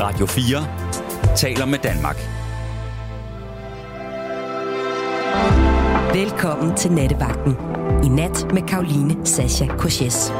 [0.00, 0.66] Radio 4
[1.36, 2.16] taler med Danmark.
[6.14, 7.56] Velkommen til Nattevagten.
[8.04, 10.32] I nat med Karoline Sasha Koches.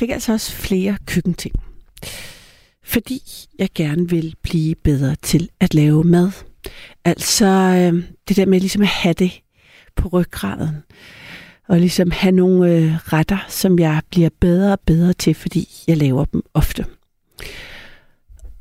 [0.00, 1.54] Fik altså også flere køkkenting.
[2.84, 3.22] Fordi
[3.58, 6.30] jeg gerne vil blive bedre til at lave mad.
[7.04, 9.40] Altså øh, det der med ligesom at have det
[9.96, 10.76] på ryggraden.
[11.68, 15.96] Og ligesom have nogle øh, retter, som jeg bliver bedre og bedre til, fordi jeg
[15.96, 16.84] laver dem ofte.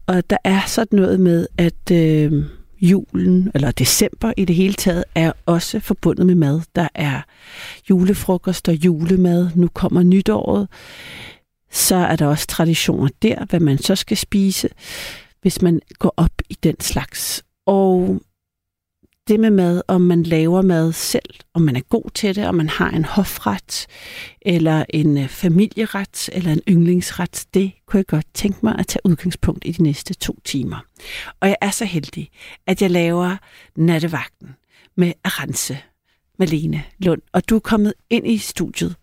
[0.08, 2.44] Og der er sådan noget med, at øh,
[2.82, 6.62] julen, eller december i det hele taget, er også forbundet med mad.
[6.76, 7.22] Der er
[7.90, 9.50] julefrokost og julemad.
[9.56, 10.68] Nu kommer nytåret.
[11.72, 14.70] Så er der også traditioner der, hvad man så skal spise,
[15.42, 17.44] hvis man går op i den slags.
[17.66, 18.22] Og
[19.30, 22.56] det med mad, om man laver mad selv, om man er god til det, om
[22.56, 23.88] man har en hofret,
[24.42, 29.02] eller en øh, familieret, eller en yndlingsret, det kunne jeg godt tænke mig at tage
[29.06, 30.86] udgangspunkt i de næste to timer.
[31.40, 32.30] Og jeg er så heldig,
[32.68, 33.38] at jeg laver
[33.76, 34.56] nattevagten
[34.98, 35.78] med Arance
[36.40, 37.22] Malene Lund.
[37.34, 38.96] Og du er kommet ind i studiet.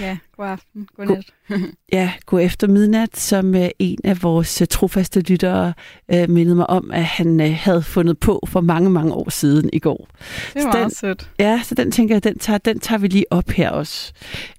[0.00, 0.88] Ja, god aften.
[0.96, 1.32] God nat.
[1.92, 5.74] Ja, god efter midnat, som øh, en af vores øh, trofaste lyttere
[6.14, 9.70] øh, mindede mig om, at han øh, havde fundet på for mange, mange år siden
[9.72, 10.08] i går.
[10.54, 11.30] Det er Så meget sødt.
[11.38, 14.12] Ja, så den tænker jeg, den tager, den tager vi lige op her også.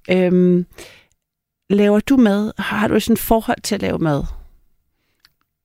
[0.09, 0.65] Øhm,
[1.69, 2.51] laver du mad?
[2.57, 4.23] Har du sådan et forhold til at lave mad?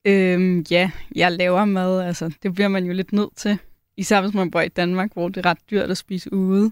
[0.05, 2.01] Øhm, ja, jeg laver mad.
[2.01, 3.57] Altså, det bliver man jo lidt nødt til.
[3.97, 6.71] Især hvis man bor i Danmark, hvor det er ret dyrt at spise ude.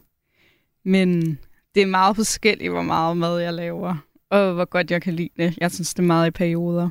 [0.86, 1.40] Men
[1.78, 3.96] det er meget forskelligt, hvor meget mad jeg laver.
[4.30, 5.58] Og hvor godt jeg kan lide det.
[5.58, 6.90] Jeg synes, det er meget i perioder.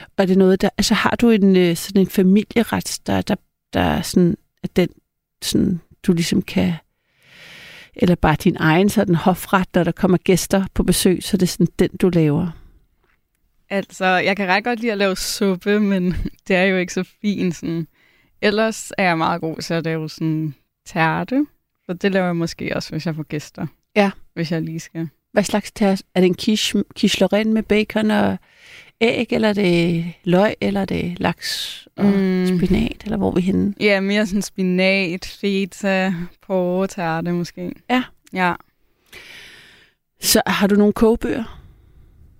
[0.00, 3.34] Og er det noget, der, altså har du en, øh, sådan en familieret, der, der,
[3.72, 4.88] der er sådan, at den,
[5.42, 6.72] sådan, du ligesom kan,
[7.94, 11.48] eller bare din egen sådan hofret, når der kommer gæster på besøg, så er det
[11.48, 12.50] sådan den, du laver?
[13.70, 16.14] Altså, jeg kan ret godt lide at lave suppe, men
[16.48, 17.56] det er jo ikke så fint.
[17.56, 17.86] Sådan.
[18.42, 20.54] Ellers er jeg meget god til at lave sådan
[20.86, 21.46] tærte.
[21.86, 23.66] Så det laver jeg måske også, hvis jeg får gæster.
[23.96, 24.10] Ja.
[24.34, 25.08] Hvis jeg lige skal.
[25.32, 26.02] Hvad slags tærs?
[26.14, 28.38] Er det en quiche, quiche med bacon og
[29.00, 32.58] æg, eller er det løg, eller er det laks og mm.
[32.58, 33.74] Spinat, eller hvor er vi henne?
[33.80, 36.14] Ja, mere sådan spinat, feta,
[36.46, 37.72] porre, tærte måske.
[37.90, 38.02] Ja.
[38.32, 38.54] Ja.
[40.20, 41.60] Så har du nogle kogebøger?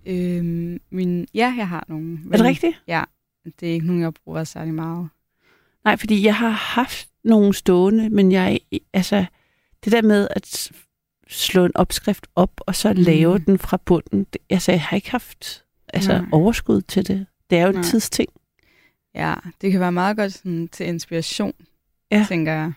[0.07, 2.19] Øhm, min, ja, jeg har nogle.
[2.33, 2.77] Er det rigtigt?
[3.61, 5.09] Det er ikke nogen, jeg bruger særlig meget.
[5.85, 8.61] Nej, fordi jeg har haft nogle stående, men jeg,
[8.93, 9.25] altså,
[9.85, 10.73] det der med at
[11.29, 13.45] slå en opskrift op, og så lave Mm.
[13.45, 16.27] den fra bunden, altså, jeg har ikke haft altså, Nej.
[16.33, 17.27] overskud til det.
[17.51, 17.83] Det er jo en Nej.
[17.85, 18.29] tidsting.
[19.15, 21.53] Ja, det kan være meget godt sådan, til inspiration,
[22.13, 22.25] Ja.
[22.29, 22.73] tænker jeg.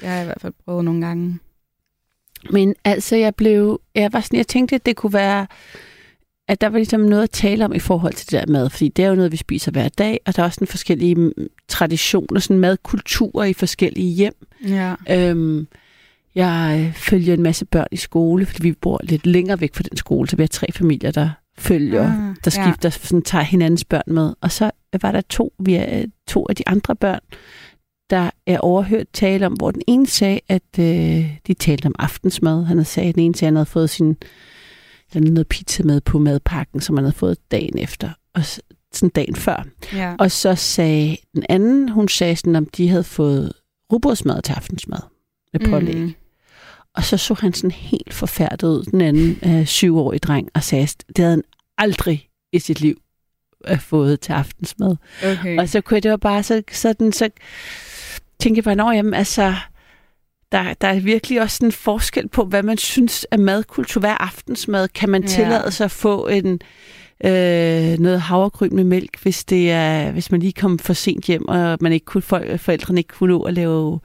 [0.00, 1.38] Det har jeg i hvert fald prøvet nogle gange.
[2.50, 5.46] Men altså, jeg blev, jeg var sådan, jeg tænkte, at det kunne være,
[6.48, 8.88] at der var ligesom noget at tale om i forhold til det der mad, fordi
[8.88, 11.32] det er jo noget, vi spiser hver dag, og der er også en forskellige mm,
[11.68, 14.46] traditioner, sådan madkulturer i forskellige hjem.
[14.68, 14.94] Ja.
[15.10, 15.66] Øhm,
[16.36, 19.82] jeg øh, følger en masse børn i skole, fordi vi bor lidt længere væk fra
[19.90, 22.90] den skole, så vi har tre familier, der følger, Ah, der skifter, ja.
[22.90, 24.34] sådan, tager hinandens børn med.
[24.40, 24.70] Og så
[25.02, 27.20] var der to, vi er, to af de andre børn,
[28.10, 32.64] der er overhørt tale om, hvor den ene sagde, at øh, de talte om aftensmad.
[32.64, 34.16] Han havde sagt, at den ene sagde, at han havde fået sin
[35.14, 38.10] eller noget pizza med på madpakken, som han havde fået dagen efter.
[38.34, 38.60] Og så,
[38.92, 39.66] sådan dagen før.
[39.94, 40.14] Ja.
[40.18, 43.52] Og så sagde den anden, hun sagde sådan, om de havde fået
[43.92, 44.98] rugbrødsmad til aftensmad
[45.52, 45.96] med pålæg.
[45.96, 46.14] Mm.
[46.96, 50.82] Og så så han sådan helt forfærdet ud, den anden øh, syvårige dreng, og sagde,
[50.82, 51.42] at det havde han
[51.78, 52.96] aldrig i sit liv
[53.68, 54.96] øh, fået til aftensmad.
[55.24, 55.58] Okay.
[55.58, 57.28] Og så kunne jeg, det var bare så, sådan, så
[58.40, 59.54] tænkte jeg bare, nå, jamen, altså,
[60.52, 64.00] der, der er virkelig også en forskel på, hvad man synes er madkultur.
[64.00, 64.88] Hvad er aftensmad?
[64.88, 65.28] Kan man Ja.
[65.28, 66.60] tillade sig at få en,
[67.24, 71.48] øh, noget havregryn med mælk, hvis, det er, hvis man lige kom for sent hjem,
[71.48, 74.00] og man ikke kunne, for, forældrene ikke kunne nå at lave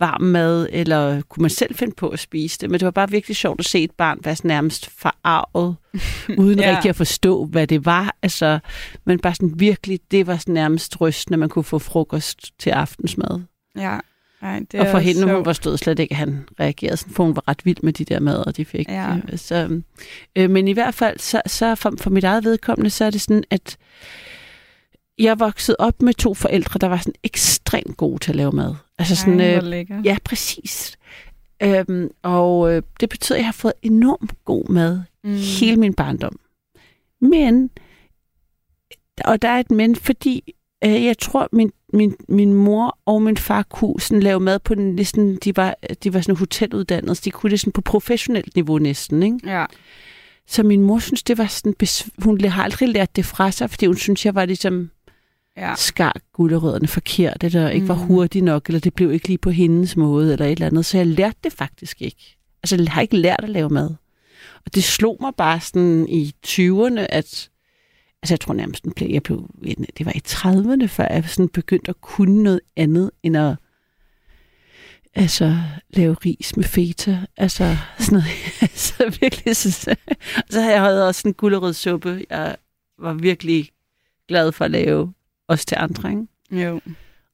[0.00, 2.70] varm mad, eller kunne man selv finde på at spise det.
[2.70, 5.76] Men det var bare virkelig sjovt at se et barn være nærmest forarvet,
[6.38, 6.70] uden Ja.
[6.76, 8.16] rigtig at forstå, hvad det var.
[8.22, 8.58] Altså,
[9.04, 12.70] men bare sådan virkelig, det var sådan nærmest rystende, at man kunne få frokost til
[12.70, 13.40] aftensmad.
[13.76, 13.98] ja.
[14.42, 15.46] Ej, det og for hende, hun sjovt.
[15.46, 18.20] forstod slet ikke, at han reagerede sådan, for hun var ret vild med de der
[18.20, 18.88] mader, de fik.
[18.88, 19.16] Ja.
[19.32, 19.80] Øh, Så,
[20.36, 23.20] øh, men i hvert fald, så, så for, for mit eget vedkommende, så er det
[23.20, 23.76] sådan, at
[25.20, 28.74] jeg voksede op med to forældre, der var sådan ekstremt gode til at lave mad.
[28.98, 30.98] Altså sådan, Ej, øh, ja, præcis.
[31.62, 35.36] Øhm, og øh, det betyder, at jeg har fået enormt god mad mm.
[35.60, 36.40] hele min barndom.
[37.20, 37.70] Men,
[39.24, 43.36] og der er et men, fordi øh, jeg tror, min, min, min mor og min
[43.36, 45.74] far kunne sådan lave mad på den, næsten, de var,
[46.04, 49.38] de var sådan hoteluddannede, så de kunne det sådan på professionelt niveau næsten, ikke?
[49.44, 49.66] Ja.
[50.46, 51.74] Så min mor synes, det var sådan,
[52.18, 54.90] hun har aldrig lært det fra sig, fordi hun synes, jeg var ligesom
[55.60, 55.74] Ja.
[55.76, 58.00] skar gulerødderne forkert, eller ikke var Mm.
[58.00, 60.86] hurtig nok, eller det blev ikke lige på hendes måde, eller et eller andet.
[60.86, 62.36] Så jeg lærte det faktisk ikke.
[62.62, 63.90] Altså, jeg har ikke lært at lave mad.
[64.66, 67.50] Og det slog mig bare sådan i 20'erne, at
[68.22, 69.50] altså jeg tror nærmest, den blev, jeg blev,
[69.98, 73.56] det var i 30'erne, før jeg sådan begyndte at kunne noget andet, end at
[75.14, 75.56] altså,
[75.90, 77.18] lave ris med feta.
[77.36, 78.70] Altså, sådan noget.
[78.86, 79.96] så virkelig, så,
[80.50, 82.24] så havde jeg også en gulerødssuppe.
[82.30, 82.56] Jeg
[82.98, 83.70] var virkelig
[84.28, 85.12] glad for at lave
[85.50, 86.26] også til andre, ikke?
[86.68, 86.80] Jo.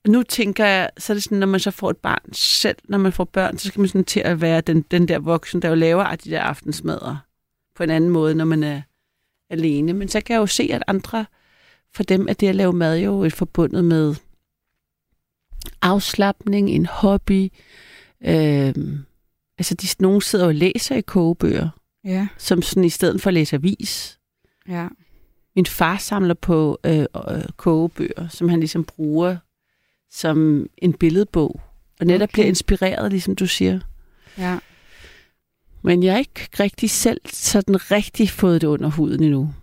[0.04, 2.76] Og nu tænker jeg, så er det sådan, når man så får et barn selv,
[2.84, 5.62] når man får børn, så skal man sådan til at være den, den der voksen,
[5.62, 7.16] der jo laver de der aftensmadder
[7.76, 8.82] på en anden måde, når man er
[9.50, 9.92] alene.
[9.92, 11.26] Men så kan jeg jo se, at andre,
[11.94, 14.14] for dem er det at lave mad jo et forbundet med
[15.82, 17.52] afslappning, en hobby.
[18.24, 18.98] Øhm,
[19.58, 21.68] altså, de, nogen sidder og læser i kogebøger,
[22.04, 22.28] Ja.
[22.38, 24.18] som sådan i stedet for at læse avis.
[24.68, 24.88] Ja.
[25.56, 29.36] Min far samler på øh, øh, kogebøger, som han ligesom bruger
[30.10, 31.60] som en billedbog.
[32.00, 32.24] Og netop Okay.
[32.24, 32.32] okay.
[32.32, 33.80] bliver inspireret, ligesom du siger.
[34.38, 34.58] Ja.
[35.82, 39.54] Men jeg har ikke rigtig selv sådan rigtig fået det under huden endnu.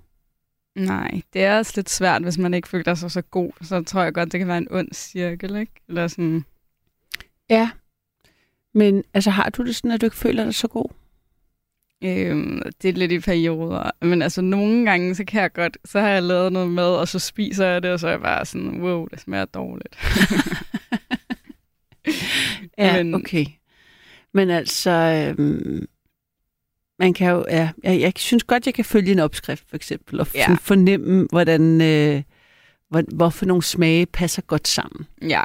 [0.76, 3.52] Nej, det er også lidt svært, hvis man ikke føler sig så god.
[3.62, 5.74] Så tror jeg godt, det kan være en ond cirkel, ikke?
[5.88, 6.46] Eller sådan...
[7.50, 7.70] Ja.
[8.74, 10.90] Men altså, har du det sådan, at du ikke føler dig så god?
[12.04, 13.92] Øhm, det er lidt i perioder.
[14.02, 15.78] Men altså, nogle gange, så kan jeg godt...
[15.86, 18.22] Så har jeg lavet noget mad, og så spiser jeg det, og så er jeg
[18.22, 19.96] bare sådan, wow, det smager dårligt.
[22.78, 23.46] Ja, Men- okay.
[24.34, 24.92] Men altså,
[25.38, 25.86] øhm,
[27.00, 30.20] man kan jo, ja, jeg, jeg synes godt, jeg kan følge en opskrift, for eksempel,
[30.20, 30.54] og ja.
[30.62, 32.24] fornemme, hvordan, øh,
[32.90, 35.08] hvor, hvorfor nogle smage passer godt sammen.
[35.22, 35.42] Ja,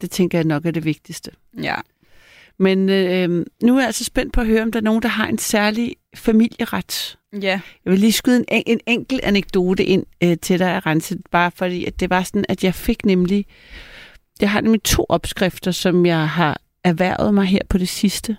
[0.00, 1.30] Det tænker jeg nok er det vigtigste.
[1.62, 1.74] ja.
[2.58, 5.08] Men øh, nu er jeg altså spændt på at høre, om der er nogen, der
[5.08, 7.18] har en særlig familieret.
[7.32, 11.18] Ja, Jeg vil lige skyde en, en, en enkelt anekdote ind øh, til dig, Rense,
[11.30, 13.46] bare fordi at det var sådan, at jeg fik nemlig,
[14.40, 18.36] jeg har nemlig to opskrifter, som jeg har erhvervet mig her på det sidste,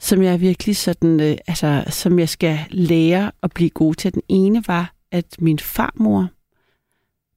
[0.00, 4.14] som jeg virkelig sådan, øh, altså, som jeg skal lære at blive god til.
[4.14, 6.28] Den ene var, at min farmor,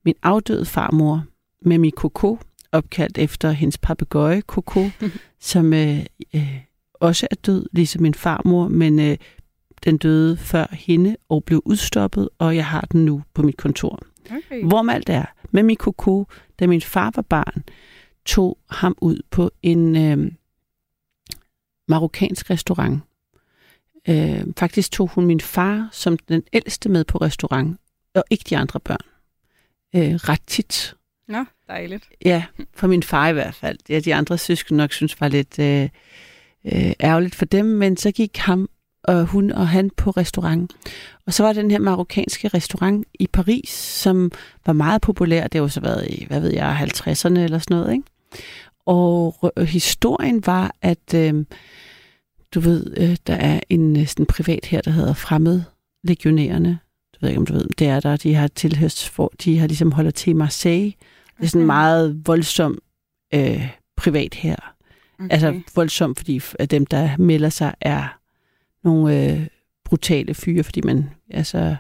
[0.06, 1.24] min afdøde farmor,
[1.62, 2.40] med min koko,
[2.72, 4.90] opkaldt efter hendes papegøje Coco,
[5.46, 6.00] som øh,
[6.36, 6.60] øh,
[6.94, 9.18] også er død, ligesom min farmor, men øh,
[9.84, 14.00] den døde før hende og blev udstoppet, og jeg har den nu på mit kontor.
[14.26, 14.64] okay.
[14.64, 16.26] Hvorom alt er, med min Coco,
[16.60, 17.64] da min far var barn,
[18.26, 20.32] tog ham ud på en øh,
[21.88, 23.02] marokkansk restaurant.
[24.10, 27.78] Øh, faktisk tog hun min far som den ældste med på restaurant,
[28.16, 29.06] og ikke de andre børn.
[29.96, 30.96] Øh, ret tit.
[31.28, 32.10] Nå, dejligt.
[32.26, 32.44] Ja,
[32.74, 33.78] for min far i hvert fald.
[33.90, 35.90] Ja, de andre søskende nok synes var lidt øh,
[36.66, 38.70] øh, ærgerligt for dem, men så gik ham
[39.08, 40.76] og hun og han på restaurant.
[41.26, 44.32] Og så var den her marokkanske restaurant i Paris, som
[44.66, 45.44] var meget populær.
[45.44, 48.04] Det har jo så været i, hvad ved jeg, 50'erne eller sådan noget, ikke?
[48.86, 51.46] Og øh, historien var, at øh,
[52.56, 55.62] du ved, øh, der er en øh, sådan privat her, der hedder Fremmed
[56.04, 56.80] Legionærerne.
[57.14, 58.18] Du ved ikke, om du ved, det er der.
[58.18, 60.94] De har tilhørs for, de har ligesom holder til Marseille
[61.38, 61.76] det er sådan en Okay.
[61.76, 62.78] meget voldsom
[63.34, 64.56] øh, privat her.
[65.20, 65.28] Okay.
[65.32, 68.20] Altså voldsom, fordi dem, der melder sig, er
[68.84, 69.48] nogle øh,
[69.86, 71.76] brutale fyre, fordi man, altså,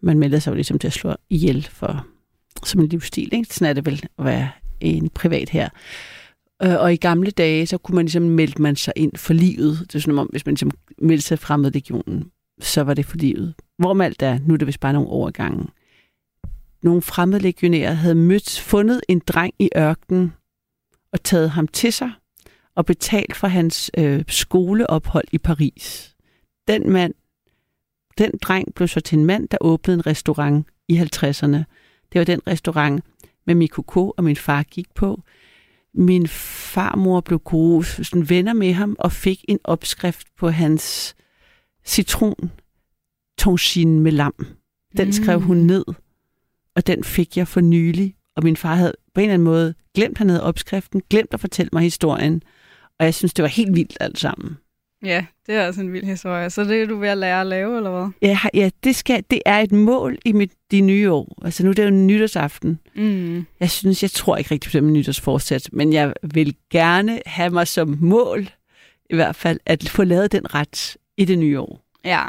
[0.00, 2.06] man melder sig jo ligesom til at slå ihjel for,
[2.64, 3.34] som en livsstil.
[3.34, 3.54] Ikke?
[3.54, 4.50] Sådan er det vel at være
[4.80, 5.68] en privat her.
[6.62, 9.78] Øh, og i gamle dage, så kunne man ligesom melde man sig ind for livet.
[9.78, 13.16] Det er sådan om, hvis man ligesom meldte sig fremmede legionen, så var det for
[13.16, 13.54] livet.
[13.78, 15.66] Hvorom alt er, nu er det vist bare nogle overgange.
[16.82, 20.32] Nogle fremmede legionærer havde mødt, fundet en dreng i ørkenen
[21.12, 22.12] og taget ham til sig
[22.74, 26.14] og betalt for hans øh, skoleophold i Paris.
[26.68, 27.14] Den mand,
[28.18, 31.64] den dreng blev så til en mand, der åbnede en restaurant i 50'erne.
[32.12, 33.04] Det var den restaurant,
[33.46, 35.22] med Mikoko og min far gik på.
[35.94, 41.14] Min farmor blev gode sådan venner med ham og fik en opskrift på hans
[41.84, 42.50] citron
[43.38, 44.34] tongsin med lam.
[44.96, 45.12] Den mm.
[45.12, 45.84] skrev hun ned,
[46.76, 48.14] og den fik jeg for nylig.
[48.36, 51.40] Og min far havde på en eller anden måde glemt, han havde opskriften, glemt at
[51.40, 52.42] fortælle mig historien.
[52.98, 54.56] Og jeg synes, det var helt vildt alt sammen.
[55.04, 56.50] Ja, det er også en vild historie.
[56.50, 58.08] Så det er du ved at lære at lave, eller hvad?
[58.22, 61.38] Ja, ja det, skal, det er et mål i mit, de nye år.
[61.44, 62.78] Altså nu er det jo nytårsaften.
[62.94, 63.46] Mm.
[63.60, 67.50] Jeg synes, jeg tror ikke rigtig på det med nytårsforsæt, men jeg vil gerne have
[67.50, 68.50] mig som mål,
[69.10, 71.84] i hvert fald, at få lavet den ret i det nye år.
[72.04, 72.24] Ja.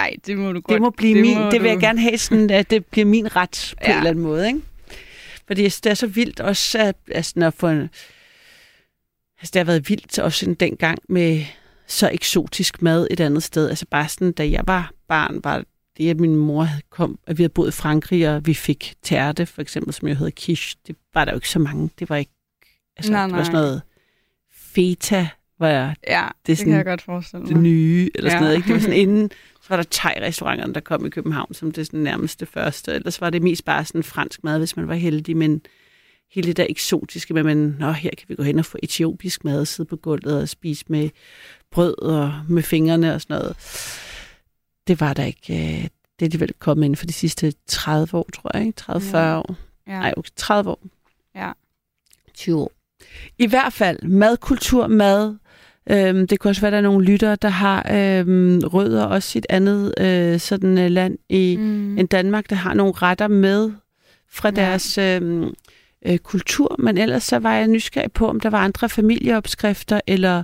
[0.00, 0.74] Nej, det må du godt.
[0.74, 1.66] Det må blive det min, må det vil du.
[1.66, 3.92] jeg gerne have sådan, at det bliver min ret på Ja.
[3.92, 4.60] en eller anden måde, ikke?
[5.46, 7.80] Fordi jeg det er så vildt også, at, altså, at få en,
[9.40, 11.44] altså, det har været vildt også sådan dengang med
[11.86, 13.68] så eksotisk mad et andet sted.
[13.68, 15.64] Altså bare sådan, da jeg var barn, var
[15.98, 18.94] det, at min mor havde kom, at vi havde boet i Frankrig, og vi fik
[19.02, 20.78] tærte, for eksempel, som jo hedder quiche.
[20.86, 21.90] Det var der jo ikke så mange.
[21.98, 22.32] Det var ikke,
[22.96, 23.82] altså, Nej, det var sådan noget
[24.52, 25.28] feta,
[25.60, 27.54] var jeg Ja, det, er det sådan- kan jeg godt forestille mig.
[27.54, 28.46] det nye, eller sådan Ja.
[28.46, 28.56] noget.
[28.56, 28.66] Ikke?
[28.66, 29.30] Det var sådan inden,
[29.62, 32.92] så var der thai-restauranterne, der kom i København, som det sådan nærmeste første.
[32.92, 35.60] Ellers var det mest bare sådan fransk mad, hvis man var heldig, men
[36.32, 39.44] hele det der eksotiske med, man, Nå, her kan vi gå hen og få etiopisk
[39.44, 41.10] mad, sidde på gulvet og spise med
[41.70, 43.56] brød og med fingrene og sådan noget.
[44.86, 45.54] Det var der ikke.
[45.82, 45.88] øh,
[46.20, 48.66] Det er de vel kommet inden for de sidste 30 år, tror jeg.
[48.66, 48.76] Ikke?
[48.76, 49.38] 30-40 Ja.
[49.38, 49.54] år.
[49.86, 49.92] Ja.
[49.92, 50.82] Nej, okay, 30 år.
[51.34, 51.52] Ja.
[52.34, 52.72] 20 år.
[53.38, 55.36] I hvert fald madkultur, mad.
[55.90, 59.38] Øhm, det kunne også være, at der er nogle lyttere, der har øhm, rødder også
[59.38, 61.98] et andet øh, sådan øh, land i Mm.
[61.98, 63.72] end Danmark, der har nogle retter med
[64.28, 64.54] fra Ja.
[64.54, 65.54] deres øhm,
[66.06, 66.76] øh, kultur.
[66.78, 70.42] Men ellers så var jeg nysgerrig på, om der var andre familieopskrifter eller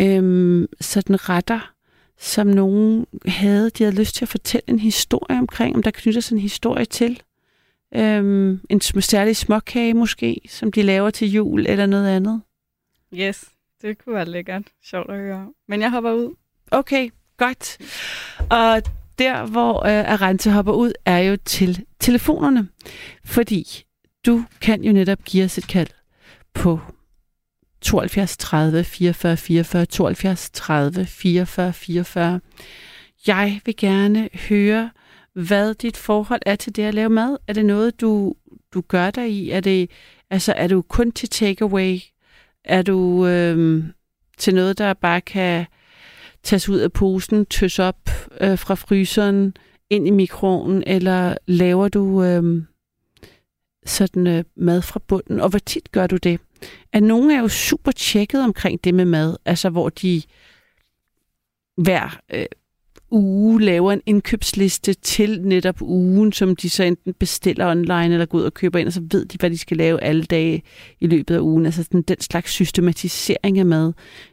[0.00, 1.72] øhm, sådan retter,
[2.20, 6.20] som nogen havde, de havde lyst til at fortælle en historie omkring, om der knytter
[6.20, 7.20] sig en historie til.
[7.96, 12.40] Øhm, en særlig småkage måske, som de laver til jul eller noget andet.
[13.14, 13.44] Yes,
[13.84, 14.62] det kunne være lækkert.
[14.84, 15.52] Sjovt at høre.
[15.68, 16.34] Men jeg hopper ud.
[16.70, 17.78] Okay, godt.
[18.50, 18.82] Og
[19.18, 22.68] der, hvor øh, Arante hopper ud, er jo til telefonerne.
[23.24, 23.84] Fordi
[24.26, 25.88] du kan jo netop give os et kald
[26.54, 26.80] på
[27.80, 32.40] 72 30 44 44, 72 30 44 44.
[33.26, 34.90] Jeg vil gerne høre,
[35.34, 37.36] hvad dit forhold er til det at lave mad.
[37.48, 38.34] Er det noget, du,
[38.74, 39.50] du gør dig i?
[39.50, 39.90] Er, det,
[40.30, 41.98] altså, er du kun til takeaway?
[42.64, 43.84] Er du øh,
[44.38, 45.66] til noget, der bare kan
[46.42, 49.56] tages ud af posen, tøs op øh, fra fryseren,
[49.90, 52.62] ind i mikroovnen, eller laver du øh,
[53.86, 55.40] sådan øh, mad fra bunden?
[55.40, 56.40] Og hvor tit gør du det?
[56.92, 60.22] At nogle er jo super tjekket omkring det med mad, altså hvor de
[61.76, 62.46] hver øh,
[63.14, 68.38] uge laver en indkøbsliste til netop ugen, som de så enten bestiller online eller går
[68.38, 70.62] ud og køber ind, og så ved de, hvad de skal lave alle dage
[71.00, 71.66] i løbet af ugen.
[71.66, 73.92] Altså sådan den slags systematisering af mad.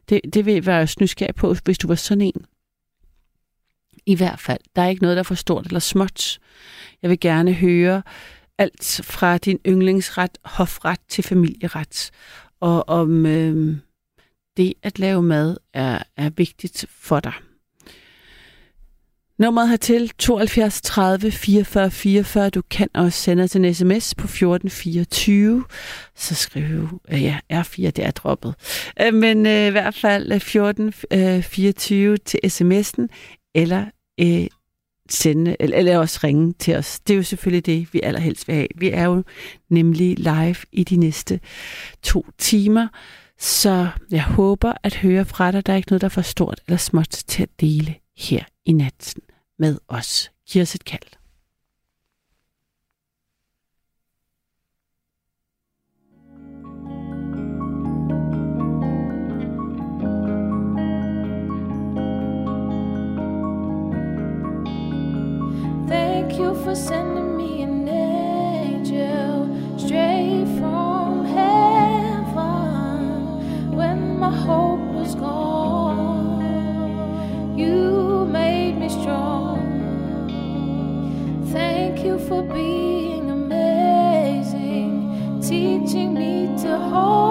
[0.10, 2.46] Det, det vil jeg være nysgerrig på, hvis du var sådan en.
[4.06, 4.60] I hvert fald.
[4.76, 6.40] Der er ikke noget, der er for stort eller småt.
[7.02, 8.02] Jeg vil gerne høre
[8.58, 12.12] alt fra din yndlingsret, hofret til familieret.
[12.60, 13.78] Og om øh,
[14.58, 17.34] det at lave mad er, er vigtigt for dig.
[19.42, 22.50] Nummeret hertil 72 30 44 44.
[22.50, 25.64] Du kan også sende os en sms på 1424.
[26.16, 28.56] Så skriv, øh, ja, R4, det er droppet.
[29.02, 31.74] Øh, men øh, i hvert fald øh, øh
[32.26, 33.08] til sms'en,
[33.56, 33.86] eller
[34.20, 34.48] øh,
[35.10, 37.00] sende, eller, eller også ringe til os.
[37.00, 38.68] Det er jo selvfølgelig det, vi allerhelst vil have.
[38.76, 39.24] Vi er jo
[39.70, 41.40] nemlig live i de næste
[42.04, 42.88] to timer,
[43.40, 45.66] så jeg håber at høre fra dig.
[45.66, 48.72] Der er ikke noget, der er for stort eller småt til at dele her i
[48.72, 49.22] natten
[49.62, 50.32] med os.
[50.50, 51.02] Giv os et kald.
[65.88, 73.00] Thank you for sending me an angel straight from heaven
[73.80, 76.42] when my hope was gone.
[77.58, 77.91] You
[81.52, 84.94] Thank you for being amazing,
[85.42, 87.31] teaching me to hold.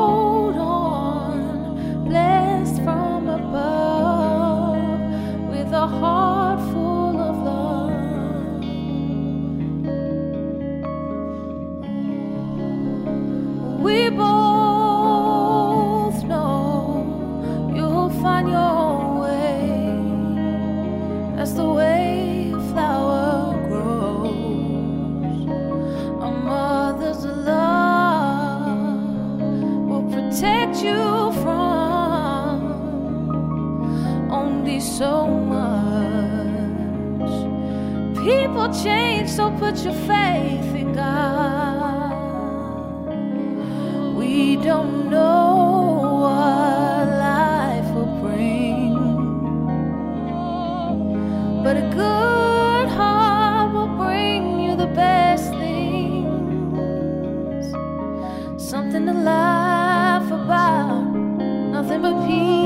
[39.71, 42.11] put your faith in God.
[44.17, 48.95] We don't know what life will bring,
[51.63, 56.27] but a good heart will bring you the best things.
[58.61, 61.15] Something to laugh about,
[61.77, 62.60] nothing but peace.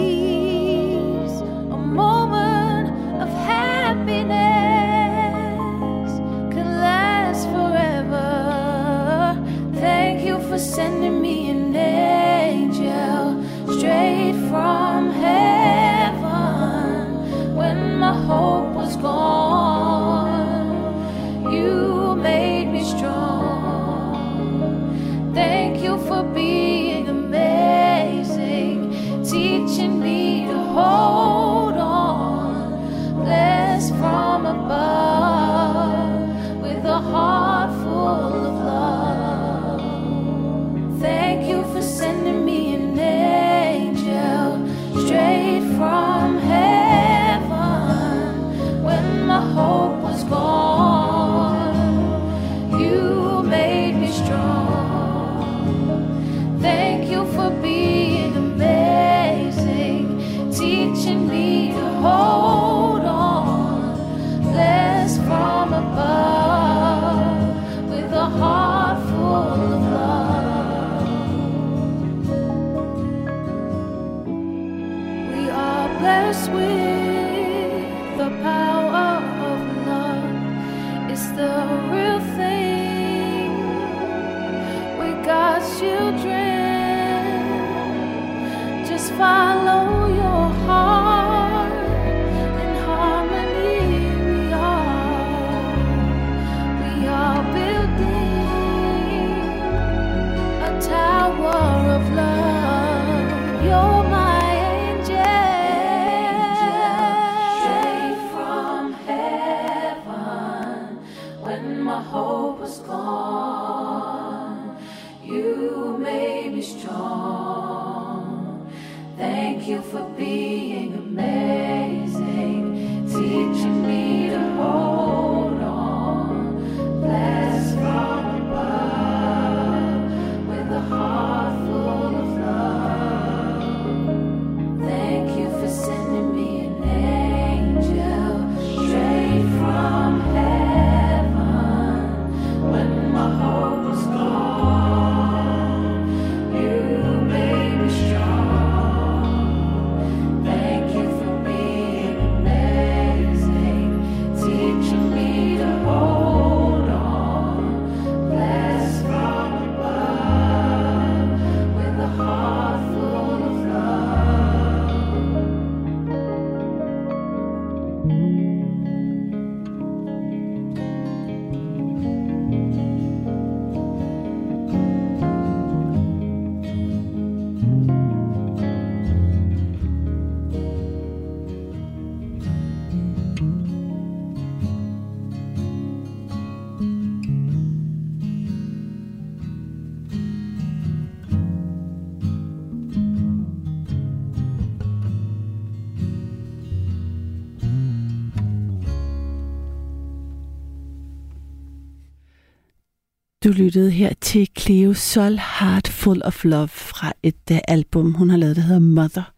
[203.55, 208.37] lyttede her til Cleo Sol Heart Full of Love fra et uh, album, hun har
[208.37, 209.33] lavet, der hedder Mother,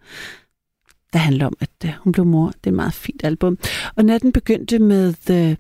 [1.13, 2.47] der handler om, at uh, hun blev mor.
[2.47, 3.59] Det er et meget fint album.
[3.97, 5.57] Og natten begyndte med uh,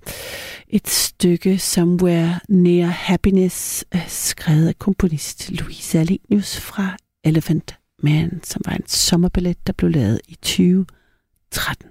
[0.68, 8.62] et stykke Somewhere Near Happiness, uh, skrevet af komponist Louise Alenius fra Elephant Man, som
[8.64, 11.88] var en sommerballet, der blev lavet i 2013.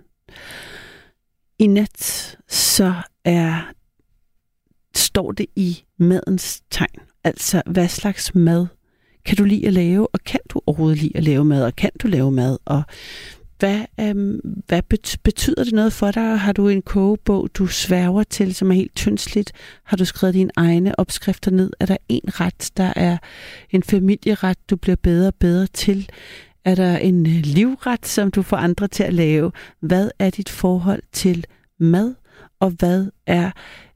[1.60, 2.94] I nat så
[3.26, 3.62] er
[4.98, 7.00] står det i madens tegn?
[7.24, 8.68] Altså, hvad slags mad
[9.26, 11.92] kan du lide at lave, og kan du overhovedet lide at lave mad, og kan
[12.02, 12.84] du lave mad, og
[13.60, 16.40] hvad, øhm, hvad bet- betyder det noget for dig?
[16.40, 19.52] Har du en kogebog, du sværger til, som er helt tyndsligt?
[19.84, 21.72] Har du skrevet dine egne opskrifter ned?
[21.80, 23.18] Er der en ret, der er
[23.70, 26.10] en familieret, du bliver bedre og bedre til?
[26.66, 29.52] Er der en øh, livret, som du får andre til at lave?
[29.80, 31.46] Hvad er dit forhold til
[31.80, 32.16] mad?
[32.60, 33.52] Og hvad er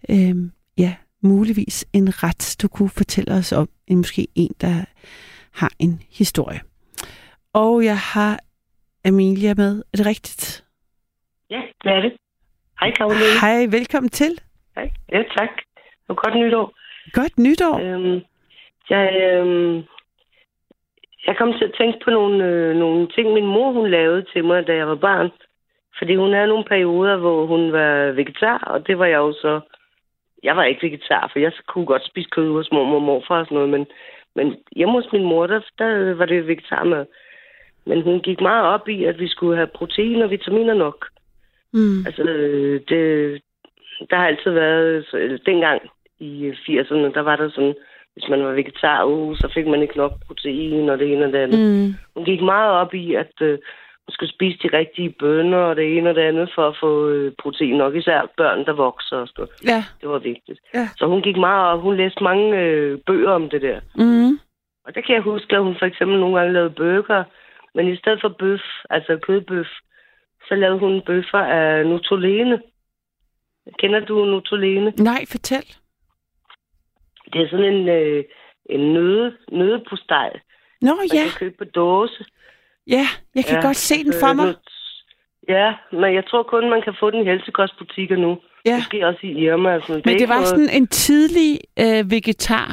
[0.10, 0.92] øhm, ja,
[1.24, 3.68] muligvis en ret, du kunne fortælle os om?
[3.88, 4.74] En, måske en, der
[5.62, 6.60] har en historie.
[7.54, 8.40] Og jeg har
[9.06, 9.84] Amelia med.
[9.94, 10.66] Er det rigtigt?
[11.50, 12.14] Ja, det er det.
[12.80, 13.40] Hej, Karoline.
[13.42, 14.32] Hej, velkommen til.
[14.76, 14.90] Hej.
[15.12, 15.50] Ja, tak.
[16.08, 16.74] Og godt nytår.
[17.14, 17.76] Godt nytår.
[17.80, 18.22] Øhm,
[18.90, 19.76] jeg, øhm,
[21.28, 24.46] jeg kom til at tænke på nogle, øh, nogle ting, min mor hun lavede til
[24.46, 25.30] mig, da jeg var barn.
[25.98, 29.62] Fordi hun havde nogle perioder, hvor hun var vegetar, og det var jeg jo så...
[30.44, 33.46] Jeg var ikke vegetar, for jeg kunne godt spise kød hos mormor og morfar og
[33.46, 33.86] sådan noget, men,
[34.36, 37.06] men hjemme hos min mor, der, der var det vegetarmad.
[37.86, 41.06] Men hun gik meget op i, at vi skulle have protein og vitaminer nok.
[41.74, 42.06] Mm.
[42.06, 43.42] Altså, øh, det,
[44.10, 45.82] der har altid været, eller dengang
[46.20, 47.76] i 80'erne, der var der sådan,
[48.14, 51.32] hvis man var vegetar, uh, så fik man ikke nok protein og det ene og
[51.32, 51.60] det andet.
[51.60, 51.86] Mm.
[51.86, 51.94] Mm.
[52.16, 53.60] Hun gik meget op i, at
[54.12, 57.32] skulle spise de rigtige bønner og det ene og det andet for at få øh,
[57.42, 59.52] protein nok, især børn, der vokser og sådan noget.
[59.66, 59.84] Ja.
[60.02, 60.60] Det var vigtigt.
[60.74, 60.88] Ja.
[60.98, 63.80] Så hun gik meget op, hun læste mange øh, bøger om det der.
[63.96, 64.40] Mm.
[64.86, 67.24] Og der kan jeg huske, at hun for eksempel nogle gange lavede bøger,
[67.76, 69.68] men i stedet for bøf, altså kødbøf,
[70.48, 72.62] så lavede hun bøffer af nutolene.
[73.80, 74.94] Kender du nutolene?
[74.98, 75.66] Nej, fortæl.
[77.34, 78.24] Det er sådan en, øh,
[78.66, 80.40] en nøde, nødepostej,
[80.82, 82.26] Nå man ja, kan købe på dåse.
[82.88, 84.46] Ja, jeg kan Ja, godt se den øh, for mig.
[84.46, 84.54] nu-
[85.50, 88.38] Ja, men jeg tror kun, man kan få den i helsekostbutikker nu.
[88.66, 88.76] Ja.
[88.78, 89.80] Måske også i Irma.
[89.80, 89.96] Sådan.
[89.96, 92.70] Men det ikke var noget- sådan en tidlig øh, vegetar,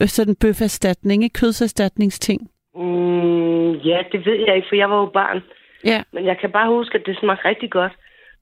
[0.00, 1.38] øh, sådan bøferstatning, ikke?
[1.40, 2.40] Kødserstatningsting.
[2.74, 5.42] Mm, ja, det ved jeg ikke, for jeg var jo barn.
[5.84, 6.02] Ja.
[6.12, 7.92] Men jeg kan bare huske, at det smagte rigtig godt.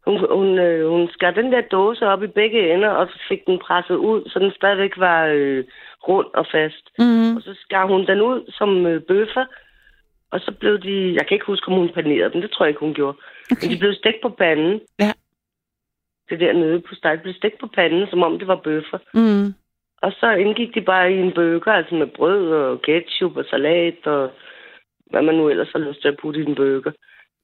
[0.07, 3.46] Hun, hun, øh, hun skar den der dåse op i begge ender, og så fik
[3.46, 5.64] den presset ud, så den stadigvæk var øh,
[6.09, 6.85] rund og fast.
[6.98, 7.37] Mm.
[7.37, 9.44] Og så skar hun den ud som øh, bøffer,
[10.32, 11.14] og så blev de...
[11.14, 12.40] Jeg kan ikke huske, om hun panerede dem.
[12.40, 13.16] Det tror jeg ikke, hun gjorde.
[13.50, 13.66] Okay.
[13.66, 14.80] Men de blev stegt på panden.
[14.98, 15.12] Ja.
[16.28, 18.98] Det der nede på steg blev stegt på panden, som om det var bøffer.
[19.14, 19.54] Mm.
[20.02, 24.06] Og så indgik de bare i en burger, altså med brød og ketchup og salat
[24.06, 24.30] og
[25.10, 26.92] hvad man nu ellers har lyst til at putte i en burger.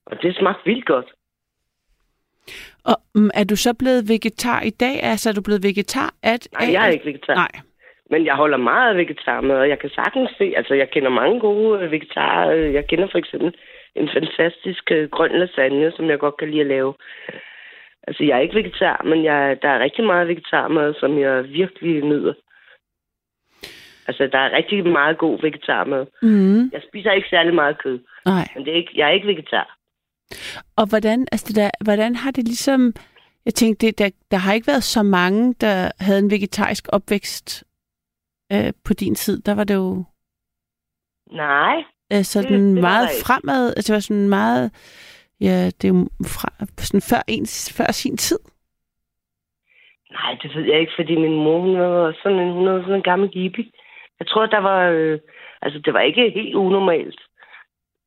[0.07, 1.13] Og det smagte vildt godt.
[2.85, 5.03] Og mm, er du så blevet vegetar i dag?
[5.03, 6.15] Altså, er du blevet vegetar?
[6.23, 7.35] At, Nej, jeg er ikke vegetar.
[7.35, 7.51] Nej.
[8.11, 11.41] Men jeg holder meget af vegetarmad, og jeg kan sagtens se, altså jeg kender mange
[11.41, 12.51] gode øh, vegetarer.
[12.57, 13.55] Øh, Jeg kender for eksempel
[13.95, 16.95] en fantastisk øh, grøn lasagne, som jeg godt kan lide at lave.
[18.07, 22.05] Altså jeg er ikke vegetar, men jeg, der er rigtig meget vegetarmad, som jeg virkelig
[22.05, 22.35] nyder.
[24.07, 26.07] Altså der er rigtig meget god vegetarmad.
[26.23, 26.71] Mm.
[26.73, 28.49] Jeg spiser ikke særlig meget kød, Nej.
[28.55, 29.79] men det er ikke, jeg er ikke vegetar.
[30.77, 32.93] Og hvordan, altså det der, hvordan har det ligesom...
[33.45, 37.65] Jeg tænkte, det, der, der har ikke været så mange, der havde en vegetarisk opvækst
[38.53, 39.43] øh, på din tid.
[39.43, 40.05] Der var det jo
[41.33, 43.25] Nej, øh, sådan Det- det meget ikke.
[43.27, 43.73] fremad.
[43.77, 44.71] Altså det var sådan meget...
[45.41, 48.39] Ja, det er jo fra, sådan før, ens, før sin tid.
[50.11, 52.95] nej, det ved jeg ikke, fordi min mor, hun var sådan en, hun var sådan
[52.95, 53.71] en gammel hippie.
[54.21, 55.19] Jeg tror, der var, øh,
[55.63, 57.21] altså det var ikke helt unormalt.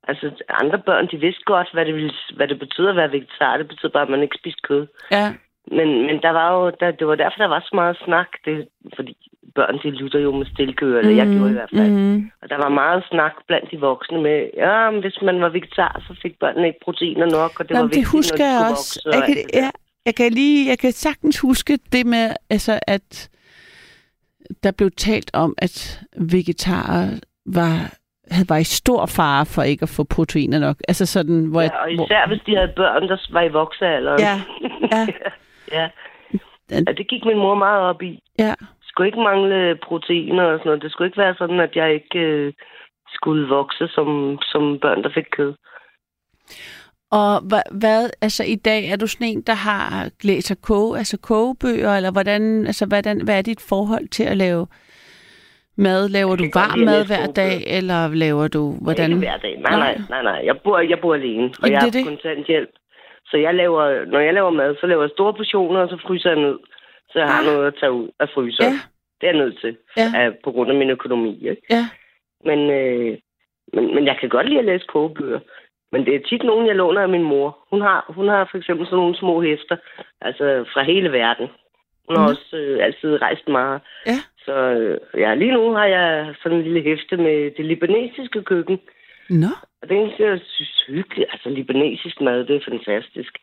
[0.08, 3.58] Altså andre børn, de vidste godt, hvad det, ville, hvad det betyder at være vegetar.
[3.58, 4.88] Det betyder bare, at man ikke spiste kød.
[5.12, 5.34] Ja.
[5.68, 8.28] Men, men der var jo, der, det var derfor, der var så meget snak.
[8.46, 9.18] Det, fordi
[9.56, 11.92] børn, de lytter jo med stilkøer, eller jeg gjorde i hvert fald.
[11.92, 12.32] Mm.
[12.42, 16.04] Og der var meget snak blandt de voksne med, ja, men hvis man var vegetar,
[16.08, 18.46] så fik børnene ikke proteiner nok, og det Nå, var men vigtigt, det husker når
[18.46, 19.02] de jeg også.
[19.06, 19.70] vokse Jeg kan, det ja,
[20.06, 23.30] jeg kan lige, jeg kan sagtens huske det med, altså, at
[24.64, 27.74] der blev talt om, at vegetarer var,
[28.32, 30.78] havde, var i stor fare for ikke at få proteiner nok.
[30.88, 34.20] Altså sådan, hvor, Ja, og hvor især hvis de havde børn, der var i voksealderen.
[34.20, 34.36] Ja,
[34.92, 35.08] ja.
[35.72, 35.90] ja.
[36.72, 38.20] ja, det gik min mor meget op i.
[38.40, 38.54] ja.
[38.60, 40.82] Det skulle ikke mangle proteiner og sådan noget.
[40.82, 42.54] Det skulle ikke være sådan, at jeg ikke øh,
[43.08, 45.54] skulle vokse som, som børn, der fik kød.
[47.12, 51.18] Og hvad, hvad, altså i dag, er du sådan en, der har læser koge, altså
[51.18, 54.68] kogebøger, eller hvordan, altså hvordan, hvad er dit forhold til at lave
[55.76, 56.10] mad?
[56.10, 59.12] Laver du varm mad hver dag, eller laver du, hvordan?
[59.12, 59.60] Ikke hver dag.
[59.62, 60.42] Nej, nej, nej, nej.
[60.46, 62.70] Jeg bor, jeg bor alene, og Jamen, jeg har kontanthjælp.
[63.32, 66.30] Så jeg laver, når jeg laver mad, så laver jeg store portioner, og så fryser
[66.30, 66.58] jeg ned.
[67.12, 67.46] Så jeg har Ah.
[67.46, 68.74] noget at tage ud af fryseren.
[68.74, 68.80] Ja.
[69.22, 70.08] Det er jeg nødt til, Ja.
[70.16, 71.48] af, på grund af min økonomi.
[71.50, 71.62] Ikke?
[71.70, 71.84] Ja.
[72.46, 73.18] Men, øh,
[73.74, 75.40] men, men jeg kan godt lide at læse kogebøger.
[75.92, 77.58] Men det er tit nogen, jeg låner af min mor.
[77.70, 79.78] Hun har, hun har for eksempel sådan nogle små hæfter,
[80.22, 81.48] altså fra hele verden.
[82.08, 82.30] Hun har Nå.
[82.30, 83.82] også øh, altid rejst meget.
[84.06, 84.18] Ja.
[84.46, 88.80] Så øh, ja, lige nu har jeg sådan en lille hæfte med det libanesiske køkken.
[89.42, 89.52] Nå.
[89.82, 93.38] Og det eneste, jeg synes hyggeligt, altså libanesisk mad, det er fantastisk.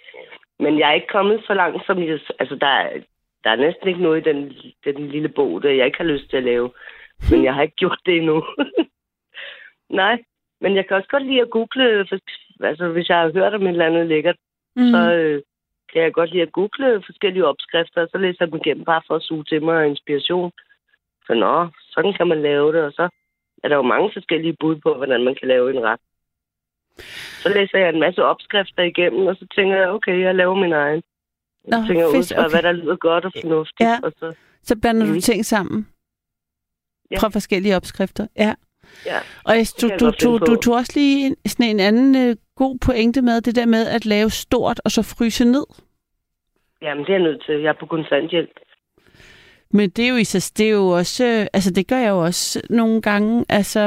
[0.59, 2.21] Men jeg er ikke kommet så langt, som jeg...
[2.39, 3.01] Altså, der er,
[3.45, 4.53] der er næsten ikke noget i den,
[4.85, 6.71] den lille bog, der jeg ikke har lyst til at lave.
[7.31, 8.45] Men jeg har ikke gjort det endnu.
[10.03, 10.23] Nej,
[10.61, 13.63] men jeg kan også godt lide at google, for- altså hvis jeg har hørt om
[13.63, 14.37] et eller andet lækkert,
[14.77, 14.91] Mm.
[14.93, 15.43] så øh,
[15.93, 19.03] kan jeg godt lide at google forskellige opskrifter, og så læser jeg dem igennem bare
[19.07, 20.53] for at suge til mig inspiration.
[21.27, 23.09] Så nå, sådan kan man lave det, og så
[23.65, 26.01] er der jo mange forskellige bud på, hvordan man kan lave en ret.
[27.43, 30.73] Så læser jeg en masse opskrifter igennem, og så tænker jeg, okay, jeg laver min
[30.73, 31.03] egen.
[31.65, 32.51] Nå, Jeg tænker ud fedt, fra, okay.
[32.51, 33.81] hvad der lyder godt og fornuftigt.
[33.89, 33.99] Ja.
[34.03, 35.21] Og så, Så blander du Mm.
[35.21, 35.89] ting sammen
[37.11, 37.17] Ja.
[37.19, 38.27] fra forskellige opskrifter.
[38.37, 38.55] Ja.
[39.07, 39.19] ja.
[39.45, 42.37] Og jeg, du, jeg du, du, du tog også lige en, sådan en anden øh,
[42.57, 45.67] god pointe med, det der med at lave stort og så fryse ned.
[46.83, 47.61] Jamen, det er jeg nødt til.
[47.61, 48.51] Jeg er på kontanthjælp.
[49.71, 52.11] Men det er jo, i sig, det er jo også, øh, altså det gør jeg
[52.11, 53.83] jo også nogle gange, altså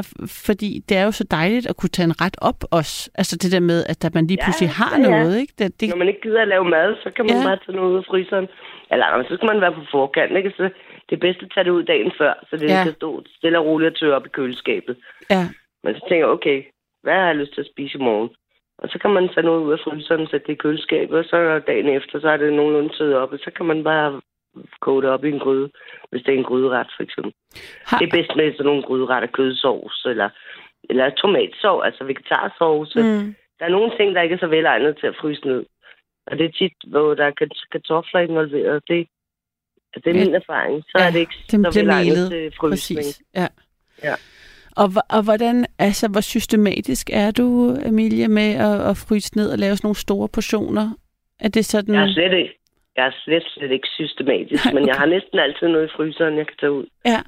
[0.45, 3.09] fordi det er jo så dejligt at kunne tage en ret op også.
[3.15, 5.09] Altså det der med, at der man lige Ja, pludselig har ja, ja.
[5.09, 5.53] noget, ikke?
[5.59, 7.43] Det, det, Når man ikke gider at lave mad, så kan man Ja.
[7.47, 8.47] bare tage noget ud af fryseren.
[8.91, 10.51] Eller så skal man være på forkant, ikke?
[10.57, 10.63] Så
[11.09, 12.83] det er bedst at tage det ud dagen før, så det Ja.
[12.83, 14.95] kan stå stille og roligt og tørre op i køleskabet.
[15.29, 15.43] ja,
[15.83, 16.59] Men så tænker jeg, okay,
[17.03, 18.29] hvad har jeg lyst til at spise i morgen?
[18.81, 21.37] Og så kan man tage noget ud af fryseren, sætte det i køleskabet, og så
[21.67, 24.21] dagen efter, så er det nogenlunde tøet op, og så kan man bare
[24.81, 25.69] koge det op i en gryde,
[26.11, 27.33] hvis det er en gryderet, for eksempel.
[27.85, 30.29] har, Det er bedst med sådan nogle gryderetter, kødsovs, eller,
[30.89, 32.95] eller tomatsov, altså vegetarsovs.
[32.95, 33.35] Mm.
[33.59, 35.65] Der er nogle ting, der ikke er så velegnet til at fryse ned.
[36.27, 37.31] Og det er tit, hvor der er
[37.71, 38.83] kartofler involveret.
[38.87, 39.07] Det,
[39.95, 40.25] det er Ja.
[40.25, 40.83] min erfaring.
[40.87, 42.97] Så Ja, er det ikke den så velegnet melet, til frysning.
[42.97, 43.21] præcis.
[43.35, 43.47] Ja.
[44.03, 44.15] Ja.
[44.75, 49.57] Og, og hvordan, altså hvor systematisk er du, Emilie, med at, at fryse ned og
[49.57, 50.89] lave sådan nogle store portioner?
[51.39, 51.95] Er det sådan...
[51.95, 52.60] Jeg er slet ikke,
[52.95, 56.37] jeg er slet, slet ikke systematisk, Nej, men jeg har næsten altid noget i fryseren,
[56.37, 56.85] jeg kan tage ud.
[57.05, 57.21] Ja,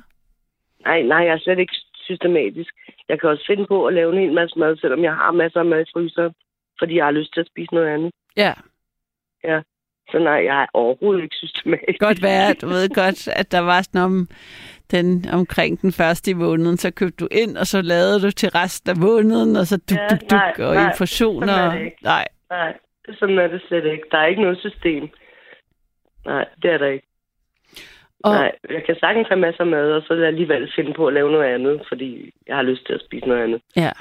[0.85, 2.73] Nej, nej, jeg er slet ikke systematisk.
[3.09, 5.59] Jeg kan også finde på at lave en hel masse mad, selvom jeg har masser
[5.59, 6.33] af mad i fryseren,
[6.79, 8.11] fordi jeg har lyst til at spise noget andet.
[8.37, 8.53] ja.
[10.11, 11.99] Så nej, jeg er overhovedet ikke systematisk.
[11.99, 14.27] godt være, du ved godt, at der var sådan om
[14.91, 18.49] den, omkring den første i måneden, så købte du ind, og så lavede du til
[18.49, 21.47] resten af måneden, og så duk, Ja, duk, duk, nej, og nej, inflationer.
[21.47, 21.97] sådan er det ikke.
[22.03, 22.73] Nej, Nej,
[23.19, 24.03] sådan er det slet ikke.
[24.11, 25.09] Der er ikke noget system.
[26.25, 27.07] Nej, det er der ikke.
[28.23, 31.13] og, Nej, jeg kan sagtens have masser af mad, og så alligevel finde på at
[31.13, 33.61] lave noget andet, fordi jeg har lyst til at spise noget andet.
[33.75, 33.91] ja.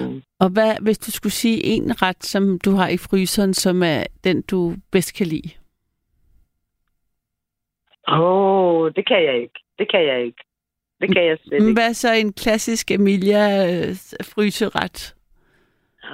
[0.00, 0.22] Mm.
[0.38, 4.04] Og hvad, hvis du skulle sige en ret, som du har i fryseren, som er
[4.24, 5.50] den, du bedst kan lide?
[8.08, 9.60] Åh, oh, det kan jeg ikke.
[9.78, 10.42] Det kan jeg ikke.
[11.00, 11.72] Det kan jeg slet ikke.
[11.72, 13.96] Hvad er så en klassisk Emilia øh?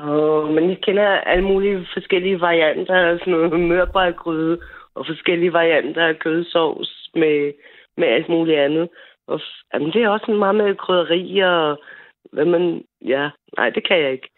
[0.05, 4.59] Åh, men jeg kender alle mulige forskellige varianter sådan noget mørbrædgryde,
[4.97, 7.53] og forskellige varianter af kødsovs med,
[7.97, 8.89] med alt muligt andet.
[9.27, 9.41] Og,
[9.75, 11.83] jamen, det er også meget med krydderier og
[12.33, 12.83] hvad man...
[13.07, 13.29] Ja,
[13.59, 14.29] nej, det kan jeg ikke.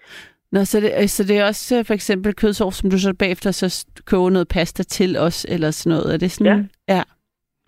[0.52, 3.14] Nå, så det, øh, så det er også øh, for eksempel kødsovs, som du så
[3.18, 6.14] bagefter så koger noget pasta til os, eller sådan noget.
[6.14, 6.70] Er det sådan?
[6.88, 6.94] Ja.
[6.94, 7.02] ja.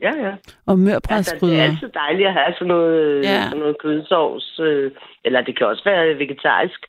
[0.02, 0.34] Ja, ja.
[0.66, 0.78] Og
[1.10, 3.30] Altså, det er altid dejligt at have sådan noget, Ja.
[3.30, 3.42] ja.
[3.42, 4.60] sådan noget kødsovs.
[4.62, 4.90] Øh,
[5.24, 6.80] eller det kan også være vegetarisk.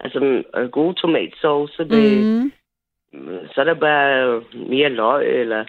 [0.00, 1.84] Altså øh, gode tomatsauce.
[1.84, 2.52] Med, Mm.
[3.54, 5.64] Så er der bare mere løg, eller...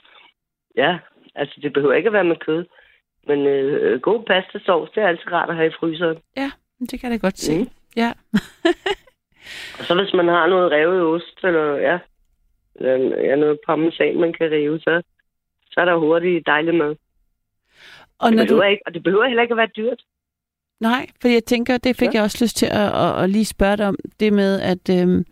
[0.76, 0.98] Ja,
[1.36, 2.66] altså det behøver ikke at være med kød.
[3.28, 6.18] Men øh, god pastasauce, det er altid rart at have i fryseren.
[6.80, 7.60] Det kan jeg da godt se.
[7.60, 7.70] Mm.
[7.96, 8.12] Ja.
[9.80, 11.98] Og så hvis man har noget revet ost, eller ja,
[12.76, 15.02] eller, ja noget parmesan, man kan rive, så,
[15.72, 16.96] så er der hurtigt dejligt mad.
[18.20, 20.02] Og Det når du, behøver ikke, og det behøver heller ikke at være dyrt.
[20.80, 22.12] nej, for jeg tænker, det fik ja.
[22.12, 22.18] Ja.
[22.18, 25.26] jeg også lyst til at, at, at lige spørge dig om, det med, at øhm,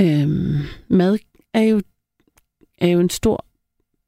[0.00, 0.56] øhm,
[0.88, 1.18] mad
[1.54, 1.80] er jo,
[2.80, 3.44] er jo en stor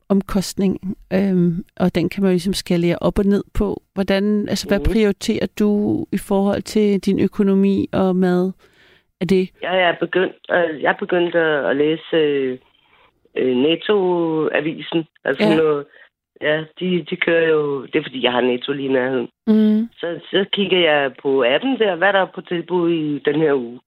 [0.09, 3.83] omkostning, øhm, og den kan man jo ligesom skalere op og ned på.
[3.94, 4.87] Hvordan, altså, hvad Mhm.
[4.92, 5.71] prioriterer du
[6.12, 8.53] i forhold til din økonomi og mad?
[9.21, 12.16] Er det, Jeg er begyndt, øh, jeg er begyndt at, læse
[13.37, 15.05] øh, Netto-avisen.
[15.25, 15.57] Altså Ja.
[15.57, 15.85] noget,
[16.40, 19.29] ja, de, de kører jo, det er fordi, jeg har Netto lige nærheden.
[19.47, 23.35] mm, Så, så kigger jeg på appen der, hvad der er på tilbud i den
[23.40, 23.81] her uge.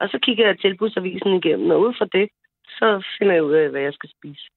[0.00, 2.28] Og så kigger jeg tilbudsavisen igennem, og ud fra det,
[2.68, 4.50] så finder jeg ud af, hvad jeg skal spise.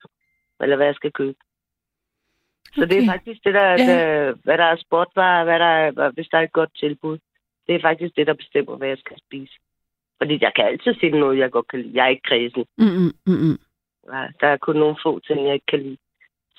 [0.61, 1.37] Eller hvad jeg skal købe.
[2.75, 3.77] Så det er faktisk det, der, Ja.
[3.77, 7.17] der hvad der er sportvarer, hvad der er, hvis der er et godt tilbud.
[7.67, 9.53] Det er faktisk det, der bestemmer, hvad jeg skal spise.
[10.17, 11.91] Fordi jeg kan altid finde noget, jeg godt kan lide.
[11.95, 12.65] Jeg er ikke kredsen.
[12.77, 12.85] mm,
[13.25, 13.57] mm, mm,
[14.41, 15.97] Der er kun nogle få ting, jeg ikke kan lide.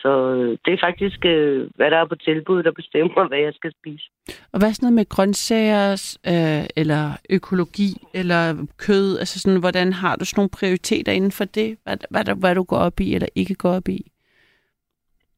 [0.02, 3.54] Så øh, det er faktisk, øh, hvad der er på tilbud, der bestemmer, hvad jeg
[3.54, 4.04] skal spise.
[4.52, 9.18] Og hvad er sådan noget med grøntsager, øh, eller økologi, eller kød?
[9.18, 11.78] Altså sådan, hvordan har du sådan nogle prioriteter inden for det?
[11.84, 14.10] Hvad, hvad, hvad, hvad du går op i, eller ikke går op i?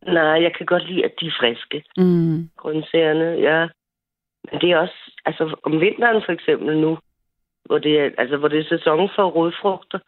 [0.06, 2.50] Nej, jeg kan godt lide, at de er friske, Mm.
[2.56, 3.68] grøntsagerne, ja.
[4.50, 6.98] Men det er også, altså om vinteren for eksempel nu,
[7.64, 9.98] hvor det er, altså, hvor det er sæson for rødfrugter,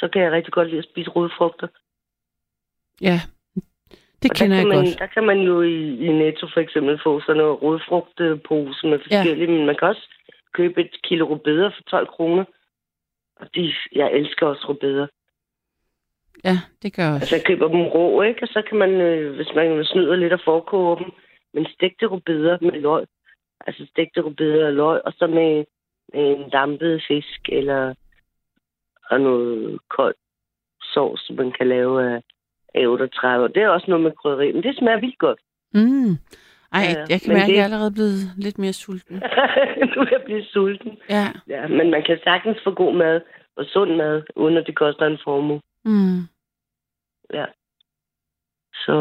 [0.00, 1.68] så kan jeg rigtig godt lide at spise rødfrugter.
[3.00, 3.20] Ja,
[4.22, 4.98] det Og kender der jeg man, godt.
[4.98, 9.46] Der kan man jo i, i Netto for eksempel få sådan noget rødfrugtpose med forskellige,
[9.46, 10.08] men man kan også
[10.52, 12.44] købe et kilo rødbeder for 12 kroner.
[13.36, 15.06] Og de, jeg elsker også rødbeder.
[16.44, 17.36] Ja, det gør jeg Altså, også.
[17.36, 18.42] jeg køber dem rå, ikke?
[18.42, 21.10] Og så kan man, øh, hvis man snyder lidt og forkoger dem,
[21.54, 23.06] men stegte rødbeder med løg.
[23.66, 25.64] Altså stegte rødbeder og løg, og så med,
[26.14, 27.94] med en dampet fisk, eller
[29.10, 30.14] og noget kold
[30.82, 32.22] sovs, som man kan lave af,
[32.74, 33.48] af 38.
[33.48, 35.40] Det er også noget med krydderi, men det smager vildt godt.
[35.74, 36.10] Mm.
[36.72, 39.16] Ej, Ja, jeg kan mærke, at det- jeg er allerede blevet lidt mere sulten.
[39.94, 40.98] nu er jeg blevet sulten.
[41.10, 41.26] Ja.
[41.48, 43.20] Ja, men man kan sagtens få god mad
[43.56, 45.60] og sund mad, uden at det koster en formue.
[45.84, 46.18] Mm.
[47.34, 47.44] Ja.
[48.74, 48.94] Så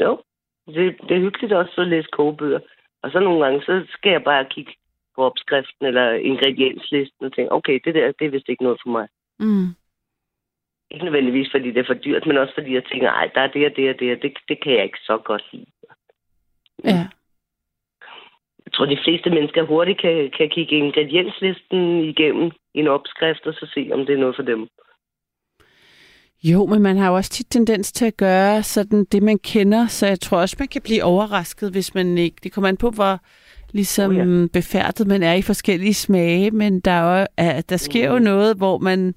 [0.00, 0.22] jo,
[0.66, 2.60] det, det er hyggeligt også at læse kogebøger.
[3.02, 4.72] Og så nogle gange, så skal jeg bare kigge
[5.16, 8.90] på opskriften eller ingredienslisten og tænke, okay, det der, det er vist ikke noget for
[8.90, 9.08] mig.
[9.38, 9.66] Mm.
[10.90, 13.46] Ikke nødvendigvis, fordi det er for dyrt, men også fordi jeg tænker, ej, der er
[13.54, 15.66] det og det og det, og det, det kan jeg ikke så godt lide.
[16.84, 17.06] Ja.
[18.64, 23.70] Jeg tror, de fleste mennesker hurtigt kan, kan kigge ingredienslisten igennem en opskrift, og så
[23.74, 24.68] se, om det er noget for dem.
[26.44, 29.86] Jo, men man har jo også tit tendens til at gøre sådan det, man kender,
[29.86, 32.36] så jeg tror også, man kan blive overrasket, hvis man ikke...
[32.42, 33.18] Det kommer an på, hvor
[33.72, 34.46] ligesom Oh, ja.
[34.52, 38.24] befærdet man er i forskellige smage, men der, er jo, er, der sker jo Mhm.
[38.24, 39.14] noget, hvor man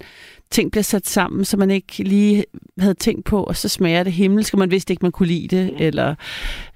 [0.52, 2.46] ting bliver sat sammen, som man ikke lige
[2.80, 5.56] havde tænkt på, og så smager det himmelsk, og man vidste ikke, man kunne lide
[5.58, 5.74] det.
[5.74, 5.82] Mhm.
[5.82, 6.16] Eller,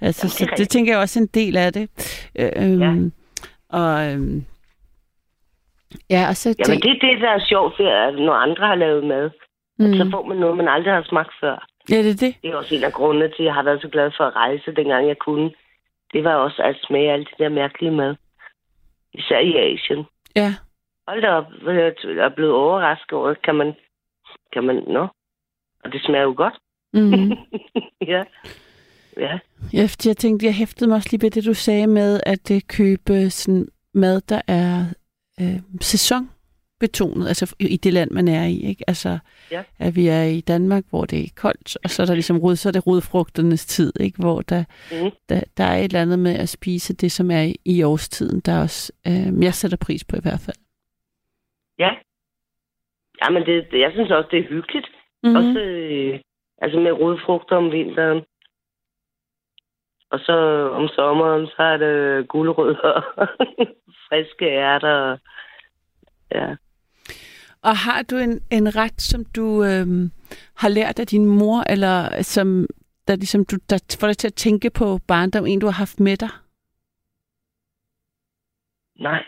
[0.02, 0.70] altså, Jamen, det så det rigtigt.
[0.70, 1.86] tænker jeg også er en del af det.
[2.40, 2.94] Øhm, Ja.
[3.70, 4.46] Og, øhm,
[6.10, 8.68] ja, og så Jamen, tænk, det er det, der er sjovt, ved, at når andre
[8.68, 9.30] har lavet mad,
[9.80, 9.94] mm.
[9.94, 11.68] så får man noget, man aldrig har smagt før.
[11.90, 12.36] ja, det er det.
[12.42, 14.36] Det er også en af grundene til, at jeg har været så glad for at
[14.36, 15.52] rejse, dengang jeg kunne.
[16.14, 18.16] Det var også at smage alt det der mærkelige mad.
[19.14, 20.04] Især i Asien.
[20.36, 20.54] Ja.
[21.08, 23.74] Hold da op, jeg er blevet overrasket over, kan man,
[24.54, 25.08] kan man, nå,
[25.84, 26.54] og det smager jo godt.
[26.94, 27.32] Mm.
[28.08, 28.24] ja.
[29.18, 29.40] Ja.
[29.88, 32.62] Fordi jeg tænkte, jeg hæftede mig også lige ved det, du sagde med at øh,
[32.68, 34.86] købe sådan mad, der er
[35.42, 38.60] øh, sæsonbetonet, altså i det land, man er i.
[38.60, 38.84] Ikke?
[38.88, 39.18] Altså,
[39.52, 39.64] Ja.
[39.80, 42.56] at vi er i Danmark, hvor det er koldt, og så er der ligesom rod,
[42.56, 44.20] så er det rodfrugternes tid, ikke?
[44.20, 45.12] hvor der, Mm.
[45.30, 48.40] der, der er et eller andet med at spise det, som er i, i årstiden,
[48.40, 50.58] der også, øh, jeg sætter pris på i hvert fald.
[51.80, 51.92] Ja.
[53.24, 54.88] Jamen, det, det, jeg synes også, det er hyggeligt.
[55.24, 55.30] Mm.
[55.30, 55.36] Mm.
[55.36, 56.20] Også øh,
[56.58, 58.24] altså med rodfrugter om vinteren.
[60.12, 60.36] Og så
[60.74, 63.28] om sommeren, så er det gulerødder og
[64.10, 65.18] friske ærter.
[66.32, 66.56] Ja.
[67.62, 70.12] Og har du en, en ret, som du øhm,
[70.56, 72.68] har lært af din mor, eller som
[73.08, 76.00] der, ligesom du, der får dig til at tænke på barndom, en du har haft
[76.00, 76.30] med dig?
[79.00, 79.24] Nej,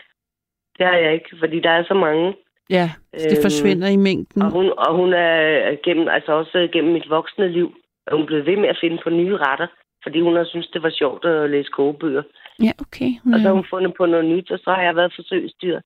[0.78, 2.34] det har jeg ikke, fordi der er så mange.
[2.70, 4.42] Ja, det Øhm, forsvinder i mængden.
[4.42, 7.74] Og hun, og hun er gennem, altså også gennem mit voksne liv,
[8.06, 9.66] er hun blevet ved med at finde på nye retter,
[10.02, 12.22] fordi hun har synes det var sjovt at læse kogebøger.
[12.62, 13.10] Ja, okay.
[13.24, 15.80] Hun Og så har hun fundet på noget nyt, og så har jeg været forsøgsdyr.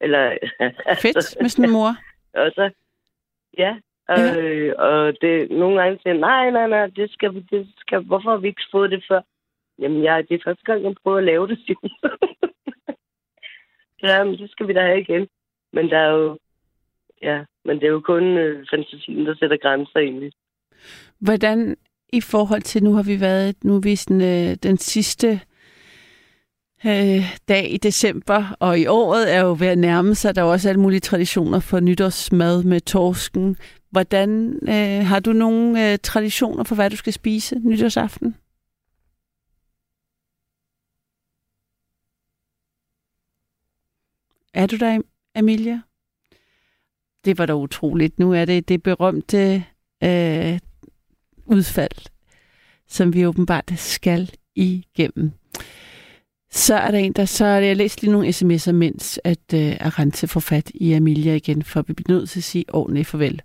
[0.00, 0.22] Eller,
[1.02, 1.90] fedt med sådan en mor.
[2.42, 2.70] Og så,
[3.58, 3.76] ja,
[4.08, 4.40] og, Ja.
[4.40, 8.30] øh, og det, nogle gange siger, nej, nej, nej, det skal, vi- det skal, hvorfor
[8.30, 9.20] har vi ikke fået det før?
[9.78, 11.78] Jamen, jeg, det er første gang, jeg prøver at lave det, siger.
[14.02, 15.28] ja, men det skal vi da have igen.
[15.72, 16.38] Men der er jo,
[17.22, 20.32] ja, men det er jo kun øh, fantasien, der sætter grænser egentlig.
[21.18, 21.76] Hvordan
[22.12, 25.40] i forhold til, nu har vi været, nu er vi sådan, øh, den sidste
[26.86, 30.46] øh, dag i december, og i året er jo ved at nærme sig, der er
[30.46, 33.56] også alle mulige traditioner for nytårsmad med torsken.
[33.90, 38.36] Hvordan øh, har du nogle øh, traditioner for, hvad du skal spise nytårsaften?
[44.56, 45.00] Er du der,
[45.34, 45.80] Amelia?
[47.24, 48.18] Det var da utroligt.
[48.18, 49.64] Nu er det det berømte
[50.04, 50.58] øh,
[51.46, 52.08] udfald,
[52.88, 55.32] som vi åbenbart skal igennem.
[56.50, 60.28] Så er der en, der så jeg læst lige nogle sms'er, mens at øh, Arante
[60.28, 63.42] får fat i Amelia igen, for vi bliver nødt til at sige ordentligt farvel.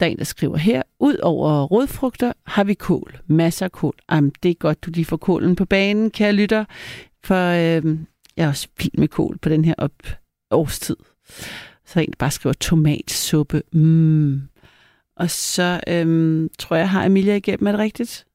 [0.00, 3.20] Der er en, der skriver her, ud over rødfrugter har vi kål.
[3.26, 3.94] Masser af kål.
[4.12, 6.64] Jamen, det er godt, du lige får kålen på banen, kære lytter,
[7.24, 7.98] for øh,
[8.36, 10.19] jeg er også vild med kål på den her op
[10.50, 10.96] årstid.
[11.84, 13.62] Så er der bare skriver tomatsuppe.
[13.72, 14.40] Mm.
[15.16, 18.26] Og så øhm, tror jeg, har Emilia igennem, er det rigtigt?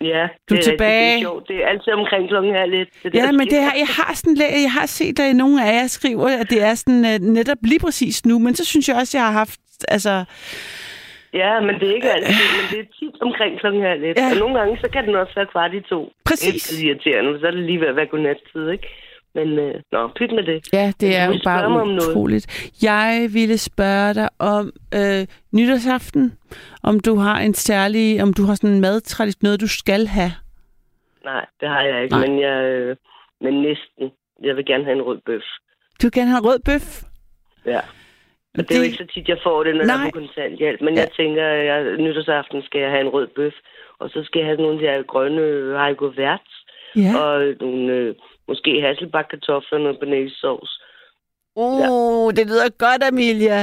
[0.00, 1.10] Ja, Du er det tilbage.
[1.10, 1.48] Det er sjovt.
[1.48, 2.88] Det er altid omkring klokken halv lidt.
[3.02, 5.72] Det Ja, der men det her, jeg har sådan, jeg har set, at nogle af
[5.72, 8.96] jer skriver, at det er sådan uh, netop lige præcis nu, men så synes jeg
[8.96, 10.24] også, jeg har haft, altså,
[11.34, 14.18] Ja, men det er ikke altid, men det er tit omkring klokken halv lidt.
[14.18, 14.30] Ja.
[14.30, 16.12] Og nogle gange, så kan den også være kvart i to.
[16.24, 16.62] Præcis.
[16.68, 18.88] Det er irriterende, så er det lige ved at være godnattid, ikke?
[19.34, 20.72] Men, øh, nå, pyt med det.
[20.72, 22.72] ja, det er jo bare utroligt.
[22.82, 26.38] Jeg ville spørge dig om øh, nytårsaften,
[26.82, 30.32] om du har en særlig, om du har sådan en madtradition, noget du skal have.
[31.24, 32.26] Nej, det har jeg ikke, Nej.
[32.26, 32.62] men jeg...
[32.64, 32.96] Øh,
[33.40, 34.10] men næsten.
[34.42, 35.42] Jeg vil gerne have en rød bøf.
[36.02, 37.02] Du vil gerne have en rød bøf.
[37.66, 37.80] Ja.
[38.58, 39.94] Og det er jo ikke så tit, jeg får det, når Nej.
[39.96, 40.80] jeg er på kontanthjælp.
[40.80, 41.00] Men Ja.
[41.00, 43.52] jeg tænker, at jeg, nytårsaften skal jeg have en rød bøf.
[43.98, 45.42] Og så skal jeg have nogle af de her grønne
[45.78, 46.52] hariko værts.
[46.96, 47.12] Ja.
[47.22, 48.14] Og nogle, øh,
[48.52, 50.74] måske hasselbakkartofler og noget banæssauce.
[51.56, 53.60] Uh, det lyder godt, Amelia.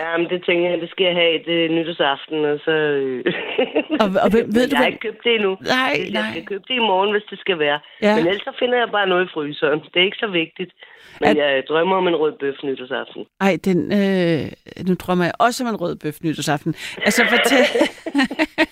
[0.00, 2.70] Ja, men det tænker jeg, det skal jeg have det nytårsaften, og så...
[2.70, 3.24] Øh...
[4.02, 5.52] Og, og ved, ved du, jeg har ikke købt det endnu.
[5.60, 6.30] Nej, Jeg nej.
[6.30, 7.78] skal købe det i morgen, hvis det skal være.
[8.02, 8.16] Ja.
[8.16, 9.80] Men ellers så finder jeg bare noget i fryseren.
[9.92, 10.72] Det er ikke så vigtigt.
[11.20, 13.24] Men At- jeg drømmer om en rød bøf nytårsaften.
[13.40, 14.40] Ej, den, øh,
[14.88, 16.74] nu drømmer jeg også om en rød bøf nytårsaften.
[17.06, 17.64] Altså, fortæl...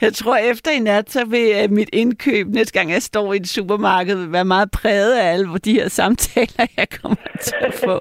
[0.00, 3.36] jeg tror, efter i nat, så vil øh, mit indkøb, næste gang jeg står i
[3.36, 7.74] et supermarked, vil være meget præget af alle de her samtaler, jeg kommer til at
[7.74, 8.00] få.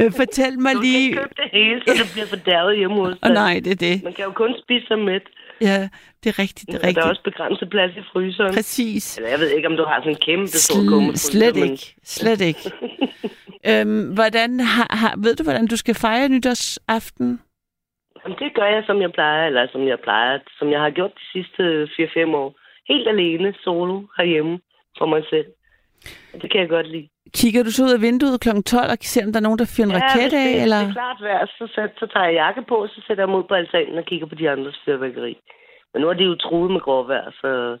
[0.00, 0.98] Øh, fortæl mig Du lige...
[1.04, 3.32] ikke købe det hele, så det bliver fordærvet hjemme hos dig.
[3.32, 4.02] nej, det er det.
[4.04, 5.22] Man kan jo kun spise sig mæt.
[5.60, 5.88] Ja,
[6.24, 7.06] det er rigtigt, det er Og der er rigtigt.
[7.06, 8.54] også begrænset plads i fryseren.
[8.54, 9.16] Præcis.
[9.16, 11.30] Eller jeg ved ikke, om du har sådan en kæmpe stor Sl- kummefryser.
[11.30, 11.94] slet men- ikke.
[12.04, 12.60] Slet ikke.
[13.70, 17.40] øhm, hvordan har, har, ved du, hvordan du skal fejre nytårsaften?
[18.24, 21.12] Jamen, det gør jeg, som jeg plejer, eller som jeg plejer, som jeg har gjort
[21.20, 22.54] de sidste 4-5 år.
[22.88, 24.60] Helt alene, solo, herhjemme,
[24.98, 25.46] for mig selv.
[26.34, 27.08] Og det kan jeg godt lide.
[27.34, 28.48] Kigger du så ud af vinduet kl.
[28.48, 30.52] 12 og ser, om der er nogen, der fyrer en hvis raket det, af?
[30.52, 30.80] hvis Eller?
[30.80, 33.44] det er klart vejr, så, så, så tager jeg jakke på, så sætter jeg ud
[33.48, 35.34] på altanen og kigger på de andres fyrværkeri.
[35.92, 37.78] Men nu er de jo truet med gråvejr, så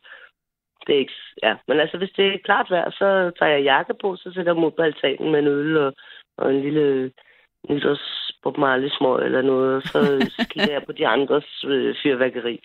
[0.86, 1.18] det er ikke...
[1.42, 4.52] Ja, men altså, hvis det er klart vejr, så tager jeg jakke på, så sætter
[4.52, 5.92] jeg ud på altanen med en øl og,
[6.38, 7.12] og en lille
[7.68, 9.98] nytårs Bob Marley smøg eller noget, og så
[10.52, 12.60] kigger jeg på de andres øh, fyrværkeri.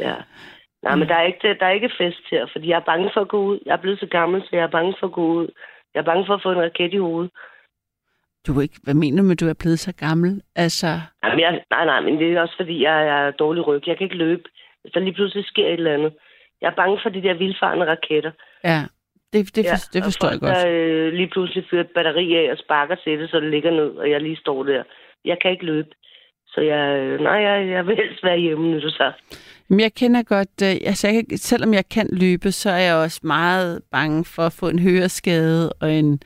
[0.00, 0.14] Ja.
[0.82, 3.20] Nej, men der er, ikke, der er ikke fest her, fordi jeg er bange for
[3.20, 3.58] at gå ud.
[3.66, 5.48] Jeg er blevet så gammel, så jeg er bange for at gå ud.
[5.94, 7.30] Jeg er bange for at få en raket i hovedet.
[8.46, 10.42] Du er ikke, hvad mener du med, at du er blevet så gammel?
[10.56, 10.86] Altså,
[11.24, 13.88] Jamen, jeg, nej, nej, men det er også fordi, jeg, jeg er dårlig ryg.
[13.88, 14.42] Jeg kan ikke løbe,
[14.82, 16.12] hvis der lige pludselig sker et eller andet.
[16.60, 18.32] Jeg er bange for de der vildfarende raketter.
[18.64, 18.80] ja,
[19.32, 20.56] det, det, for, det og forstår jeg godt.
[20.56, 23.70] Der øh, lige pludselig fyrer et batteri af og sparker til det, så det ligger
[23.70, 24.82] ned, og jeg lige står der.
[25.24, 25.88] Jeg kan ikke løbe.
[26.46, 29.38] Så jeg, øh, nej, jeg, jeg vil helst være hjemme nytårsaften.
[29.68, 33.20] Men jeg kender godt, øh, altså jeg, selvom jeg kan løbe, så er jeg også
[33.22, 36.20] meget bange for at få en høreskade og en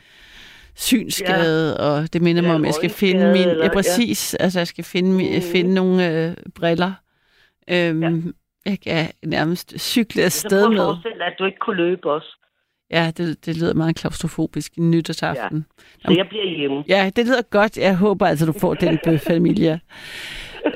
[0.77, 1.85] synskade, ja.
[1.85, 3.73] og det minder Ja, mig om, at jeg skal finde min, eller- ja ja.
[3.75, 5.43] præcis, altså jeg skal finde, Mhm.
[5.53, 6.93] finde nogle øh, briller.
[7.71, 8.11] Øhm, Ja.
[8.67, 10.85] Jeg kan nærmest cykle Så afsted prøv at med.
[10.85, 12.37] forestille at du ikke kunne løbe også.
[12.91, 15.67] Ja, det, det lyder meget klaustrofobisk i nytårsaften.
[16.05, 16.85] Så jeg bliver hjemme.
[16.89, 17.77] Ja, det lyder godt.
[17.79, 19.79] Jeg håber altså, du får den bøf, Emilia.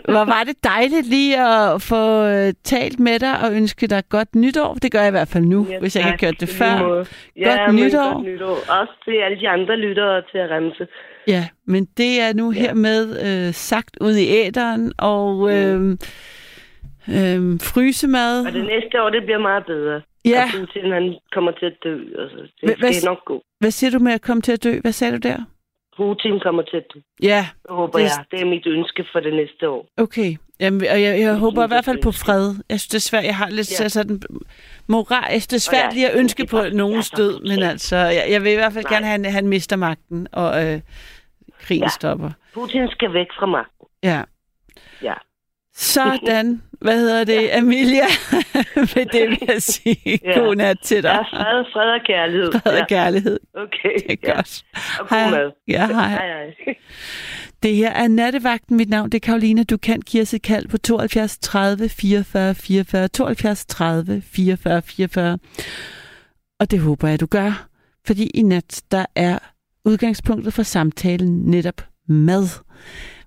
[0.04, 4.34] Hvor var det dejligt lige at få øh, talt med dig og ønske dig godt
[4.34, 4.74] nytår.
[4.74, 7.04] Det gør jeg i hvert fald nu, Ja, hvis jeg ikke har gjort det før.
[7.36, 8.12] Ja, Godt nytår.
[8.12, 8.54] Godt nytår.
[8.80, 10.86] Også til alle de andre lyttere til at remse.
[11.28, 12.60] Ja, men det er nu Ja.
[12.60, 15.90] hermed øh, sagt ud i æderen, og øh,
[17.08, 18.46] øh, frysemad.
[18.46, 20.00] Og det næste år, det bliver meget bedre.
[20.24, 21.94] Ja, Og Putin, han kommer til at dø.
[22.18, 23.42] Altså, det Hvad- hvad- skal nok gå.
[23.60, 24.80] hvad siger du med at komme til at dø?
[24.80, 25.38] Hvad sagde du der?
[25.96, 26.98] Putin kommer til at dø.
[27.22, 28.24] Ja, Det håber Det- jeg.
[28.30, 29.86] Det er mit ønske for det næste år.
[29.96, 30.36] okay.
[30.60, 32.54] Jamen, og jeg, jeg håber i hvert fald på fred.
[32.70, 33.24] Jeg synes, det er svært.
[33.24, 33.88] Jeg har lidt Ja.
[33.88, 34.22] sådan
[34.86, 35.22] moral.
[35.32, 38.42] Jeg synes, det er svært lige at ønske på nogens død, men altså, jeg, jeg
[38.44, 38.92] vil i hvert fald Nej.
[38.94, 40.80] gerne have, at han mister magten, og øh,
[41.60, 41.88] krigen Ja.
[41.88, 42.30] stopper.
[42.54, 43.86] Putin skal væk fra magten.
[44.02, 44.22] Ja.
[45.02, 45.14] Ja.
[45.74, 46.62] Sådan.
[46.80, 48.04] Hvad hedder det, Amelia?
[48.76, 50.20] Med det vil jeg sige.
[50.24, 50.38] Ja.
[50.38, 51.10] God nat til dig.
[51.10, 52.52] Ja, fred, fred og kærlighed.
[52.52, 52.86] Fred og ja.
[52.86, 53.40] kærlighed.
[53.54, 53.94] Okay.
[54.08, 54.34] Det er ja.
[54.34, 54.64] godt.
[55.00, 55.52] Og mad.
[55.68, 56.08] Ja, hej.
[56.08, 56.74] Hej, hej.
[57.62, 58.76] Det her er Nattevagten.
[58.76, 59.64] Mit navn det er Karoline.
[59.64, 63.08] Du kan give os et kald på 72 30 44 44.
[63.08, 65.38] 72 30 44 44.
[66.60, 67.66] Og det håber jeg, du gør.
[68.06, 69.38] Fordi i nat, der er
[69.84, 72.48] udgangspunktet for samtalen netop mad.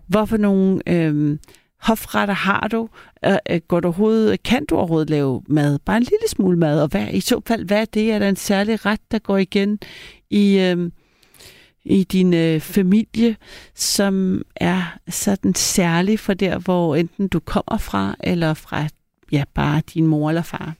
[0.07, 1.39] Hvorfor nogle øhm,
[1.79, 2.89] hofretter har du?
[3.25, 5.79] Øh, øh, går du overhovedet, kan du overhovedet lave mad?
[5.79, 6.81] Bare en lille smule mad.
[6.81, 8.11] Og hvad, i så fald, hvad er det?
[8.11, 9.79] Er der en særlig ret, der går igen
[10.29, 10.59] i...
[10.59, 10.91] øh,
[11.89, 13.35] i din øh, familie,
[13.75, 18.87] som er sådan særlig for der, hvor enten du kommer fra, eller fra
[19.31, 20.75] ja, bare din mor eller far.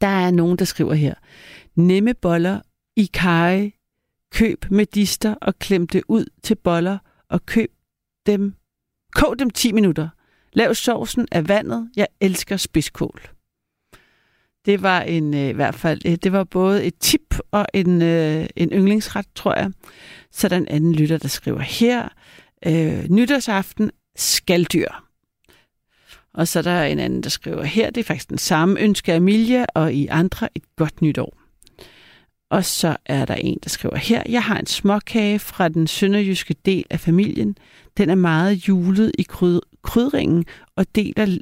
[0.00, 1.14] Der er nogen, der skriver her,
[1.74, 2.60] nemme boller
[2.96, 3.70] i kaj,
[4.32, 6.98] køb medister og klem det ud til boller
[7.28, 7.70] og køb
[8.26, 8.54] dem,
[9.14, 10.08] kog dem 10 minutter.
[10.52, 11.90] Lav sovsen af vandet.
[11.96, 13.20] Jeg elsker spidskål.
[14.66, 18.02] Det var en, øh, i hvert fald, øh, det var både et tip og en,
[18.02, 19.72] øh, en yndlingsret, tror jeg.
[20.30, 22.08] Så der er en anden lytter, der skriver her,
[22.66, 24.88] øh, nytårsaften, skaldyr.
[26.34, 29.12] Og så er der en anden, der skriver her, det er faktisk den samme ønske
[29.12, 31.43] af Emilia, og i andre et godt nytår.
[32.54, 36.54] Og så er der en, der skriver her, jeg har en småkage fra den sønderjyske
[36.64, 37.56] del af familien.
[37.96, 40.44] Den er meget julet i kryd krydringen
[40.76, 41.38] og deler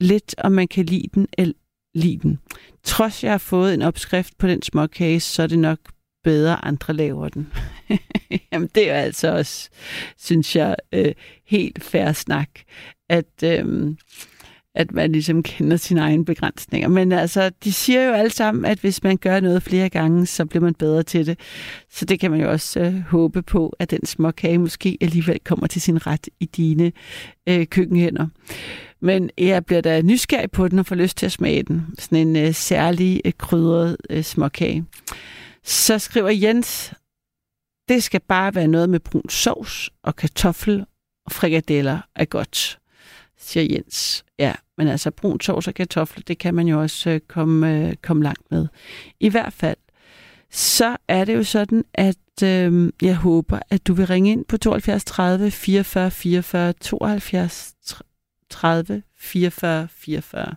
[0.00, 1.54] lidt, om man kan lide den eller
[1.94, 2.38] lide den.
[2.84, 5.78] Trods jeg har fået en opskrift på den småkage, så er det nok
[6.24, 7.52] bedre, andre laver den.
[8.52, 9.68] Jamen, det er altså også,
[10.18, 11.12] synes jeg, øh,
[11.46, 12.50] helt færre snak,
[13.08, 13.94] at, øh,
[14.76, 16.88] at man ligesom kender sine egne begrænsninger.
[16.88, 20.44] Men altså, de siger jo alle sammen, at hvis man gør noget flere gange, så
[20.44, 21.38] bliver man bedre til det.
[21.90, 25.66] Så det kan man jo også øh, håbe på, at den småkage måske alligevel kommer
[25.66, 26.92] til sin ret i dine
[27.48, 28.26] øh, køkkenhænder.
[29.00, 31.86] Men jeg bliver da nysgerrig på den og får lyst til at smage den.
[31.98, 34.84] Sådan en øh, særlig øh, krydret øh, småkage.
[35.64, 36.92] Så skriver Jens,
[37.88, 40.84] det skal bare være noget med brun sovs og kartoffel
[41.26, 42.78] og frikadeller er godt,
[43.46, 44.24] siger Jens.
[44.38, 47.94] Ja, men altså brun sovs og kartofler, det kan man jo også øh, komme, øh,
[48.02, 48.66] komme langt med.
[49.20, 49.76] I hvert fald,
[50.50, 54.56] så er det jo sådan, at øh, jeg håber, at du vil ringe ind på
[54.56, 57.74] 72 30 44 44 72
[58.50, 60.54] 30 44 44.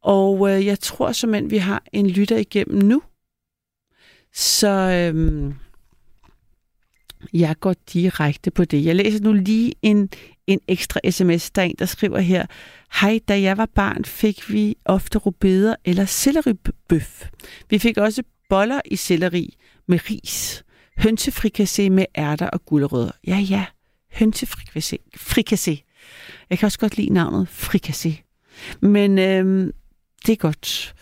[0.00, 3.02] Og øh, jeg tror simpelthen, vi har en lytter igennem nu.
[4.32, 5.52] Så øh,
[7.32, 8.84] jeg går direkte på det.
[8.84, 10.08] Jeg læser nu lige en,
[10.46, 11.50] en ekstra sms.
[11.50, 12.46] Der er en, der skriver her.
[13.00, 17.24] Hej, da jeg var barn, fik vi ofte rubeder eller selleribøf.
[17.70, 20.64] Vi fik også boller i selleri med ris.
[21.00, 23.12] Hønsefrikassé med ærter og gulerødder.
[23.26, 23.64] Ja, ja.
[24.12, 24.96] Hønsefrikassé.
[25.16, 25.82] Frikassé.
[26.50, 28.22] Jeg kan også godt lide navnet frikassé.
[28.80, 29.72] Men øhm,
[30.26, 30.94] det er godt.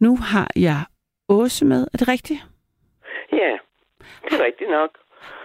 [0.00, 0.84] Nu har jeg
[1.28, 1.86] Åse med.
[1.92, 2.40] Er det rigtigt?
[3.32, 3.52] Ja,
[4.24, 4.90] det er rigtigt nok.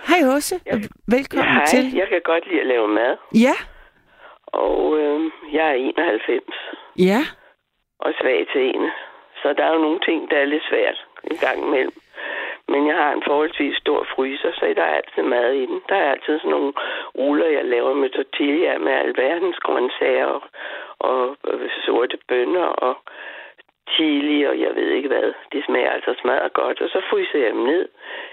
[0.09, 0.55] Hej Åse.
[0.65, 0.75] Ja.
[1.07, 1.93] Velkommen Hej, til.
[1.95, 3.55] jeg kan godt lide at lave mad, Ja.
[4.47, 6.43] og øh, jeg er 91
[6.99, 7.21] Ja.
[7.99, 8.89] og svag til en.
[9.41, 11.93] Så der er jo nogle ting, der er lidt svært en gang imellem.
[12.71, 15.81] Men jeg har en forholdsvis stor fryser, så der er altid mad i den.
[15.89, 16.73] Der er altid sådan nogle
[17.17, 20.41] ruller, jeg laver med tortilla med alverdens grøntsager og,
[20.99, 22.97] og øh, sorte bønner og
[23.95, 25.33] chili og jeg ved ikke hvad.
[25.51, 26.81] Det smager altså smadret godt.
[26.81, 27.85] Og så fryser jeg dem ned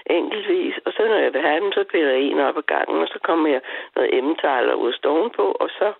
[0.09, 0.75] enkeltvis.
[0.85, 3.07] Og så når jeg vil have dem, så piller jeg en op ad gangen, og
[3.07, 3.61] så kommer jeg
[3.95, 5.93] noget emmentaler ud stoven på, og så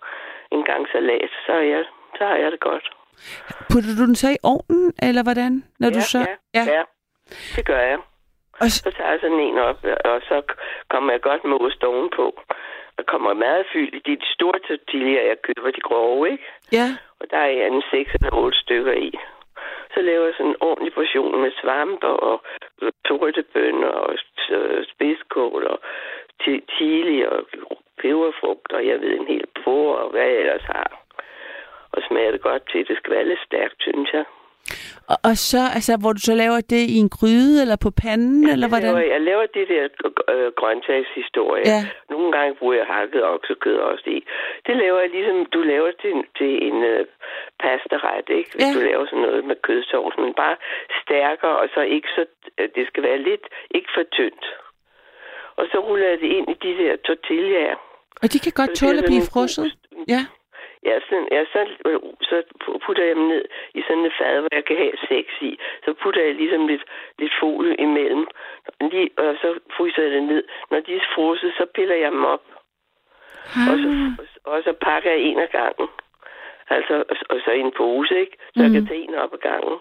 [0.52, 1.84] en gang salat, så, er jeg,
[2.18, 2.86] så har jeg det godt.
[3.72, 5.52] Putter du den så i ovnen, eller hvordan?
[5.80, 6.18] Når ja, du så...
[6.54, 6.82] ja, ja,
[7.56, 7.98] det gør jeg.
[8.60, 10.42] Og s- Så tager jeg sådan en op, og så
[10.90, 12.40] kommer jeg godt med ost ovenpå.
[12.98, 16.44] Og kommer meget fyldt i de, de store tortilla, jeg køber, de grove, ikke?
[16.72, 16.86] ja.
[17.20, 19.10] Og der er en 6 eller 8 stykker i.
[19.98, 22.36] Så laver jeg sådan en ordentlig portion med svampe og
[23.06, 24.12] sorte bønner og
[24.50, 25.78] øh, spidskål og
[26.42, 27.38] chi- chili og
[28.00, 30.88] peberfrugt og jeg ved en hel på og hvad jeg ellers har.
[31.92, 32.88] Og smager det godt til.
[32.88, 34.24] Det skal være lidt stærkt, synes jeg.
[35.12, 38.42] Og, og så, altså, hvor du så laver det i en gryde, eller på panden,
[38.52, 39.10] eller Jeg laver, hvordan?
[39.14, 39.84] jeg laver det der
[40.34, 41.64] øh, grøntsagshistorie.
[41.74, 41.80] Ja.
[42.10, 44.18] Nogle gange bruger jeg hakket oksekød også i.
[44.66, 47.06] Det laver jeg ligesom, du laver til, til en øh,
[47.64, 48.50] pastaret, ikke?
[48.54, 48.74] Hvis Ja.
[48.74, 50.56] du laver sådan noget med kødsovs, men bare
[51.02, 52.26] stærkere, og så ikke så,
[52.76, 54.46] det skal være lidt, ikke for tyndt.
[55.56, 57.76] Og så ruller jeg det ind i de der tortillaer.
[58.22, 59.72] Og de kan godt tåle at blive en frosset?
[60.08, 60.22] Ja.
[60.84, 61.60] Ja, sådan, ja så,
[62.30, 62.42] så
[62.86, 63.44] putter jeg dem ned
[63.74, 65.58] i sådan et fad, hvor jeg kan have seks i.
[65.84, 66.84] Så putter jeg ligesom lidt,
[67.18, 68.26] lidt folie imellem,
[68.80, 70.42] lige, og så fryser jeg det ned.
[70.70, 72.44] Når de er frosset, så piller jeg dem op,
[73.70, 75.88] og så, Ah, og så pakker jeg en af gangen.
[76.70, 76.94] Altså,
[77.30, 78.36] og, så i en pose, ikke?
[78.56, 79.78] Så jeg kan tage en op ad gangen.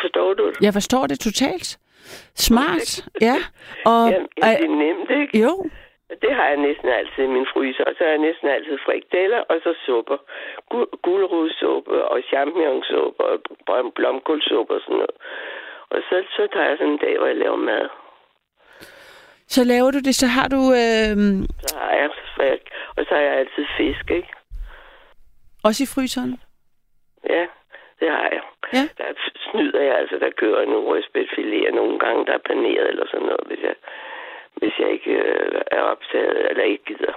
[0.00, 0.60] Forstår du det?
[0.66, 1.78] jeg forstår det totalt.
[2.34, 2.88] Smart,
[3.28, 3.36] ja.
[3.92, 5.38] Og, Jamen, ja, det er nemt, ikke?
[5.44, 5.52] jo,
[6.22, 7.84] Det har jeg næsten altid i min fryser.
[7.84, 10.16] Og så har jeg næsten altid frikadeller, og så supper.
[10.74, 13.36] Gu- Gulerodssuppe og champignonsuppe og
[13.66, 15.16] blom- blomkålsuppe og sådan noget.
[15.90, 17.88] Og så, så tager jeg sådan en dag, hvor jeg laver mad.
[19.54, 21.16] så laver du det, så har du øh,
[21.68, 22.10] Så har jeg
[22.96, 24.28] og så har jeg altid fisk, ikke?
[25.64, 26.32] Også i fryseren.
[27.34, 27.44] Ja,
[28.00, 28.42] det har jeg.
[28.74, 28.84] Ja.
[28.98, 29.08] Der
[29.50, 33.26] snyder jeg altså, der kører en rødspætfilet, og nogle gange der er paneret eller sådan
[33.26, 33.74] noget, hvis jeg,
[34.60, 37.14] hvis jeg ikke øh, er optaget eller ikke gider.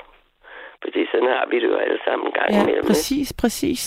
[0.83, 2.77] Fordi sådan har vi det jo alle sammen en gang Ja, imellem.
[2.83, 2.87] ikke?
[2.87, 3.81] præcis, præcis.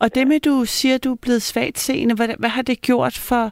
[0.00, 3.16] Og det med, du siger, du er blevet svagt seende, hvad, hvad har det gjort
[3.28, 3.44] for...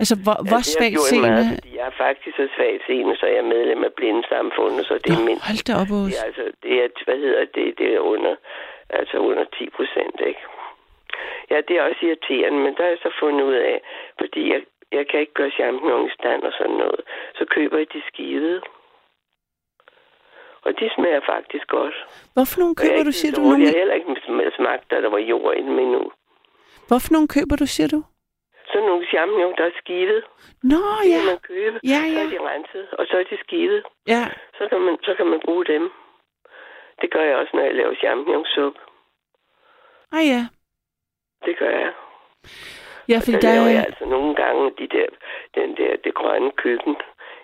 [0.00, 1.28] Altså, hvor, Ja, hvor svagt seende?
[1.30, 4.94] meget, fordi jeg er faktisk så svagt seende, så jeg er medlem af blindesamfundet, så
[5.04, 5.44] det er Nå, mindst.
[5.48, 8.34] hold da op, Det er, altså, det er, hvad hedder det, det er under,
[8.92, 10.40] altså under 10 procent, ikke?
[11.50, 13.80] Ja, det er også irriterende, men der er jeg så fundet ud af,
[14.20, 14.62] fordi jeg,
[14.92, 17.00] jeg kan ikke gøre champignon i stand og sådan noget,
[17.38, 18.60] så køber jeg de skivede.
[20.64, 21.94] Og de smager faktisk godt.
[22.34, 23.40] Hvorfor nogle er køber du, siger du?
[23.40, 23.62] Nogle...
[23.62, 26.02] Jeg har heller ikke smagt, da der var jord i dem endnu.
[26.88, 28.00] Hvorfor nogle køber du, siger du?
[28.72, 30.24] Sådan nogle champignon, der er skivet,
[30.62, 31.16] Nå, det ja.
[31.16, 31.76] kan man købe.
[31.92, 32.22] Ja, Så ja.
[32.24, 33.82] er de renset, og så er de skivet.
[34.06, 34.24] Ja.
[34.58, 35.90] Så kan man, så kan man bruge dem.
[37.00, 38.80] Det gør jeg også, når jeg laver champignonsuppe.
[40.12, 40.42] Ah, ja.
[41.46, 41.92] Det gør jeg.
[43.08, 45.08] Ja, fordi der laver jeg altså nogle gange de der,
[45.54, 46.96] den der, det grønne køkken.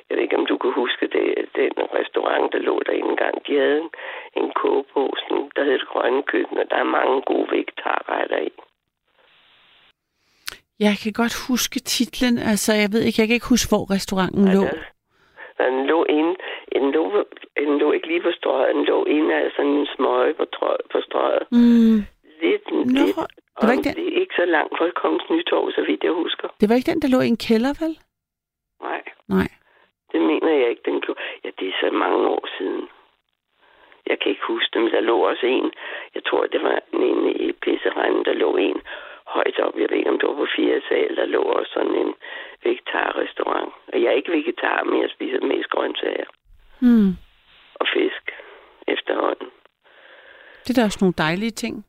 [0.09, 3.46] Jeg ved ikke, om du kan huske det, den restaurant, der lå der engang.
[3.46, 3.90] De havde en,
[4.40, 8.50] en kogebog, sådan, der hed det grønne køkken, og der er mange gode vegetarretter i.
[10.78, 12.38] Jeg kan godt huske titlen.
[12.38, 14.62] Altså, jeg ved ikke, jeg kan ikke huske, hvor restauranten lå.
[14.62, 14.70] Og
[15.59, 16.34] den lå inde,
[16.72, 17.24] den lå,
[17.59, 20.76] den lå ikke lige på strøget, den lå inde af sådan en smøge på, trø,
[20.92, 21.42] på strøget.
[21.52, 21.96] Mm.
[22.42, 23.16] Lidt, Nå, lidt,
[23.61, 23.94] det var ikke den.
[23.94, 26.48] det er ikke så langt fra Kongens Nytorv, så vidt jeg husker.
[26.61, 27.94] Det var ikke den, der lå i en kælder, vel?
[28.82, 29.02] Nej.
[29.28, 29.48] Nej.
[30.12, 31.20] Det mener jeg ikke, den gjorde.
[31.44, 32.88] Ja, det er så mange år siden.
[34.07, 35.72] Jeg kan ikke huske det, men der lå også en.
[36.14, 38.80] Jeg tror, det var en i pisseranden, der lå en
[39.26, 39.74] højt op.
[39.80, 41.16] Jeg ved ikke, om det var på fire sal.
[41.16, 42.14] Der lå også sådan en
[42.64, 43.72] vegetarrestaurant.
[43.92, 46.24] Og jeg er ikke vegetar, men jeg spiser mest grøntsager
[46.80, 47.10] Hmm.
[47.74, 48.24] og fisk
[48.88, 49.48] efterhånden.
[50.64, 51.86] Det er da også nogle dejlige ting.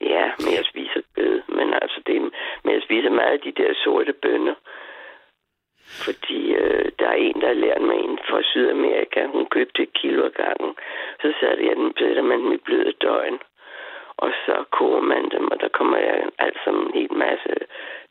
[0.00, 1.42] Ja, men jeg spiser kød.
[1.48, 2.22] Men altså, det,
[2.64, 4.54] men jeg spiser meget af de der sorte bønner.
[6.04, 9.26] Fordi øh, der er en, der har lært mig en fra Sydamerika.
[9.26, 10.74] Hun købte et kilo ad gangen.
[11.22, 13.38] Så satte jeg den, sætter man dem i bløde døgn.
[14.24, 17.52] Og så koger man dem, og der kommer jeg alt sammen en hel masse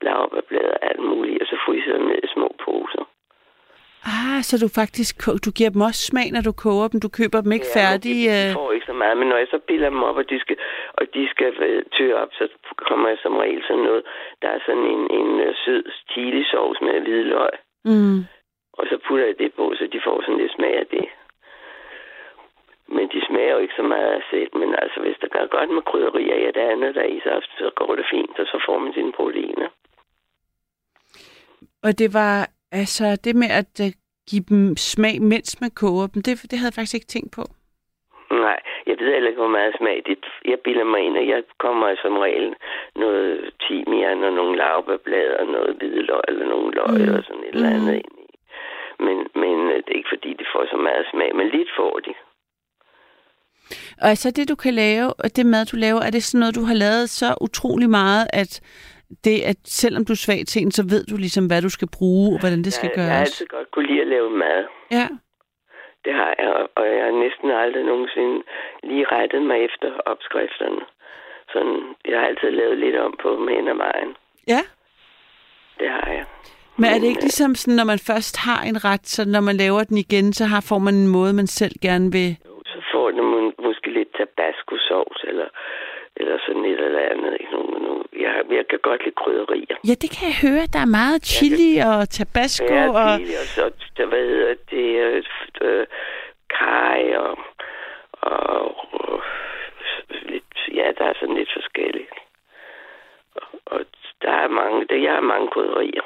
[0.02, 1.42] laverblader og alt muligt.
[1.42, 3.04] Og så fryser jeg dem ned i små poser.
[4.14, 5.14] Ah, så du faktisk
[5.46, 7.00] du giver dem også smag, når du koger dem.
[7.06, 8.24] Du køber dem ikke Ja, færdige.
[8.30, 10.30] men De, øh, får ikke så meget, men når jeg så piller dem op, og
[10.30, 10.58] de skal,
[11.00, 12.44] og de skal øh, tørre op, så
[12.90, 14.04] kommer jeg som regel sådan noget.
[14.42, 17.54] Der er sådan en, en øh, sød chili sauce med hvidløg.
[17.86, 18.20] Mm.
[18.80, 21.06] Og så putter jeg det på, så de får sådan lidt smag af det.
[22.96, 24.52] Men de smager jo ikke så meget selv.
[24.62, 27.48] Men altså, hvis der gør godt med krydderier i det andet der er i, så,
[27.58, 29.70] så går det fint, og så får man sine proteiner.
[31.84, 33.92] Og det var altså det med at uh,
[34.30, 37.44] give dem smag, mens man koger dem, det, det havde jeg faktisk ikke tænkt på.
[38.32, 41.44] Nej, jeg ved heller ikke, hvor meget smag det Jeg bilder mig ind, og jeg
[41.58, 42.56] kommer som regel
[42.96, 47.06] noget timian og nogle laurbærblade og noget hvidløg eller nogle løg Mm.
[47.06, 47.16] mm.
[47.18, 48.28] og sådan et eller andet ind i.
[49.06, 52.00] Men, men øh, det er ikke fordi, de får så meget smag, men lidt får
[52.06, 52.14] de.
[54.02, 56.56] Og altså det, du kan lave, og det mad, du laver, er det sådan noget,
[56.56, 58.62] du har lavet så utrolig meget, at
[59.26, 61.90] det, at selvom du er svag til en, så ved du ligesom, hvad du skal
[61.98, 63.30] bruge, og hvordan det skal jeg, jeg har gøres.
[63.30, 64.62] altid godt kunne lide at lave mad.
[64.92, 65.08] Ja.
[66.06, 68.38] Det har jeg, og jeg har næsten aldrig nogensinde
[68.90, 70.82] lige rettet mig efter opskrifterne.
[71.54, 74.12] Sådan, jeg har altid lavet lidt om på med hen ad vejen.
[74.48, 74.62] Ja.
[75.80, 76.26] Det har jeg.
[76.82, 79.42] Men er det ikke øh, ligesom sådan, når man først har en ret, så når
[79.42, 82.30] man laver den igen, så har, får man en måde, man selv gerne vil...
[82.66, 83.39] Så får lidt
[84.90, 85.48] tabasco-sovs, eller,
[86.16, 87.34] eller sådan et eller andet.
[87.40, 87.52] Ikke?
[87.52, 89.76] Nogle, nogle, jeg, jeg kan godt lide krydderier.
[89.90, 90.66] Ja, det kan jeg høre.
[90.74, 92.94] Der er meget chili og tabasco Ja, og...
[93.14, 93.20] og
[93.56, 95.24] så, der, hvad hedder det, øh,
[95.62, 95.86] øh,
[96.60, 97.38] kaj og,
[98.12, 98.60] og,
[98.94, 99.24] og
[100.32, 102.12] lidt, ja, der er sådan lidt forskelligt.
[103.36, 103.80] Og, og
[104.22, 106.02] der er mange, der, jeg har mange krydderier.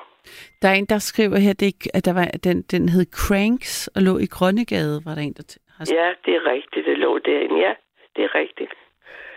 [0.61, 3.87] Der er en, der skriver her, det, ikke- at der var, den, den hed Cranks
[3.95, 7.19] og lå i Grønnegade, var der en, der har Ja, det er rigtigt, det lå
[7.19, 7.59] derinde.
[7.59, 7.73] Ja,
[8.15, 8.73] det er rigtigt.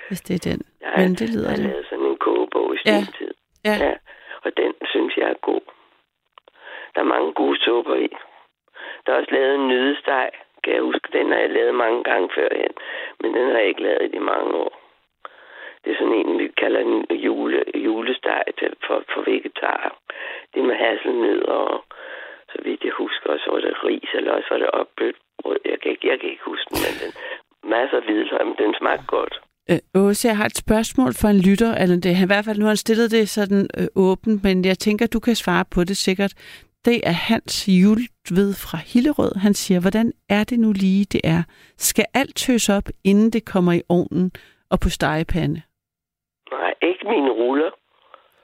[0.08, 0.62] hvis det er den.
[0.80, 2.90] Jeg Men det lyder jeg har lavet sådan en kogebog i Ja.
[3.00, 3.34] sin tid.
[3.64, 3.74] Ja.
[3.86, 3.94] ja.
[4.44, 5.60] Og den synes jeg er god.
[6.94, 8.08] Der er mange gode supper i.
[9.06, 10.30] Der er også lavet en nydesteg,
[10.64, 11.08] kan jeg huske.
[11.18, 12.72] Den har jeg lavet mange gange førhen,
[13.20, 14.72] men den har jeg ikke lavet i de mange år.
[15.84, 19.92] Det er sådan en, vi kalder en jule, julesteg til, for, for vegetarer.
[20.54, 21.84] Det er med hasselnød og
[22.52, 25.58] så vidt jeg husker, og så var det ris, eller også var det opblødt brød.
[25.64, 27.12] Jeg kan ikke, jeg kan ikke huske den, men den,
[27.70, 29.34] masser af hvidløg, men den smagte godt.
[29.70, 32.64] Øh, Åse, jeg har et spørgsmål for en lytter, eller det, i hvert fald nu
[32.64, 35.96] har han stillet det sådan øh, åbent, men jeg tænker, du kan svare på det
[35.96, 36.32] sikkert.
[36.84, 39.34] Det er Hans Julved fra Hillerød.
[39.38, 41.42] Han siger, hvordan er det nu lige, det er?
[41.76, 44.32] Skal alt tøs op, inden det kommer i ovnen
[44.70, 45.62] og på stegepande?
[46.50, 47.70] Nej, ikke mine ruller.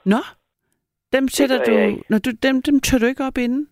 [0.04, 0.22] Nå,
[1.12, 3.68] dem sætter du, når du, dem, dem tør du ikke op inden?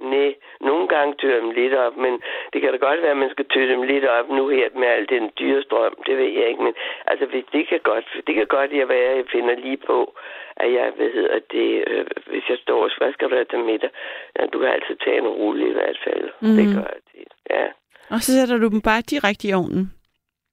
[0.00, 2.22] Nej, nogle gange tør dem lidt op, men
[2.52, 4.88] det kan da godt være, at man skal tø dem lidt op nu her med
[4.88, 5.94] al den dyre strøm.
[6.06, 6.74] Det ved jeg ikke, men
[7.06, 10.14] altså hvis det kan godt, det kan godt jeg være, jeg finder lige på,
[10.56, 13.58] at jeg, hvad hedder det, øh, hvis jeg står og hvad skal du have til
[13.58, 13.90] middag?
[14.38, 16.24] Ja, du kan altid tage en rulle i hvert fald.
[16.40, 16.48] Mm.
[16.56, 16.74] Det Mhm.
[16.74, 17.32] gør jeg tit.
[17.50, 17.66] Ja.
[18.14, 19.84] Og så sætter du dem bare direkte i ovnen.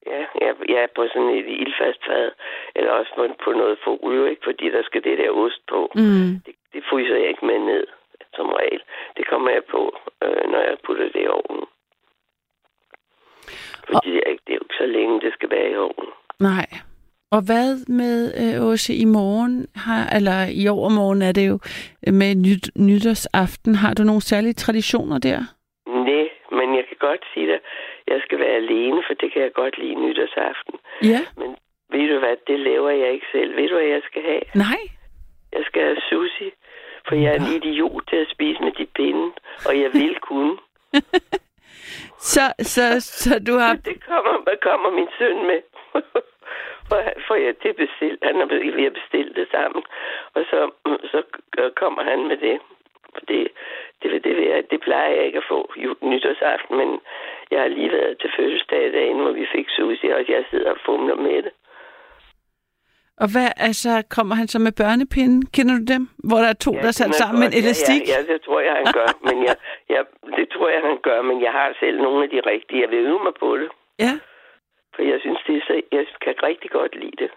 [0.08, 2.32] Ja, jeg, jeg er på sådan et ildfast fad,
[2.76, 4.41] eller også på, på noget folie, ikke?
[4.43, 5.91] fordi der skal det der ost på.
[5.95, 6.30] Mm.
[6.45, 7.88] Det, det fryser jeg ikke med ned,
[8.38, 8.81] som regel.
[9.17, 9.81] Det kommer jeg på,
[10.23, 11.65] øh, når jeg putter det i ovnen.
[13.88, 16.11] Fordi det er, ikke, det er jo ikke så længe, det skal være i ovnen.
[16.39, 16.67] Nej.
[17.35, 17.69] Og hvad
[18.01, 21.57] med øh, Åse i morgen, har, eller i overmorgen er det jo
[22.21, 23.75] med nyt, nytårsaften.
[23.75, 25.39] Har du nogle særlige traditioner der?
[25.88, 26.25] Nej,
[26.57, 27.59] men jeg kan godt sige dig,
[28.07, 30.75] jeg skal være alene, for det kan jeg godt lide nytårsaften.
[31.03, 31.21] Ja.
[31.39, 31.49] Men
[31.93, 33.55] ved du hvad, det laver jeg ikke selv.
[33.57, 34.43] Ved du, hvad jeg skal have?
[34.55, 34.81] Nej.
[35.55, 36.49] Jeg skal have sushi,
[37.08, 39.32] for jeg er en idiot til at spise med de pinde,
[39.68, 40.58] og jeg vil kunne.
[42.20, 43.74] Så, så, så du har...
[43.91, 45.62] Det kommer, hvad kommer min søn med.
[46.89, 48.24] for, for jeg, det bestilt.
[48.24, 49.84] Han er ved at bestille det sammen.
[50.34, 50.72] Og så,
[51.12, 51.24] så
[51.76, 52.60] kommer han med det.
[53.14, 53.47] For det,
[54.03, 56.99] det, det, det, det plejer jeg ikke at få ju- nytårsaften, men
[57.51, 60.72] jeg har lige været til fødselsdag i dagen, hvor vi fik sushi, og jeg sidder
[60.72, 61.51] og fumler med det.
[63.22, 65.41] Og hvad, altså, kommer han så med børnepinden?
[65.55, 66.03] Kender du dem?
[66.30, 68.01] Hvor der er to, Ja, der er sat sammen med en elastik?
[68.07, 69.09] Ja, ja, ja, det tror jeg, han gør.
[69.28, 69.55] Men jeg,
[69.93, 70.01] jeg,
[70.38, 72.82] det tror jeg, han gør, men jeg har selv nogle af de rigtige.
[72.82, 73.70] Jeg vil øve mig på det.
[74.05, 74.13] ja.
[74.95, 77.30] For jeg synes, det er så, jeg kan rigtig godt lide det.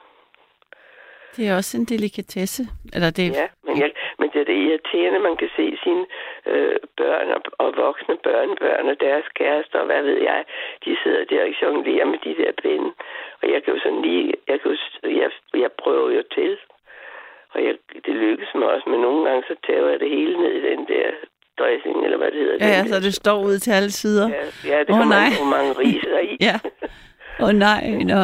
[1.37, 2.63] Det er også en delikatesse.
[2.95, 6.05] Eller det, Ja, men, jeg, men det er det irriterende, man kan se sine
[6.53, 10.41] øh, børn og, og voksne børnebørn og deres kærester, og hvad ved jeg,
[10.85, 12.91] de sidder der og jonglerer med de der pinde.
[13.43, 14.77] Og jeg kan jo sådan lige, jeg, kan jo,
[15.23, 15.31] jeg,
[15.65, 16.53] jeg prøver jo til,
[17.55, 17.75] og jeg,
[18.07, 20.81] det lykkes mig også, men nogle gange så tager jeg det hele ned i den
[20.93, 21.07] der
[21.59, 22.67] dressing, eller hvad det hedder.
[22.67, 24.27] ja, ja, så det står ud til alle sider.
[24.29, 25.31] Ja, ja det Åh, kommer nej.
[25.57, 26.37] mange ris der er i.
[26.49, 26.57] Ja.
[27.45, 27.83] Oh, nej,
[28.13, 28.21] nå.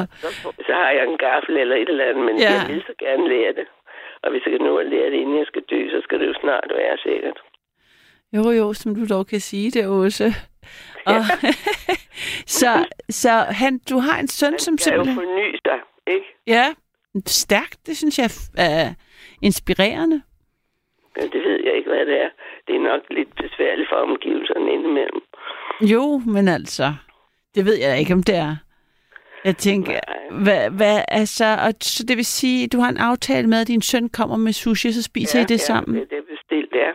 [0.66, 2.44] Så, har jeg en gaffel eller et eller andet, men Ja.
[2.44, 2.60] ja.
[2.60, 3.66] jeg vil så gerne lære det.
[4.22, 6.26] Og hvis jeg kan nå at lære det, inden jeg skal dø, så skal det
[6.26, 7.38] jo snart være sikkert.
[8.36, 10.26] Jo, jo, som du dog kan sige det, Åse.
[11.06, 11.20] Og,
[12.60, 15.14] så, så han, du har en søn, som Man skal jo simpelthen...
[15.14, 15.80] forny sig,
[16.14, 16.26] ikke?
[16.46, 16.66] Ja,
[17.26, 17.86] stærkt.
[17.86, 18.94] Det synes jeg er
[19.42, 20.22] inspirerende.
[21.16, 22.28] Men det ved jeg ikke, hvad det er.
[22.66, 25.20] Det er nok lidt besværligt for omgivelserne indimellem.
[25.80, 26.94] Jo, men altså,
[27.54, 28.56] det ved jeg ikke, om det er.
[29.48, 29.92] Jeg tænker,
[30.44, 33.82] hvad, hvad, altså, og så det vil sige, du har en aftale med, at din
[33.90, 35.92] søn kommer med sushi, så spiser I det sammen?
[35.96, 36.90] Ja, det, er bestilt, ja.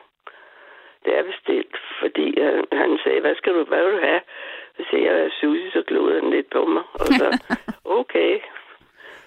[1.06, 4.22] Det er bestilt, fordi øh, han sagde, hvad skal du, hvad vil du have?
[4.78, 6.84] Så siger jeg, sushi, så glodede han lidt på mig.
[6.94, 7.28] Og så,
[8.00, 8.34] okay.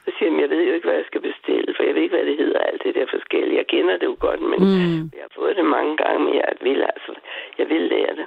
[0.05, 2.17] Så siger han, jeg ved jo ikke, hvad jeg skal bestille, for jeg ved ikke,
[2.17, 3.59] hvad det hedder, alt det der forskellige.
[3.63, 5.03] Jeg kender det jo godt, men Mm.
[5.17, 7.13] jeg har fået det mange gange, men jeg vil altså,
[7.59, 8.27] jeg vil lære det.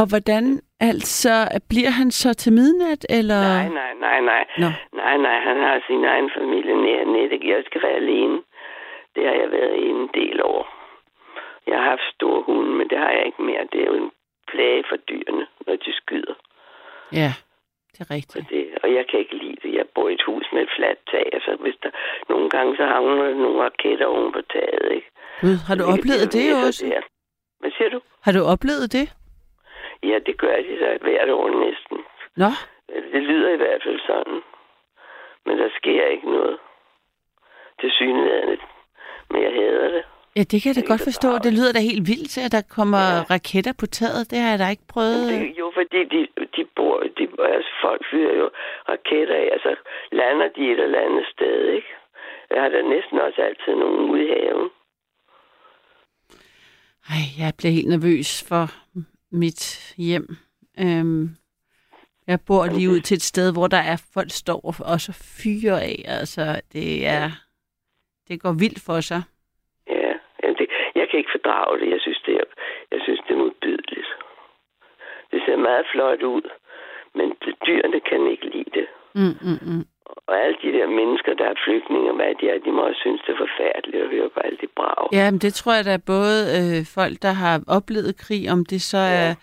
[0.00, 1.34] Og hvordan, altså,
[1.70, 3.40] bliver han så til midnat, eller?
[3.40, 4.44] Nej, nej, nej, nej.
[4.62, 4.68] Nå.
[5.02, 7.32] Nej, nej, han har sin egen familie nær net.
[7.52, 8.38] Jeg skal være alene.
[9.14, 10.62] Det har jeg været i en del år.
[11.66, 13.62] Jeg har haft store hunde, men det har jeg ikke mere.
[13.72, 14.10] Det er jo en
[14.52, 16.34] plage for dyrene, når de skyder.
[17.20, 17.30] Ja,
[17.92, 18.48] det er Og, rigtigt.
[18.50, 19.70] det, og jeg kan ikke lide det.
[19.78, 21.90] Jeg bor i et hus med et fladt tag, så hvis der
[22.28, 25.08] nogle gange så havner der nogle raketter oven på taget, ikke?
[25.40, 26.84] Gud, har du oplevet det også?
[26.86, 27.00] der.
[27.60, 28.00] Hvad siger du?
[28.26, 29.06] Har du oplevet det?
[30.08, 31.98] Ja, det gør de så hvert år næsten.
[32.36, 32.50] Nå,
[33.12, 34.40] Det lyder i hvert fald sådan.
[35.46, 36.58] Men der sker ikke noget.
[37.80, 38.58] Til synligheden.
[39.30, 40.04] Men jeg hader det.
[40.36, 41.28] ja, det kan jeg da Det godt forstå.
[41.46, 43.22] Det lyder da helt vildt, at der kommer Ja.
[43.34, 44.30] raketter på taget.
[44.30, 45.28] Det har jeg da ikke prøvet.
[45.32, 46.20] Det, jo, fordi de,
[46.56, 47.24] de bor, de,
[47.54, 48.46] altså folk fyrer jo
[48.88, 49.70] raketter af, altså
[50.12, 51.88] lander de et eller andet sted, ikke?
[52.50, 54.70] Jeg har da næsten også altid nogen ude i haven.
[57.12, 58.64] Ej, jeg bliver helt nervøs for
[59.42, 60.26] mit hjem.
[60.80, 61.28] Øhm,
[62.26, 65.82] jeg bor lige ud til et sted, hvor der er folk står og også fyre
[65.82, 65.98] af.
[66.18, 67.26] Altså, det er...
[68.28, 69.22] Det går vildt for sig.
[69.86, 70.12] Ja,
[70.42, 71.90] jamen det, jeg kan ikke fordrage det.
[71.90, 72.46] Jeg synes, det er,
[72.92, 74.10] jeg synes, det er modbydeligt.
[75.30, 76.44] Det ser meget flot ud,
[77.14, 77.28] men
[77.66, 78.86] dyrene kan ikke lide det.
[79.14, 79.84] Mm, mm, mm.
[80.06, 83.20] Og alle de der mennesker, der er flygtninge, hvad de er, de må også synes,
[83.26, 85.08] det er forfærdeligt at høre på alle de brag.
[85.12, 88.64] Ja, men det tror jeg, der er både øh, folk, der har oplevet krig, om
[88.64, 89.34] det så er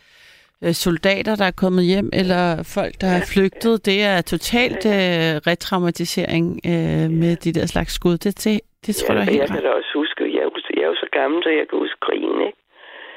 [0.63, 2.43] øh, soldater, der er kommet hjem, eller
[2.77, 3.85] folk, der er flygtet.
[3.85, 8.17] Det er totalt øh, retraumatisering øh, med de der slags skud.
[8.23, 10.47] Det, det, det tror ja, jeg og jeg helt kan da også huske, jeg er,
[10.49, 12.57] jo, jeg er jo så gammel, så jeg kan huske krigen, ikke?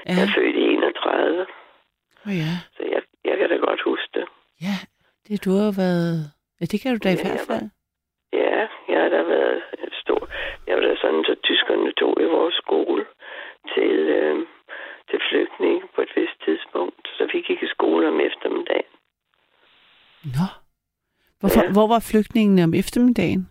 [0.06, 1.46] Jeg Ja, er født i 31,
[2.26, 2.52] oh, ja.
[2.76, 4.24] så jeg, jeg kan da godt huske det.
[4.66, 4.76] ja,
[5.28, 6.33] det du har været...
[6.60, 7.66] Ja, det kan du da i hvert fald.
[8.32, 8.60] Ja,
[8.92, 9.62] jeg har da været
[10.02, 10.28] stor.
[10.66, 13.04] Jeg var da sådan, så tyskerne tog i vores skole
[13.74, 14.36] til, øh,
[15.10, 17.08] til flygtninge på et vist tidspunkt.
[17.16, 18.92] Så vi gik i skole om eftermiddagen.
[20.36, 20.46] Nå.
[21.40, 21.72] Hvorfor, Ja.
[21.76, 23.42] Hvor var flygtningen om eftermiddagen?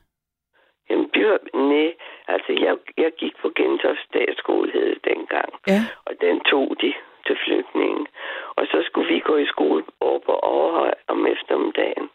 [1.15, 1.39] vi var,
[1.71, 1.93] nej,
[2.27, 5.81] altså jeg, jeg gik på Gentofte Statsskole hed det dengang, Ja.
[6.05, 6.93] og den tog de
[7.27, 8.07] til flygtningen.
[8.57, 12.09] Og så skulle vi gå i skole over på Overhøj om eftermiddagen.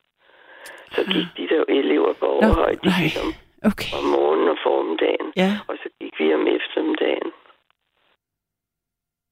[0.96, 3.30] Så gik de der elever på Overhøj, de gik om,
[3.70, 3.90] Okay.
[3.98, 5.28] om morgenen og formiddagen.
[5.36, 5.52] Ja.
[5.68, 7.30] Og så gik vi om eftermiddagen.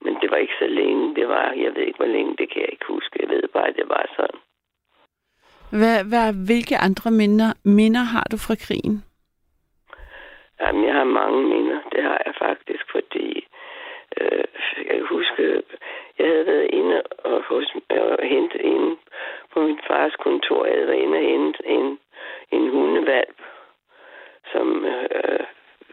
[0.05, 1.14] Men det var ikke så længe.
[1.14, 3.18] Det var, jeg ved ikke, hvor længe, det kan jeg ikke huske.
[3.22, 4.41] Jeg ved bare, at det var sådan.
[5.80, 9.05] Hvad, hvad, hvilke andre minder, minder har du fra krigen?
[10.61, 11.78] Jamen, jeg har mange minder.
[11.93, 13.28] Det har jeg faktisk, fordi
[14.20, 14.45] øh,
[14.87, 15.62] jeg kan huske,
[16.18, 18.96] jeg havde været inde og, hos, og hentet inde
[19.52, 20.64] på min fars kontor.
[20.64, 21.98] Jeg havde været inde og hentet en,
[22.50, 23.40] en hundevalp,
[24.52, 25.46] som øh,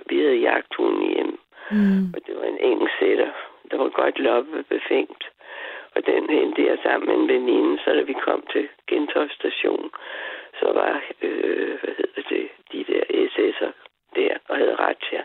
[0.09, 1.39] vi havde jagthunden hjem.
[1.71, 2.13] Mm.
[2.13, 3.31] Og det var en engelsk sætter,
[3.71, 5.23] der var godt loppe befængt.
[5.95, 9.91] Og den hentede jeg sammen med en veninde, så da vi kom til Gentofte station,
[10.59, 13.03] så var, øh, hvad hedder det, de der
[13.33, 13.71] SS'er
[14.15, 15.21] der og havde ret til.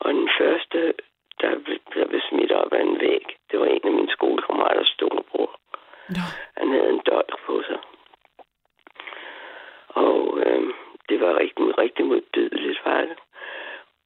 [0.00, 0.94] Og den første,
[1.40, 4.88] der blev, der blev smidt op af en væg, det var en af mine skolekammeraters
[4.88, 5.50] storebror.
[6.08, 6.24] Nå.
[6.56, 7.78] Han havde en dolk på sig.
[9.88, 10.62] Og øh,
[11.08, 13.16] det var rigtig, rigtig modbydeligt, var det.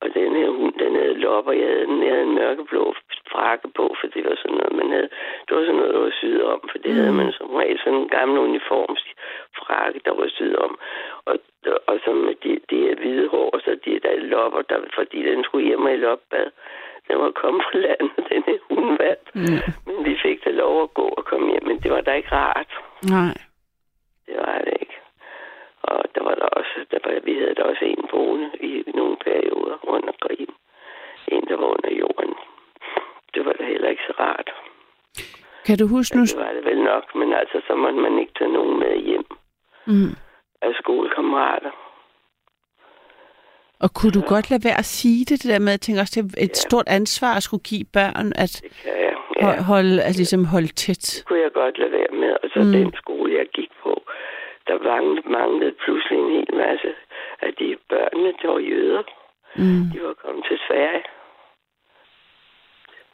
[0.01, 1.53] Og den her hund, den havde lopper.
[1.53, 2.95] Jeg havde, den, jeg havde en mørkeblå
[3.33, 5.09] frakke på, for det var sådan noget, man havde.
[5.45, 6.99] Det var sådan noget, der var syet om, for det mm.
[7.01, 10.79] havde man som regel sådan en gammel uniformsfrakke, der var syet om.
[11.25, 11.37] Og,
[11.87, 15.19] og så med de, de her hvide hår, og så de der lopper, der, fordi
[15.31, 16.47] den skulle hjem i lopbad.
[17.09, 19.23] Den var kommet fra landet, den her hundvalg.
[19.35, 19.61] Mm.
[19.87, 22.33] Men vi fik da lov at gå og komme hjem, men det var da ikke
[22.33, 22.71] rart.
[23.03, 23.35] Nej.
[24.27, 24.97] Det var det ikke.
[25.83, 29.17] Og der var der også, der var, vi havde der også en boende i nogle
[29.17, 30.55] perioder under krigen.
[31.29, 32.35] En, der var under jorden.
[33.35, 34.51] Det var da heller ikke så rart.
[35.67, 36.23] Kan du huske nu?
[36.23, 39.25] Det var det vel nok, men altså, så måtte man ikke tage nogen med hjem
[39.89, 40.13] Mm.
[40.63, 41.66] af skolekammerater.
[43.87, 46.01] Og kunne du godt lade være at sige det, det der med, at jeg tænker
[46.05, 49.15] også, det er et stort ansvar at skulle give børn, at Det kan jeg.
[49.41, 49.47] ja.
[49.49, 51.05] Ja, holde, altså ligesom holde tæt.
[51.19, 52.33] det kunne jeg godt lade være med.
[52.43, 52.73] Og så Mm.
[52.79, 53.93] den skole, jeg gik på,
[54.67, 56.91] der manglede, manglede pludselig en hel masse
[57.47, 59.03] af de børnene, der var jøder.
[59.57, 59.83] Mm.
[59.93, 61.05] De var kommet til Sverige.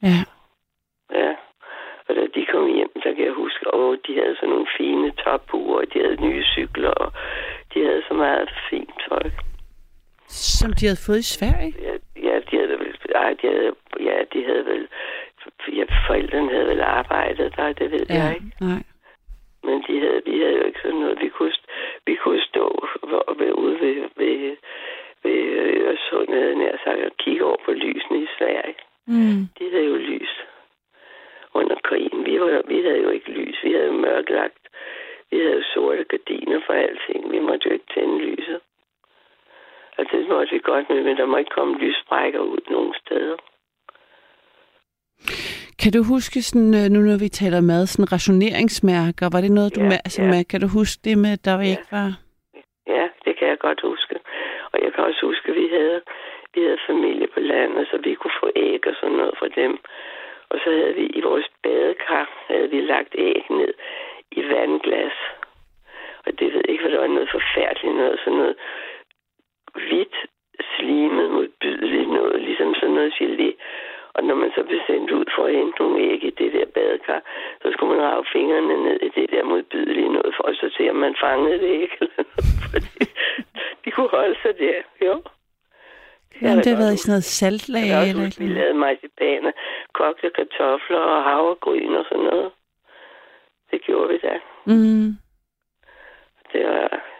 [0.08, 0.18] Ja.
[1.20, 1.32] Ja.
[2.08, 5.08] Og da de kom hjem, så kan jeg huske, at de havde sådan nogle fine
[5.24, 7.12] topbuer, og de havde nye cykler, og
[7.74, 9.26] de havde så meget fint tøj.
[10.32, 11.74] Som de havde fået i Sverige?
[11.86, 11.94] Ja,
[12.28, 14.88] ja de havde vel, ej, de havde, ja, de havde vel,
[15.78, 18.52] ja, forældrene havde vel arbejdet der, det ved jeg ikke.
[18.60, 18.82] nej.
[19.64, 21.20] Men de havde, vi havde jo ikke sådan noget.
[21.20, 21.52] Vi kunne,
[22.06, 22.64] vi kunne stå
[23.28, 24.56] og være ude ved, ved,
[25.22, 25.38] ved
[25.80, 28.74] Øresund, havde jeg nær sagt, og kigge over på lysene i Sverige.
[29.06, 29.40] Mm.
[29.58, 30.32] De havde jo lys
[31.54, 32.24] under krigen.
[32.24, 33.56] Vi, var, vi havde jo ikke lys.
[33.64, 34.62] Vi havde jo mørklagt.
[35.30, 37.32] Vi havde jo sorte gardiner for alting.
[37.32, 38.60] Vi måtte jo ikke tænde lyset.
[39.98, 43.36] Og det måtte vi godt med, men der må ikke komme lyssprækker ud nogen steder.
[45.82, 49.74] Kan du huske, sådan, øh, nu når vi taler mad, sådan rationeringsmærker, var det noget,
[49.76, 50.28] du Ja, med, altså ja.
[50.32, 51.70] med, kan du huske det med, der ja.
[51.72, 52.08] ikke var...
[52.94, 54.16] Ja, det kan jeg godt huske.
[54.72, 56.00] Og jeg kan også huske, at vi havde,
[56.54, 59.72] vi havde familie på landet, så vi kunne få æg og sådan noget fra dem.
[60.50, 63.72] Og så havde vi i vores badekar, havde vi lagt æg ned
[64.38, 65.18] i vandglas.
[66.26, 68.56] Og det ved ikke, hvad det var noget forfærdeligt noget, sådan noget
[69.74, 70.16] hvidt,
[70.76, 73.50] slimet, modbydeligt noget, ligesom sådan noget gelé.
[74.14, 76.66] Og når man så blev sendt ud for at hente nogle æg i det der
[76.74, 77.20] badekar,
[77.62, 80.90] så skulle man rave fingrene ned i det der modbydelige noget, for at så se,
[80.90, 81.96] om man fangede det ikke.
[82.70, 82.98] Fordi
[83.84, 85.22] de kunne holde sig der, jo.
[86.42, 88.74] Ja, er det har været i sådan noget saltlag Jeg også eller huske, vi lavede
[88.74, 89.52] marcipaner,
[89.92, 92.50] kogte kartofler og havregryn og sådan noget.
[93.70, 94.34] Det gjorde vi da.
[94.64, 95.08] mm.
[96.52, 97.11] Det det var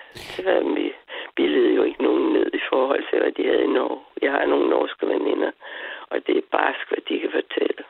[0.77, 0.93] vi,
[1.37, 4.01] vi led jo ikke nogen ned i forhold til, hvad de havde i Norge.
[4.23, 5.51] Jeg har nogle norske veninder,
[6.11, 7.85] og det er barsk, hvad de kan fortælle.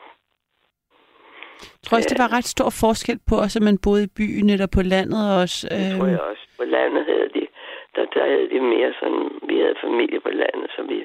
[1.63, 4.49] Jeg tror også, det var ret stor forskel på os, at man boede i byen
[4.49, 5.59] eller på landet også.
[5.69, 6.43] Det Øh, tror jeg også.
[6.57, 7.47] På landet havde de,
[7.95, 10.97] der, der havde de mere sådan, vi havde familie på landet, så vi,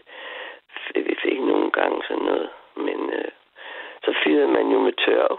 [1.08, 2.48] vi fik nogle gange sådan noget.
[2.76, 3.30] Men øh,
[4.04, 5.38] så fyrede man jo med tørv.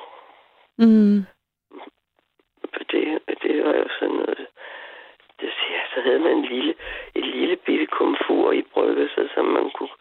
[0.78, 1.20] mm.
[2.74, 3.04] For det,
[3.44, 4.48] det var jo sådan noget,
[5.42, 6.74] det siger, så havde man en lille,
[7.16, 9.96] et lille bitte komfur i bryggelset, som man kunne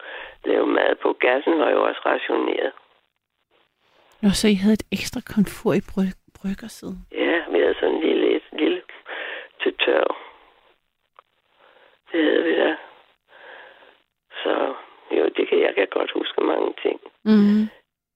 [0.45, 1.13] lave mad på.
[1.13, 2.71] Gassen var jo også rationeret.
[4.21, 6.99] Nå, så I havde et ekstra komfur i bryg, bryggersiden.
[7.11, 8.81] Ja, vi havde sådan en lille, et lille
[9.85, 10.15] tørv.
[12.11, 12.75] Det havde vi da.
[14.43, 14.73] Så
[15.11, 16.99] jo, det kan jeg kan godt huske mange ting.
[17.23, 17.61] Mm.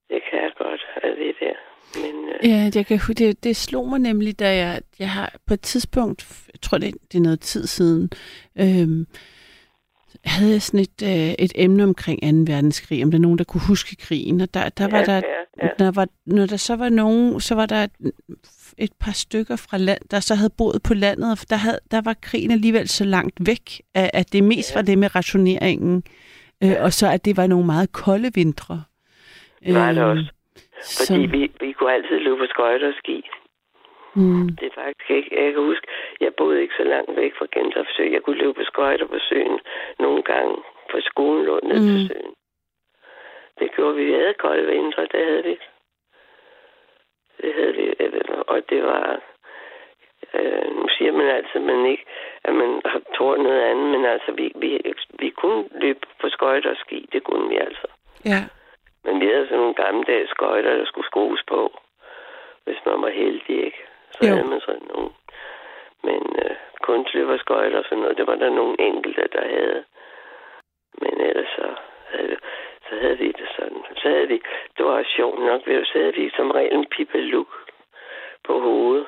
[0.09, 1.55] Det kan jeg godt af det der.
[1.96, 2.06] Men
[2.44, 5.62] øh, Ja, jeg kan, det, det slog mig nemlig, da jeg, jeg har på et
[5.62, 8.10] tidspunkt, jeg tror det, det er noget tid siden,
[8.60, 9.08] øhm,
[10.26, 12.54] havde jeg sådan et, øh, et emne omkring 2.
[12.54, 15.16] verdenskrig, om der er nogen, der kunne huske krigen, og der, der var Ja, der,
[15.16, 15.70] ja, ja.
[15.80, 17.88] Når, var, når der så var nogen, så var der
[18.78, 22.02] et, par stykker fra land, der så havde boet på landet, og der, havde, der
[22.02, 24.76] var krigen alligevel så langt væk, at, at det mest Ja.
[24.76, 26.04] var det med rationeringen,
[26.64, 28.84] øh, og så at det var nogle meget kolde vintre.
[29.66, 30.34] Det var det Øh, også.
[30.98, 33.30] Fordi vi, vi kunne altid løbe på skøjter og ski.
[34.16, 35.30] mm, Det er faktisk ikke...
[35.44, 35.88] Jeg kan huske,
[36.20, 38.04] jeg boede ikke så langt væk fra Gentofte Sø.
[38.04, 39.60] Jeg kunne løbe på skøjter på søen
[40.00, 40.56] nogle gange,
[40.92, 41.88] for skolen lå ned mm.
[41.88, 42.34] til søen.
[43.60, 44.04] Det gjorde vi.
[44.06, 45.56] Vi havde kolde vintre, det havde vi.
[47.42, 47.86] Det havde vi.
[48.48, 49.22] Og det var...
[50.34, 52.06] Øh, nu siger man altså, man ikke
[52.44, 56.70] at man har tror noget andet, men altså, vi, vi, vi kunne løbe på skøjter
[56.70, 57.10] og ski.
[57.14, 57.88] Det kunne vi altså.
[58.26, 58.42] ja,
[59.04, 61.74] Men vi havde sådan nogle gammeldags skøjter, der skulle skrues på,
[62.64, 63.82] hvis man var heldig, ikke?
[64.12, 64.34] Så Jo.
[64.34, 65.10] havde man sådan nogle.
[66.04, 69.84] Men øh, kunstløberskøjter og sådan noget, det var der nogle enkelte, der havde.
[71.01, 71.68] Men ellers så
[72.08, 72.38] havde,
[72.89, 73.84] så havde vi det sådan.
[73.95, 74.41] Så havde vi,
[74.78, 77.47] det var sjovt nok, så havde vi som regel en pipaluk
[78.43, 79.08] på hovedet.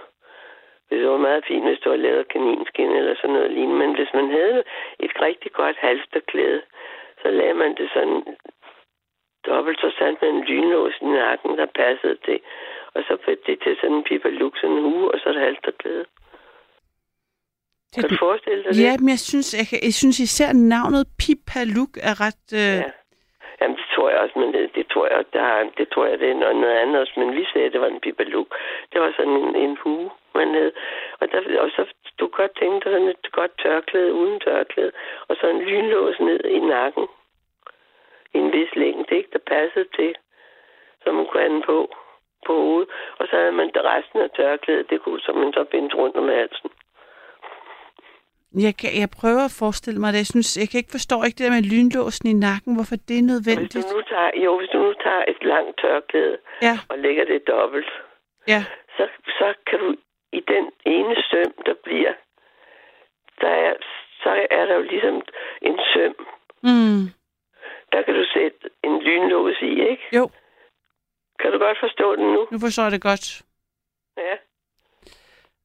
[0.89, 3.80] Det var meget fint, hvis du var lavet kaninskin eller sådan noget lignende.
[3.88, 4.64] Men hvis man havde
[5.00, 6.62] et rigtig godt halsterklæde,
[7.22, 8.38] så lagde man det sådan
[9.50, 12.39] dobbelt så sandt med en lynlås i nakken, der passede det.
[12.96, 16.06] Og så blev det til sådan en pipaluk, sådan en hue, og så et halsterklæde.
[17.96, 18.84] Kan du forestille dig det?
[18.84, 22.46] ja, men jeg synes, jeg, kan- jeg synes især navnet Pipaluk er ret...
[22.64, 22.91] Øh, Ja.
[23.62, 26.20] Jamen, det tror jeg også, men det, det tror jeg, der, er- det tror jeg,
[26.20, 27.14] det er noget, noget andet også.
[27.18, 28.48] Men vi sagde, at det var en pipaluk.
[28.93, 30.72] Det var sådan en, en hue, man havde.
[31.20, 31.82] Og, der, og så
[32.20, 34.91] du godt tænke dig sådan et godt tørklæde uden tørklæde.
[35.28, 37.06] Og så en lynlås ned i nakken.
[38.38, 39.30] En vis længde, ikke?
[39.34, 40.12] Der passede til,
[41.04, 41.78] så man kunne have den på,
[42.48, 42.90] på hovedet.
[43.20, 46.16] Og så havde man det resten af tørklædet, det kunne så man så binde rundt
[46.16, 46.70] om halsen.
[48.68, 50.18] jeg, kan, jeg prøver at forestille mig det.
[50.24, 53.16] Jeg, synes, jeg kan ikke forstå ikke det der med lynlåsen i nakken, hvorfor det
[53.18, 53.88] er Hvis nødvendigt.
[53.92, 57.48] du nu tager, jo, hvis du nu tager et langt tørklæde Ja, og lægger det
[57.48, 57.92] dobbelt,
[58.54, 58.62] ja,
[58.98, 59.04] så,
[59.40, 59.90] så kan du
[60.40, 62.14] i den ene søm, der bliver,
[63.42, 63.74] der er,
[64.24, 65.16] så er der jo ligesom
[65.62, 66.16] en søm.
[66.64, 67.02] mm,
[67.96, 70.04] Der kan du sætte en lynlås i, ikke?
[70.18, 70.30] jo,
[71.39, 72.41] Kan du godt forstå den nu?
[72.52, 73.26] nu forstår jeg det godt.
[74.18, 74.36] Ja.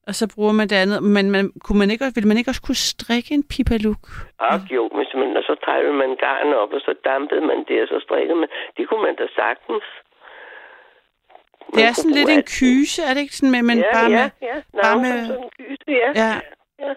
[0.07, 1.03] Og så bruger man det andet.
[1.03, 4.03] Men man, kunne man ikke, også- ville man ikke også kunne strikke en pipaluk?
[4.39, 7.81] Og jo, hvis man, og så trækker man garn op, og så dampede man det,
[7.83, 8.49] og så strikkede man.
[8.77, 9.83] Det kunne man da sagtens.
[11.67, 14.11] Man Det er sådan lidt en kyse, er det ikke sådan med, men ja, bare
[14.11, 14.55] ja, med, ja.
[14.83, 16.09] bare Nå, med- sådan en kyse, ja.
[16.23, 16.31] ja,
[16.85, 16.93] ja.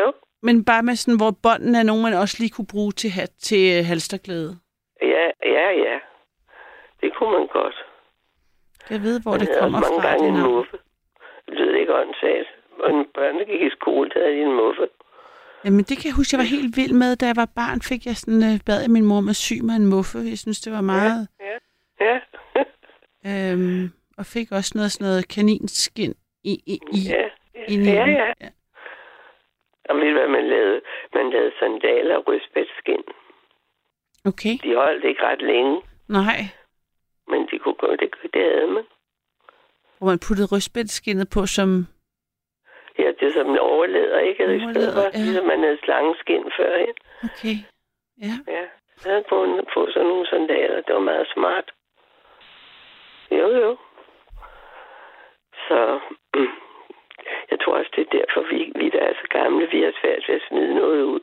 [0.00, 0.12] Jo.
[0.42, 3.30] men bare med sådan, hvor bånden er nogen, man også lige kunne bruge til, hat,
[3.48, 4.52] til halsterklæde.
[5.02, 5.98] Ja, ja, ja.
[7.00, 7.76] Det kunne man godt.
[8.90, 10.08] Jeg ved, hvor Man det kommer mange fra.
[10.08, 10.76] gange det en muffe.
[11.46, 12.48] Det lyder ikke åndssagt.
[12.78, 14.88] Og en børn, der gik i skole, der havde de en muffe.
[15.64, 17.16] Jamen, det kan jeg huske, jeg var helt vild med.
[17.16, 19.76] Da jeg var barn, fik jeg sådan, øh, bad jeg min mor at sy mig
[19.76, 20.18] en muffe.
[20.32, 21.28] Jeg synes, det var meget...
[21.40, 21.56] Ja.
[22.06, 22.16] ja.
[23.30, 23.84] Øhm,
[24.18, 27.24] og fik også noget, sådan noget kaninskin i, i, i, ja.
[27.72, 28.16] inde i Ja, den.
[28.16, 28.32] ja.
[29.88, 30.80] Og ved du hvad man lavede?
[31.14, 33.02] Man lavede sandaler og rødspætskin.
[34.24, 36.40] Okay, De holdt ikke ret længe, nej.
[37.28, 38.84] men de kunne gå, det, det havde man.
[39.98, 41.68] Hvor man puttede rødspætteskinnet på som...
[42.98, 44.56] Ja, det er som en overleder, ikke?
[44.56, 45.18] I stedet for, ja.
[45.24, 46.94] ligesom man havde slangeskin førhen.
[47.24, 47.56] Okay,
[48.26, 48.34] ja.
[48.56, 48.64] Ja,
[49.04, 49.36] jeg havde på,
[49.74, 50.80] på sådan nogle sandaler.
[50.86, 51.68] Det var meget smart.
[53.30, 53.76] Jo, jo.
[55.68, 56.00] Så
[57.50, 60.24] jeg tror også, det er derfor, vi, vi der er så gamle, vi har svært
[60.28, 61.20] ved at smide noget ud.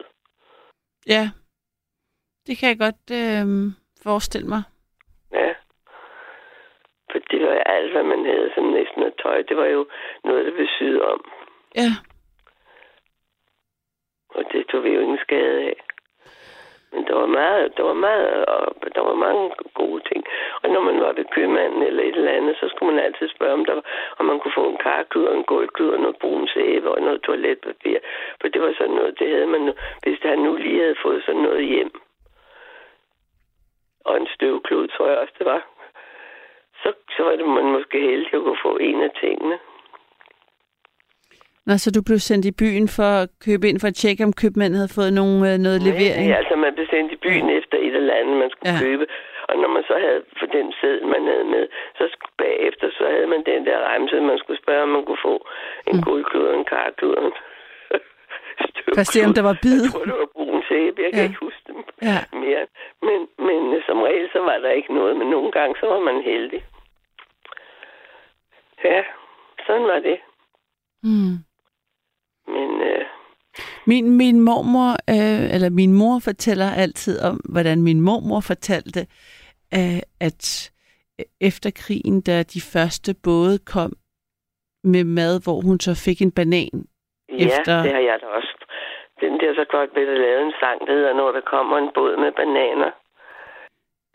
[1.08, 1.24] Ja,
[2.48, 3.46] det kan jeg godt øh,
[4.04, 4.64] forestille mig.
[5.34, 5.54] Ja.
[7.12, 9.42] For det var alt, hvad man havde som næsten af tøj.
[9.42, 9.88] Det var jo
[10.24, 11.20] noget, der blev syet om.
[11.76, 11.90] Ja,
[14.30, 15.76] Og det tog vi jo ingen skade af.
[16.94, 20.24] Men der var meget, der var meget, og der var mange gode ting.
[20.64, 23.54] Og når man var ved købmanden eller et eller andet, så skulle man altid spørge,
[23.54, 23.86] om, der var,
[24.20, 27.22] om man kunne få en karklud og en gulvklud og noget brun sæbe og noget
[27.22, 28.00] toiletpapir.
[28.42, 29.74] For det var sådan noget, det havde man nu,
[30.04, 31.92] hvis han nu lige havde fået sådan noget hjem.
[34.10, 35.62] Og en støvklud, tror jeg også, det var.
[36.82, 39.58] Så, så var det man måske heldig at kunne få en af tingene.
[41.68, 44.34] Nå, så du blev sendt i byen for at købe ind for at tjekke, om
[44.42, 46.26] købmanden havde fået nogen, øh, noget levering?
[46.30, 48.80] Ja, altså man blev sendt i byen efter et eller andet, man skulle Ja.
[48.86, 49.06] købe.
[49.50, 51.64] Og når man så havde for den sæd, man havde med,
[51.98, 52.04] så
[52.44, 55.36] bagefter så havde man den der remse, man skulle spørge, om man kunne få
[55.90, 56.04] en Mm.
[56.08, 57.16] guldklud og en karklud
[59.04, 59.82] at se, om der var bid.
[59.84, 60.98] Jeg tror, det var brun sæbe.
[61.06, 61.24] Jeg kan Ja.
[61.24, 61.30] ja.
[61.30, 61.62] ikke huske
[62.02, 62.20] Ja.
[62.34, 62.68] mere.
[63.02, 65.18] Men, men som regel, så var der ikke noget.
[65.18, 66.62] Men nogle gange, så var man heldig.
[68.84, 69.04] Ja,
[69.68, 70.18] sådan var det.
[71.04, 71.36] Mm.
[72.54, 73.06] Men, øh,
[73.86, 79.00] Min, min mormor, øh, eller min mor fortæller altid om, hvordan min mormor fortalte,
[79.74, 80.72] øh, at
[81.42, 83.94] efter krigen, da de første både kom
[84.84, 86.86] med mad, hvor hun så fik en banan.
[87.30, 88.54] Ja, Efter- det har jeg da også.
[89.22, 91.90] Den der så godt ved at lave en sang, der hedder, når der kommer en
[91.96, 92.92] båd med bananer.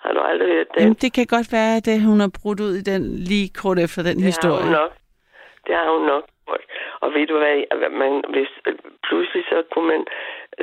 [0.02, 0.82] Har du aldrig hørt den?
[0.82, 3.78] Jamen, det kan godt være, at det, hun har brudt ud i den lige kort
[3.78, 4.54] efter den det historie.
[4.54, 4.92] har hun nok.
[5.66, 6.62] Det har hun nok gjort.
[7.00, 7.56] Og ved du hvad,
[8.02, 8.50] man, hvis,
[9.08, 10.02] pludselig så kunne man,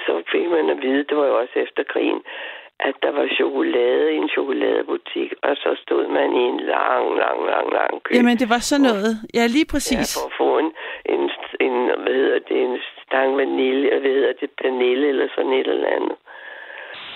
[0.05, 2.21] så fik man at vide, det var jo også efter krigen,
[2.79, 7.39] at der var chokolade i en chokoladebutik, og så stod man i en lang, lang,
[7.51, 8.15] lang, lang kø.
[8.15, 9.11] Jamen, det var sådan noget.
[9.37, 10.07] Ja, lige Ja, præcis.
[10.17, 10.69] for at få en,
[11.13, 11.23] en,
[11.59, 15.87] en, hvad hedder det, en stang vanilje, hvad hedder det, vanille eller sådan et eller
[15.87, 16.17] andet.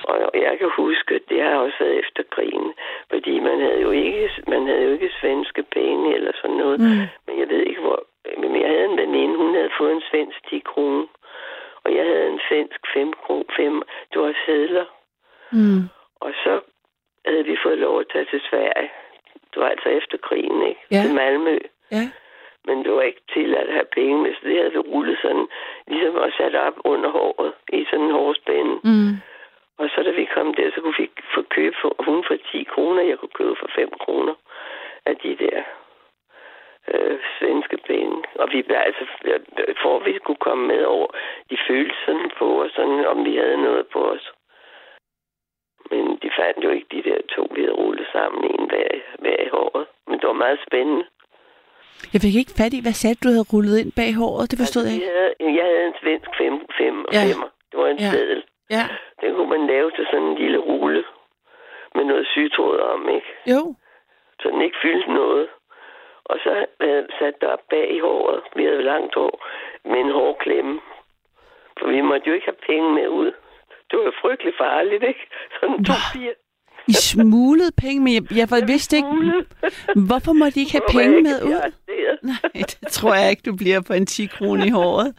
[0.04, 2.74] Og jeg kan huske, at det har også været efter krigen,
[3.10, 6.80] fordi man havde jo ikke, man havde jo ikke svenske penge eller sådan noget.
[6.80, 7.04] Mm.
[7.28, 8.04] Men jeg ved ikke hvor,
[8.38, 11.06] men jeg havde en veninde, hun havde fået en svensk 10 kroner.
[11.84, 13.82] Og jeg havde en svensk 5 kroner, 5,
[14.14, 14.86] det var sædler.
[15.52, 15.82] Mm.
[16.20, 16.60] Og så
[17.26, 18.92] havde vi fået lov at tage til Sverige.
[19.54, 20.82] Det var altså efter krigen, ikke?
[20.92, 21.02] Ja.
[21.02, 21.58] Til Malmø.
[21.92, 22.04] Ja.
[22.68, 25.48] Men det var ikke til at have penge med, så det havde vi rullet sådan,
[25.88, 28.76] ligesom og sat op under håret i sådan en hårspænde.
[28.84, 29.14] Mm.
[29.78, 32.64] Og så da vi kom der, så kunne vi få købe for, hun for 10
[32.64, 34.36] kroner, jeg kunne købe for 5 kroner
[35.06, 35.64] af de der
[36.88, 38.24] øh, svenske penge.
[38.36, 39.06] Og vi blev altså,
[39.82, 41.08] for at vi kunne komme med over,
[41.50, 44.32] de følte sådan på os, sådan, om vi havde noget på os.
[45.92, 48.88] Men de fandt jo ikke de der to, vi havde rullet sammen, en hver,
[49.20, 49.88] hver i håret.
[50.08, 51.06] Men det var meget spændende.
[52.14, 54.52] Jeg fik ikke fat i, hvad sagde du, havde rullet ind bag håret?
[54.52, 55.14] Det forstod jeg Altså, ikke.
[55.14, 57.22] vi havde, jeg havde en svensk fem, fem, Ja.
[57.28, 57.50] femmer.
[57.70, 58.12] Det var en Ja.
[58.16, 58.42] seddel.
[58.78, 58.86] Ja.
[59.22, 61.04] Den kunne man lave til sådan en lille rulle
[61.96, 63.30] med noget sygtråd om, ikke?
[63.54, 63.62] Jo.
[64.42, 65.48] Så den ikke fyldte noget.
[66.26, 66.50] Og så
[66.82, 68.42] havde jeg sat det op bag i håret.
[68.56, 69.34] Vi havde langt hår
[69.92, 70.80] med en hårklemme.
[71.80, 73.32] For vi måtte jo ikke have penge med ud.
[73.92, 75.24] Det var jo frygtelig farligt, ikke?
[75.60, 76.20] Sådan to Nå.
[76.88, 79.10] I smuglede penge, men jeg, jeg vidste ikke,
[80.08, 81.60] hvorfor må de ikke have penge jeg med ud?
[82.24, 85.10] Nej, det tror jeg ikke, du bliver på en 10 kroner i håret.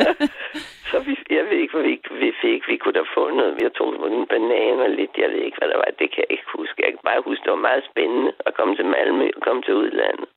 [0.90, 2.60] Så vi, jeg ved ikke, hvad vi, vi fik.
[2.68, 3.52] Vi kunne da få noget.
[3.58, 5.12] Vi tog nogle bananer lidt.
[5.22, 5.90] Jeg ved ikke, hvad der var.
[6.00, 6.76] Det kan jeg ikke huske.
[6.84, 9.74] Jeg kan bare huske, det var meget spændende at komme til Malmø og komme til
[9.74, 10.28] udlandet.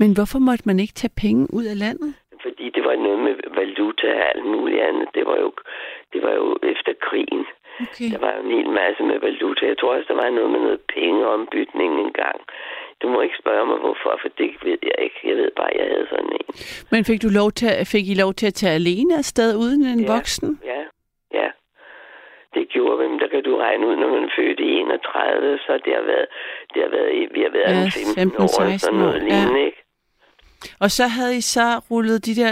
[0.00, 2.10] Men hvorfor måtte man ikke tage penge ud af landet?
[2.46, 5.08] Fordi det var noget med valuta og alt muligt andet.
[5.14, 5.50] Det var jo,
[6.12, 7.44] det var jo efter krigen.
[7.84, 8.08] Okay.
[8.14, 9.62] Der var jo en hel masse med valuta.
[9.72, 12.38] Jeg tror også, der var noget med noget pengeombytning engang.
[13.02, 15.18] Du må ikke spørge mig, hvorfor, for det ved jeg ikke.
[15.30, 16.46] Jeg ved bare, at jeg havde sådan en.
[16.92, 20.00] Men fik, du lov til, fik I lov til at tage alene afsted uden en
[20.00, 20.12] Ja.
[20.14, 20.50] voksen?
[20.72, 20.82] Ja,
[21.40, 21.48] ja.
[22.54, 25.58] Det gjorde vi, men der kan du regne ud, når man er født i 31,
[25.66, 26.26] så det har været,
[26.74, 29.14] det har været, vi har været Ja, ja, 15, 15, år, eller 16 sådan noget
[29.14, 29.28] år, ja.
[29.28, 29.80] lignende, ikke?
[30.84, 32.50] Og så havde I så rullet de der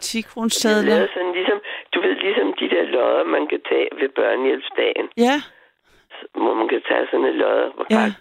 [0.00, 0.50] 10 kroner
[0.90, 1.58] lavet sådan ligesom,
[1.94, 5.06] du ved, ligesom de der lodder, man kan tage ved børnehjælpsdagen.
[5.26, 5.36] Ja,
[6.42, 7.96] hvor man kan tage sådan et lodder på Ja.
[8.00, 8.12] ja.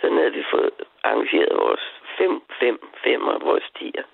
[0.00, 0.70] Sådan havde vi fået
[1.04, 1.84] arrangeret vores
[2.18, 4.04] fem, fem, fem af vores stier.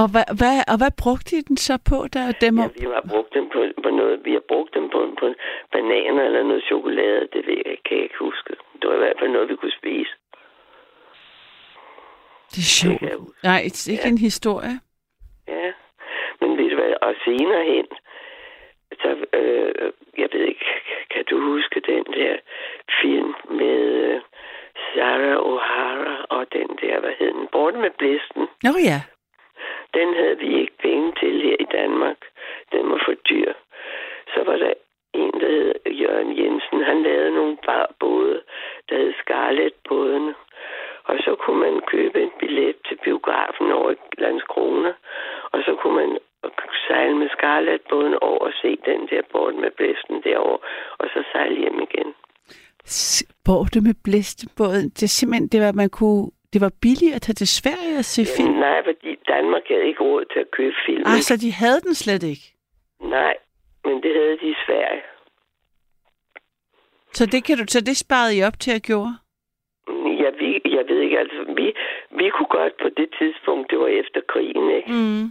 [0.00, 3.04] og hvad, hvad, og hvad brugte I den så på, der dem Ja, vi har
[3.12, 4.14] brugt dem på, på noget.
[4.24, 5.26] Vi har brugt dem på, på
[5.72, 7.28] bananer eller noget chokolade.
[7.32, 8.50] Det ved jeg, kan jeg ikke huske.
[8.78, 10.12] Det var i hvert fald noget, vi kunne spise.
[12.52, 13.02] Det er sjovt.
[13.42, 14.14] Nej, det er ikke Ja.
[14.16, 14.74] en historie.
[15.48, 15.68] Ja.
[16.40, 17.86] Men ved du hvad, og senere hen,
[19.00, 20.66] så, øh, jeg ved ikke,
[21.10, 22.36] kan du huske den der
[23.02, 24.20] film med øh,
[24.94, 28.48] Sarah O'Hara og den der, hvad hed den, Borte med blæsten?
[28.62, 29.00] Nå ja.
[29.94, 32.16] Den havde vi ikke penge til her i Danmark.
[32.72, 33.52] Den var for dyr.
[34.34, 34.74] Så var der
[35.14, 36.84] en, der hed Jørgen Jensen.
[36.84, 38.42] Han lavede nogle bar både,
[38.88, 40.34] der hed Scarlet-bådene.
[41.04, 44.92] Og så kunne man købe en billet til biografen over i Landskrona.
[45.52, 46.18] Og så kunne man
[46.88, 50.58] sejle med Scarlet-båden over og se den der bort med blæsten derovre.
[50.98, 52.08] Og så sejle hjem igen.
[53.44, 54.88] Borte med blæstebåden.
[54.96, 58.04] Det er simpelthen, det var, man kunne, det var billigt at tage til Sverige og
[58.04, 58.54] se film.
[58.66, 61.02] Nej, fordi Danmark havde ikke råd til at købe film.
[61.06, 62.46] Ah, så de havde den slet ikke.
[63.00, 63.34] Nej,
[63.84, 65.02] men det havde de i Sverige.
[67.12, 69.14] Så det, kan du, så det sparede I op til at gjorde?
[70.22, 71.66] Ja, vi, jeg ved ikke, altså, vi,
[72.18, 74.92] vi kunne godt på det tidspunkt, det var efter krigen, ikke?
[74.92, 75.24] Mm.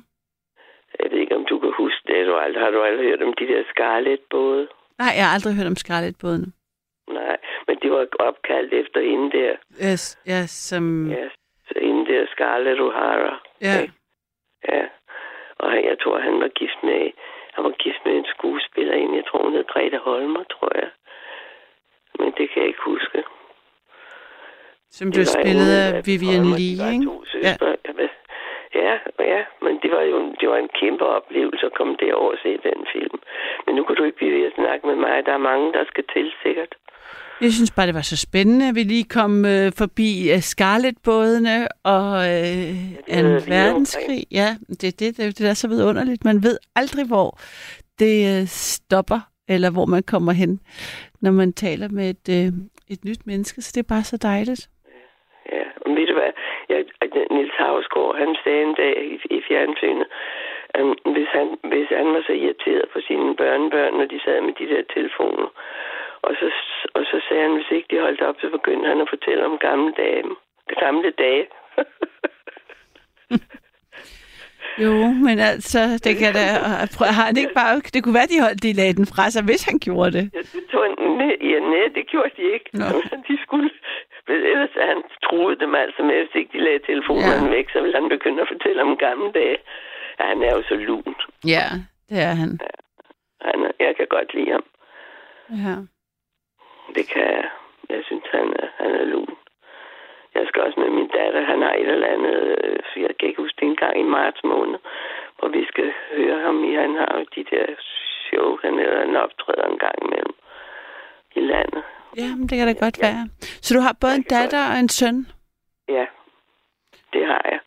[1.01, 2.27] Jeg ved ikke, om du kan huske det.
[2.27, 4.67] Du aldrig, har du aldrig hørt om de der Scarlet-både?
[4.99, 6.53] Nej, jeg har aldrig hørt om Scarlet-båden.
[7.19, 7.37] Nej,
[7.67, 9.53] men det var ikke efter hende der.
[9.87, 11.11] Yes, ja, som...
[11.11, 11.29] Ja,
[11.67, 13.33] så hende der Scarlett O'Hara.
[13.61, 13.81] Ja.
[13.81, 13.93] ikke?
[14.69, 14.83] Ja.
[15.57, 17.11] Og jeg tror, han var gift med,
[17.53, 19.15] han var gift med en skuespillerinde.
[19.15, 20.89] Jeg tror, hun hed Grete Holmer, tror jeg.
[22.19, 23.23] Men det kan jeg ikke huske.
[24.91, 27.05] Som blev spillet af Vivian Holmer, de Lee, ikke?
[27.05, 27.77] to søstre.
[28.75, 28.81] Ja.
[29.19, 32.31] Ja, ja, men det var jo en det var en kæmpe oplevelse at komme derover
[32.31, 33.17] og se den film.
[33.65, 35.25] Men nu kan du ikke blive ved at snakke med mig.
[35.25, 36.73] Der er mange, der skal til sikkert.
[37.41, 41.67] Jeg synes bare, det var så spændende, at vi lige kom øh, forbi øh, Scarlet-bådene
[41.83, 42.75] og øh,
[43.07, 44.23] været vidt verdenskrig.
[44.31, 44.49] Ja,
[44.81, 46.25] det, det, det, det er så vidunderligt.
[46.25, 47.39] Man ved aldrig, hvor
[47.99, 50.59] det øh, stopper, eller hvor man kommer hen,
[51.21, 52.53] når man taler med et, øh,
[52.87, 53.61] et nyt menneske.
[53.61, 54.69] Så det er bare så dejligt.
[55.51, 56.31] Ja, og ved du hvad?
[56.69, 56.85] Jeg,
[57.31, 60.07] Nils Havsgaard, han sagde en dag i, i fjernsynet,
[60.79, 64.53] um, hvis, han, hvis han var så irriteret på sine børnebørn, når de sad med
[64.53, 65.47] de der telefoner,
[66.21, 66.51] og så,
[66.93, 69.57] og så sagde han, hvis ikke de holdt op, så begyndte han at fortælle om
[69.57, 70.23] gamle dage.
[70.79, 71.47] Gamle dage.
[74.79, 74.93] Jo,
[75.25, 76.45] men altså, det kan da...
[77.17, 77.81] Har han ikke bare...
[77.93, 80.25] Det kunne være, de holdt de lagde den fra sig, hvis han gjorde det.
[80.33, 80.93] Ja, det tog han,
[81.51, 82.69] ja, nej, det gjorde de ikke.
[82.73, 82.85] Nå.
[83.27, 83.69] De skulle,
[84.27, 87.49] ellers han troede dem altså med, hvis ikke de lagde telefonen Ja.
[87.55, 89.57] væk, så ville han begynde at fortælle om gamle dage.
[90.19, 91.15] Ja, han er jo så lun.
[91.55, 91.65] Ja,
[92.09, 92.51] det er han.
[93.47, 94.65] Han, er- jeg kan godt lide ham.
[95.65, 95.75] Ja.
[96.95, 97.47] Det kan jeg.
[97.89, 99.33] Jeg synes, han er, han er lun.
[100.35, 101.41] Jeg skal også med min datter.
[101.41, 104.79] Han har et eller andet, øh, jeg kan ikke huske det engang i marts måned,
[105.39, 106.73] hvor vi skal høre ham i.
[106.75, 107.65] Han har jo de der
[108.27, 110.35] show, han eller en optræder en gang imellem
[111.35, 111.83] i landet.
[112.17, 113.23] Ja, men det kan da godt være.
[113.65, 115.27] Så du har både en datter og en søn?
[115.89, 116.05] Ja,
[117.13, 117.59] det har jeg.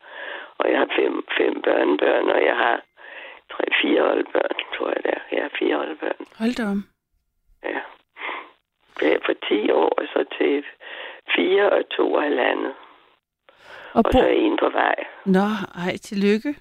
[0.58, 2.76] Og jeg har fem, fem børnebørn, og jeg har
[3.52, 5.22] tre, fire oldebørn, tror jeg det er.
[5.32, 6.20] Jeg har fire oldebørn.
[6.38, 6.80] Hold da om.
[7.64, 7.80] Ja.
[9.00, 10.64] Det er fra 10 år og så til
[11.36, 12.72] 4 og 2 og halvandet.
[13.92, 14.18] Og Og bo...
[14.18, 14.94] så er en på vej.
[15.26, 15.46] Nå,
[15.84, 16.54] ej, tillykke.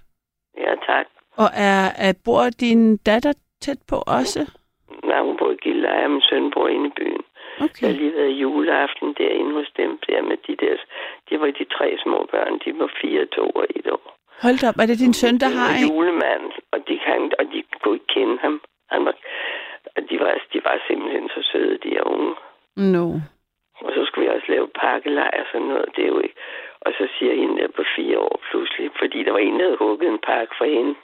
[0.57, 1.05] Ja, tak.
[1.37, 4.41] Og er, er, bor din datter tæt på også?
[5.03, 7.21] Nej, hun bor i Gilleleje, og min søn bor inde i byen.
[7.59, 7.87] Jeg Okay.
[7.87, 10.75] har lige været juleaften derinde hos dem, der med de der,
[11.29, 14.05] de var de tre små børn, de var fire, to og et år.
[14.41, 15.81] Hold op, er det din søn, der har en?
[15.89, 18.61] julemand, og de, kan, og de kunne ikke kende ham.
[18.91, 19.13] Han var,
[19.97, 22.33] og de, var, de var simpelthen så søde, de her unge.
[22.93, 23.05] No.
[23.81, 25.89] Og så skulle vi også lave pakkelej og sådan noget.
[25.95, 26.35] Det er jo ikke.
[26.85, 29.77] Og så siger hende der på fire år pludselig, fordi der var en, der havde
[29.77, 30.95] hugget en pakke for hende.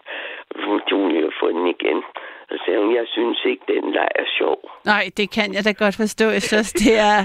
[0.65, 0.81] Hun
[1.13, 1.97] ville få den igen.
[2.49, 4.57] Og så sagde hun, jeg synes ikke, den leg er sjov.
[4.85, 6.25] Nej, det kan jeg da godt forstå.
[6.37, 7.17] Jeg synes, det er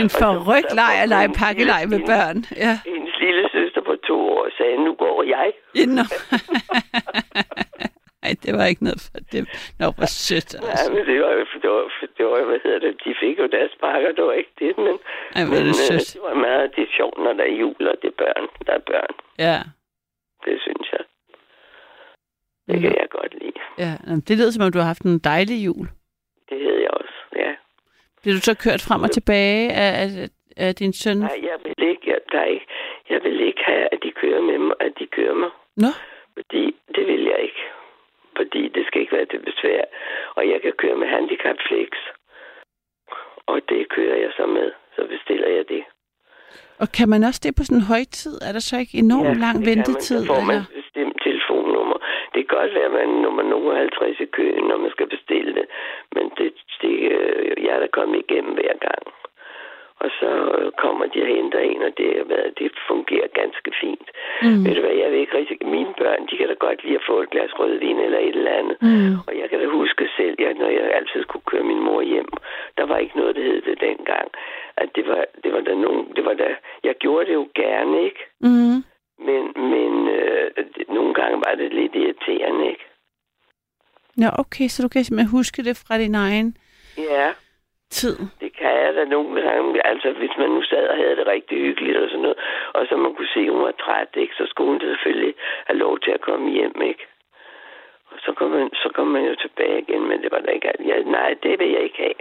[0.00, 2.36] en forrygt leg at lege pakkelej med børn.
[2.64, 2.74] Ja.
[2.92, 5.52] Hendes lille søster på to år sagde, nu går jeg.
[5.74, 5.86] Ja.
[8.22, 9.44] Ej, det var ikke noget for dem.
[9.80, 10.50] Nå, hvor sødt.
[10.54, 10.92] Ja, Altså.
[10.94, 11.32] men det var
[11.62, 11.82] det var,
[12.18, 14.94] det var, hvad hedder det, de fik jo deres pakker, det var ikke det, men,
[15.36, 16.08] Ej, men det øh, sødt.
[16.14, 18.72] det var meget, det er sjovt, når der er jul, og det er børn, der
[18.72, 19.12] er børn.
[19.46, 19.56] Ja.
[20.44, 21.04] Det synes jeg.
[22.68, 23.58] Det kan jeg godt lide.
[23.78, 23.92] ja.
[24.28, 25.86] Det lyder som om, du har haft en dejlig jul.
[26.48, 27.50] Det hedder jeg også, ja.
[28.22, 31.16] Bliver du så kørt frem og tilbage af, af, af din søn?
[31.18, 32.66] Nej, jeg vil ikke, jeg, der er ikke,
[33.10, 35.50] jeg vil ikke have, at de kører med mig, at de kører mig.
[35.76, 35.90] Nå,
[36.36, 36.64] Fordi
[36.94, 37.62] det vil jeg ikke.
[38.38, 39.82] Fordi det skal ikke være til besvær.
[40.36, 41.90] Og jeg kan køre med handicap flex.
[43.46, 44.68] Og det kører jeg så med.
[44.96, 45.82] Så bestiller jeg det.
[46.82, 48.34] og kan man også det på sådan en højtid?
[48.46, 50.18] Er der så ikke enormt lang det kan ventetid?
[50.20, 50.76] Så får man eller?
[50.80, 51.98] bestemt telefonnummer.
[52.34, 55.08] Det kan godt være, at man er nummer nummer 50 i køen, når man skal
[55.14, 55.66] bestille det.
[56.14, 56.48] Men det,
[56.82, 59.02] det, øh, jeg er da kommet igennem hver gang.
[60.02, 60.30] Og så
[60.82, 64.08] kommer de og henter en, og det, hvad, det fungerer ganske fint.
[64.42, 64.64] Mm.
[64.64, 65.56] Ved du hvad, jeg vil ikke rigtig...
[65.76, 68.58] Mine børn, de kan da godt lide at få et glas rødvin eller et eller
[68.60, 68.76] andet.
[68.82, 69.12] Mm.
[69.26, 72.30] Og jeg kan da huske selv, at når jeg altid skulle køre min mor hjem,
[72.78, 74.28] der var ikke noget, der hed det dengang.
[74.76, 76.54] At det var, det var der nogen, det var der,
[76.84, 78.22] jeg gjorde det jo gerne, ikke?
[78.40, 78.78] Mm.
[79.26, 79.42] Men,
[79.72, 82.84] men øh, det, nogle gange var det lidt irriterende, ikke?
[84.20, 86.56] Ja, okay, så du kan simpelthen huske det fra din egen
[86.98, 87.32] Ja,
[87.90, 88.16] tid.
[88.40, 89.86] det kan jeg da nogle gange.
[89.86, 92.38] Altså, hvis man nu sad og havde det rigtig hyggeligt og sådan noget,
[92.74, 94.34] og så man kunne se, at hun var træt, ikke?
[94.34, 95.34] Så skulle hun selvfølgelig
[95.66, 97.04] have lov til at komme hjem, ikke?
[98.10, 100.68] Og så kom man, så kom man jo tilbage igen, men det var da ikke
[100.68, 100.86] alt.
[100.86, 102.20] Ja, nej, det vil jeg ikke have.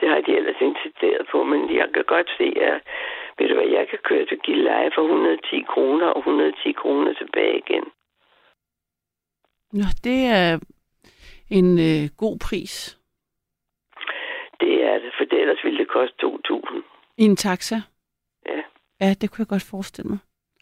[0.00, 2.76] Det har de ellers insisteret på, men jeg kan godt se, at
[3.38, 7.58] ved du hvad, jeg kan køre til Gilleleje for 110 kroner og 110 kroner tilbage
[7.58, 7.84] igen.
[9.72, 10.58] Nå, det er
[11.50, 12.99] en øh, god pris.
[14.60, 16.82] Det er det, for det ellers ville det koste 2.000.
[17.16, 17.76] I en taxa?
[18.46, 18.60] Ja.
[19.00, 20.18] Ja, det kunne jeg godt forestille mig.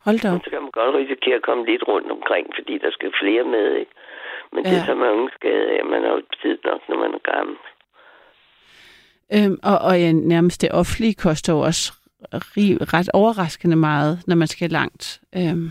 [0.07, 0.41] Hold da op.
[0.45, 3.67] Så kan man godt risikere at komme lidt rundt omkring, fordi der skal flere med,
[3.83, 3.93] ikke?
[4.53, 4.81] Men det Ja.
[4.81, 5.85] er så mange skade af.
[5.85, 7.57] Man har jo tid nok, når man er gammel.
[9.35, 11.93] Øhm, og, og ja, nærmest det offentlige koster jo også
[12.95, 15.21] ret overraskende meget, når man skal langt.
[15.37, 15.71] Øhm,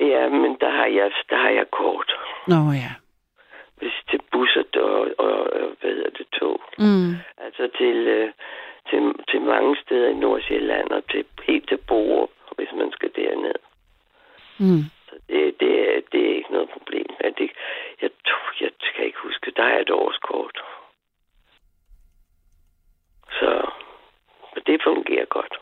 [0.00, 2.12] Ja, men der har jeg, der har jeg kort.
[2.48, 2.92] nå ja.
[3.78, 6.60] Hvis til busser og, og, og hvad hedder det, tog.
[6.78, 7.10] Mm.
[7.38, 8.30] Altså til, øh,
[8.90, 9.00] til,
[9.30, 13.60] til mange steder i Nordsjælland og til, helt til Borup, hvis man skal derned.
[14.58, 14.82] Mm.
[15.08, 17.06] Så det, det, er, det er ikke noget problem.
[17.24, 17.50] Ja, det,
[19.58, 20.58] har jeg et årskort.
[23.38, 23.70] Så
[24.66, 25.58] det fungerer godt.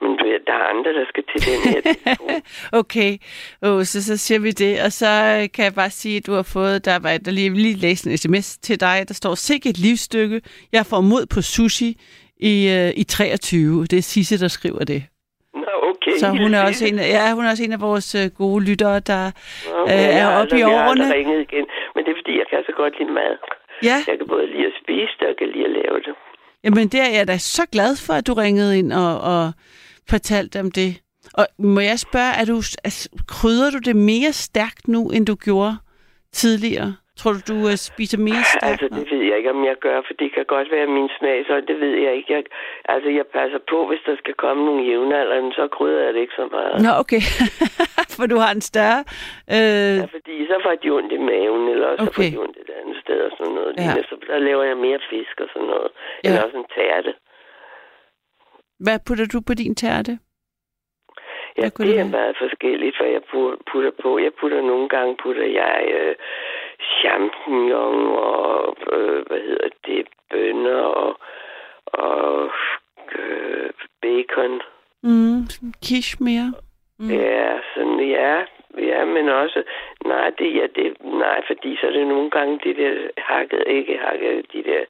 [0.00, 2.30] Men du der er andre, der skal til den her telefon.
[2.80, 3.12] Okay,
[3.62, 4.82] oh, så, så siger vi det.
[4.84, 5.06] Og så
[5.42, 8.06] øh, kan jeg bare sige, at du har fået, der var der lige, lige læst
[8.06, 10.40] en sms til dig, der står, sikke et livsstykke.
[10.72, 11.96] Jeg får mod på sushi
[12.40, 13.84] i, øh, i 23.
[13.84, 15.02] Det er Sisse, der skriver det.
[15.54, 15.60] Nå,
[15.90, 16.18] okay.
[16.18, 18.64] Så hun er også en af, ja, hun er også en af vores øh, gode
[18.64, 19.30] lyttere, der
[19.70, 21.20] Nå, øh, er oppe i aldrig- Jeg har årene.
[21.20, 21.64] igen.
[21.94, 23.32] Men det er, fordi jeg kan så godt lide mad.
[23.82, 26.14] Ja, Jeg kan både lide at spise det, og jeg kan lide at lave det.
[26.64, 29.52] jamen det er jeg da så glad for, at du ringede ind og, og
[30.10, 30.90] fortalte om det.
[31.40, 32.56] Og må jeg spørge, er du,
[32.88, 33.02] altså,
[33.34, 35.74] krydder du det mere stærkt nu, end du gjorde
[36.32, 36.90] tidligere?
[37.20, 38.70] Tror du, du øh, spiser mere stærkt?
[38.70, 41.38] Altså, det ved jeg ikke, om jeg gør, for det kan godt være min smag,
[41.48, 42.28] så det ved jeg ikke.
[42.36, 42.42] Jeg,
[42.94, 46.36] altså, jeg passer på, hvis der skal komme nogle jævnaldrende, så krydder jeg det ikke
[46.42, 46.74] så meget.
[46.86, 47.22] Nå, okay.
[48.16, 49.00] for du har en større...
[49.56, 52.30] Øh, Ja, fordi så får de ondt i maven, eller så får Okay.
[52.32, 53.72] de ondt et andet sted og sådan noget.
[53.84, 53.92] Ja.
[54.10, 55.90] Så der laver jeg mere fisk og sådan noget.
[55.96, 56.28] Ja.
[56.28, 57.12] Eller også en tærte.
[58.80, 60.18] Hvad putter du på din tærte?
[61.58, 62.08] Ja, det det er være?
[62.18, 64.18] meget forskelligt, hvad jeg pu- putter på.
[64.18, 66.14] Jeg putter nogle gange, putter jeg øh,
[67.00, 71.20] champignon og, øh, hvad hedder det, bønner og,
[71.86, 72.50] og
[73.18, 73.70] øh,
[74.02, 74.60] bacon.
[75.02, 75.42] Mm,
[75.84, 76.52] quiche mere?
[76.98, 77.10] Mm.
[77.10, 78.44] Ja, sådan, ja,
[78.78, 79.62] ja, men også,
[80.04, 83.98] nej, det, ja, det, nej, fordi så er det nogle gange de der hakket, ikke
[83.98, 84.84] hakket, de der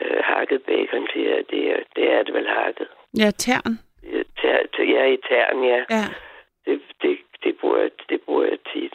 [0.00, 2.88] øh, hakket bacon, det er, det, er, det er det vel hakket.
[3.18, 3.78] Ja, tern.
[4.40, 5.84] Ter, ter, ja, i tern, ja.
[5.90, 6.04] Ja.
[6.66, 8.94] Det, det, det, bruger jeg, det bruger jeg tit.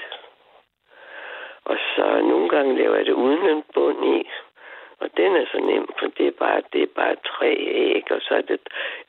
[1.65, 4.29] Og så nogle gange laver jeg det uden en bund i.
[4.99, 8.21] Og den er så nem, for det er bare, det er bare tre æg, og
[8.21, 8.59] så er det,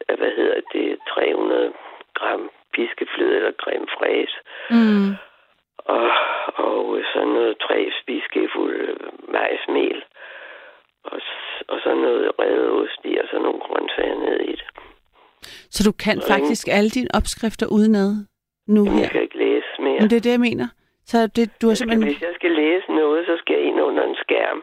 [0.09, 1.73] øh, hvad hedder det, 300
[2.15, 4.37] gram piskefløde eller creme fraise.
[4.71, 5.11] Mm.
[5.79, 6.11] Og,
[6.55, 8.97] og sådan noget tre spiseskefulde
[9.29, 10.05] majsmel.
[11.05, 11.21] Og,
[11.69, 14.69] og så noget revet ost i, og så nogle grøntsager ned i det.
[15.71, 18.11] Så du kan faktisk alle dine opskrifter udenad
[18.67, 19.01] nu Jamen, her?
[19.05, 20.01] jeg kan ikke læse mere.
[20.01, 20.69] Men det er det, jeg mener.
[21.11, 22.09] Så det, du har Jeg skal, simpelthen...
[22.13, 24.63] hvis jeg skal læse noget, så skal jeg ind under en skærm,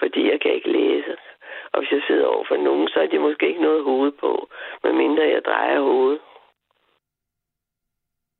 [0.00, 1.12] fordi jeg kan ikke læse.
[1.72, 4.32] Og hvis jeg sidder over for nogen, så er de måske ikke noget hoved på,
[4.84, 6.20] medmindre jeg drejer hovedet.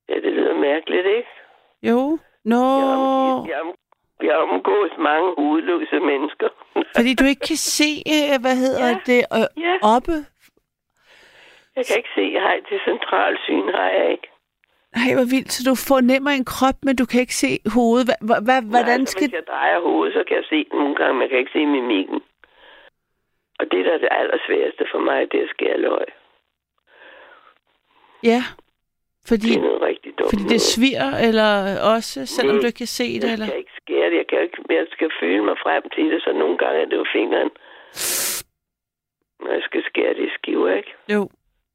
[0.08, 1.28] Ja, det lyder mærkeligt, ikke?
[1.82, 2.18] Jo.
[2.44, 3.68] Nå, Jeg, om, jeg, om,
[4.22, 6.48] jeg omgås mange hovedløse mennesker.
[6.96, 8.98] fordi du ikke kan se, øh, hvad hedder Ja.
[9.06, 10.12] det, øh, ja, oppe.
[11.78, 14.28] Jeg kan ikke se, jeg har det centrale syn, har jeg ikke.
[14.96, 15.50] Nej, hvor vildt.
[15.56, 18.04] Så du fornemmer en krop, men du kan ikke se hovedet.
[18.08, 19.26] Hva, hva, hva, hvordan Nej, så skal...
[19.28, 21.56] Hvis jeg drejer hovedet, så kan jeg se den nogle gange, men jeg kan ikke
[21.58, 22.20] se mimikken.
[23.60, 26.06] Og det, der er det allersværeste for mig, det er at skære løg.
[28.32, 28.42] Ja,
[29.28, 30.30] fordi, Det er noget rigtig dumt.
[30.30, 31.50] fordi det sviger, eller
[31.94, 33.46] også, selvom Nej, du ikke kan se det, Jeg eller...
[33.46, 34.16] skal ikke skære det.
[34.22, 36.96] Jeg, kan ikke, jeg skal føle mig frem til det, så nogle gange er det
[37.02, 37.50] jo fingeren.
[39.42, 40.92] Når jeg skal skære det i skiver, ikke?
[41.14, 41.20] Jo.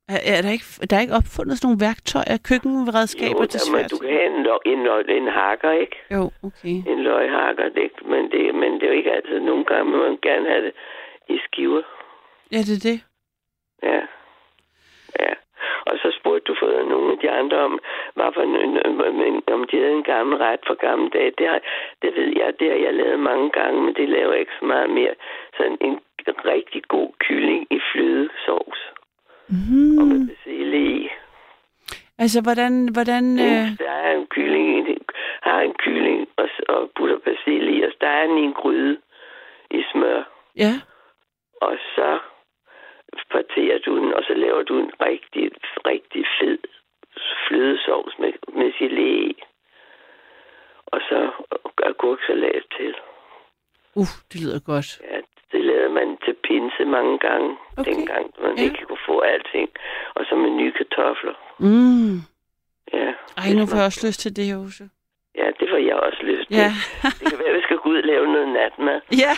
[0.09, 3.91] Er, er der, ikke, der er ikke opfundet sådan nogle værktøjer, køkkenredskaber jo, til svært?
[3.91, 5.97] du kan have en, løg, en, løg, en hakker, ikke?
[6.15, 6.75] Jo, okay.
[6.91, 9.39] En løghakker, det, men, det, men det er jo ikke altid.
[9.39, 10.73] Nogle gange vil man gerne have det
[11.29, 11.81] i skiver.
[12.51, 12.99] Ja, det er det.
[13.83, 14.01] Ja.
[15.23, 15.33] Ja.
[15.85, 17.79] Og så spurgte du for nogle af de andre om,
[18.15, 21.31] hvad for en, om de havde en gammel ret for gamle dage.
[21.37, 21.59] Det, har,
[22.01, 24.65] det ved jeg, det har jeg lavet mange gange, men det laver jeg ikke så
[24.65, 25.15] meget mere.
[25.57, 25.99] Sådan en
[26.53, 28.81] rigtig god kylling i flødesovs
[29.49, 30.27] og med Mm.
[30.27, 31.09] persille i.
[32.17, 32.89] Altså, hvordan...
[32.93, 33.77] hvordan øh.
[33.79, 34.97] Der er en kylling, det-
[35.41, 38.97] har en kylling og, og putter persille i, og steger den i en gryde
[39.71, 40.23] i smør.
[40.55, 40.73] ja,
[41.61, 42.19] Og så
[43.31, 45.51] parterer du den, og så laver du en rigtig,
[45.85, 46.57] rigtig fed
[47.47, 49.41] flødesovs med, med gelé i.
[50.85, 51.31] Og så
[51.83, 52.95] agurksalat til.
[53.95, 55.01] uh, det lyder godt.
[55.11, 55.19] Ja,
[55.83, 57.91] det lavede man til pinse mange gange, Okay.
[57.91, 58.63] dengang man Ja.
[58.63, 59.69] ikke kunne få alting.
[60.15, 61.35] Og så med nye kartofler.
[61.59, 62.15] Mm.
[62.93, 63.07] Ja.
[63.37, 64.83] Ej, nu får jeg også lyst til det, Jose.
[65.41, 66.57] Ja, det får jeg også lyst til.
[66.57, 66.71] Ja.
[67.19, 68.99] det kan være, at vi skal gå ud og lave noget natmad.
[69.23, 69.33] ja.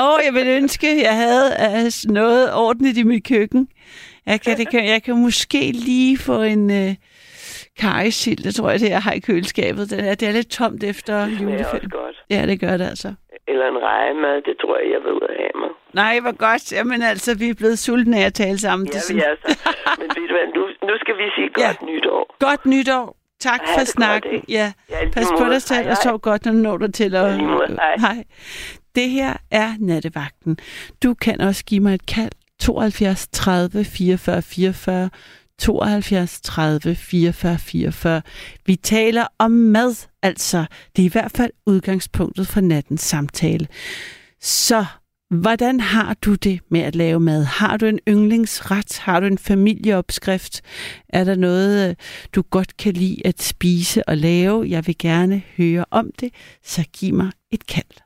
[0.00, 3.68] Åh, oh, jeg vil ønske, jeg havde altså, noget ordentligt i mit køkken.
[4.26, 6.94] Jeg kan, det kan, jeg kan måske lige få en øh,
[7.78, 9.90] kariesild, det tror jeg, det jeg har i køleskabet.
[9.90, 12.16] Det er, det er lidt tomt efter Det smager også godt.
[12.30, 13.14] Ja, det gør det altså.
[13.48, 15.70] Eller en rejemad, det tror jeg, jeg vil ud af mig.
[15.94, 16.72] Nej, hvor godt.
[16.72, 18.88] Jamen altså, vi er blevet sultne af at tale sammen.
[18.88, 19.48] Ja, Det vi er så.
[20.00, 21.66] Men ved du hvad, nu, nu skal vi sige Ja.
[21.66, 22.36] godt nytår.
[22.46, 23.16] Godt nytår.
[23.40, 24.30] Tak Ha' for snakken.
[24.32, 24.72] godt, ja.
[24.90, 26.02] Ja, Pas på dig selv Hej, og hej.
[26.02, 27.40] sov godt, når du når dig til at...
[27.40, 27.66] Måde.
[27.80, 27.96] Hej.
[27.98, 28.24] hej.
[28.94, 30.58] Det her er Nattevagten.
[31.02, 32.30] Du kan også give mig et kald
[32.60, 35.10] 72 30 44 44
[35.58, 38.22] 72 30 44 44.
[38.66, 40.64] Vi taler om mad, altså
[40.96, 43.68] det er i hvert fald udgangspunktet for nattens samtale.
[44.40, 44.84] Så
[45.30, 47.44] hvordan har du det med at lave mad?
[47.44, 48.98] Har du en yndlingsret?
[48.98, 50.62] Har du en familieopskrift?
[51.08, 51.96] Er der noget,
[52.34, 54.66] du godt kan lide at spise og lave?
[54.68, 58.03] Jeg vil gerne høre om det, så giv mig et kald.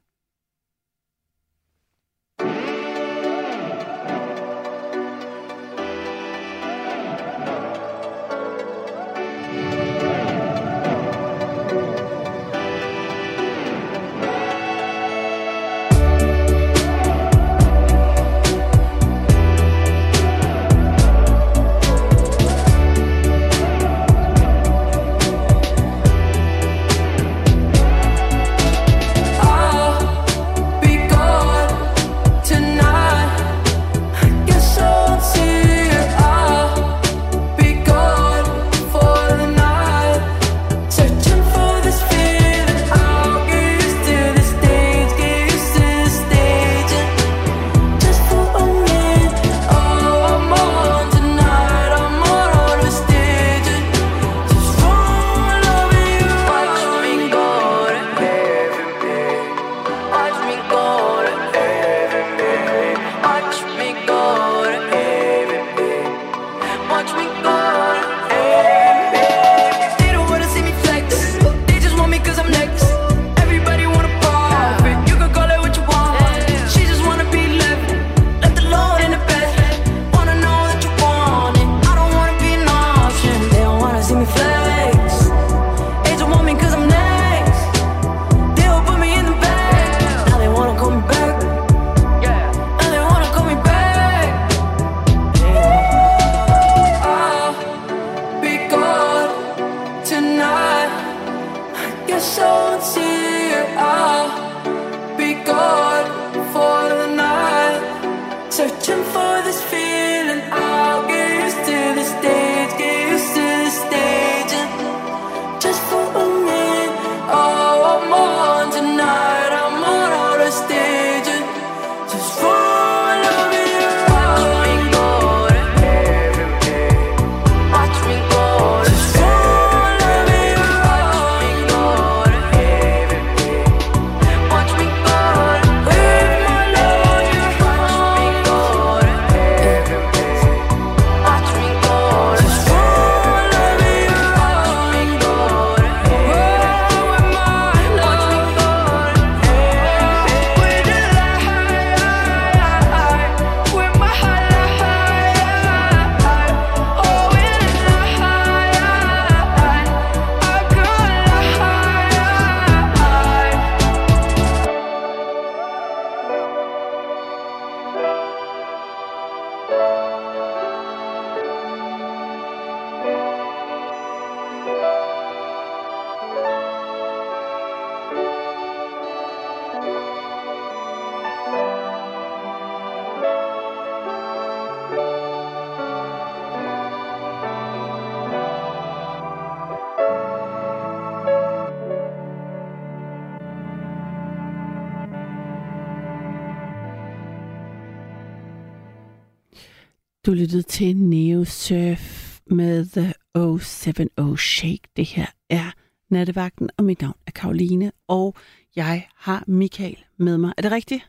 [200.28, 202.06] Du lyttede til Neo Surf
[202.46, 204.84] med The 070 Shake.
[204.96, 205.68] Det her er
[206.10, 208.34] Nattevagten, og mit navn er Karoline, og
[208.76, 210.52] jeg har Michael med mig.
[210.58, 211.02] Er det rigtigt?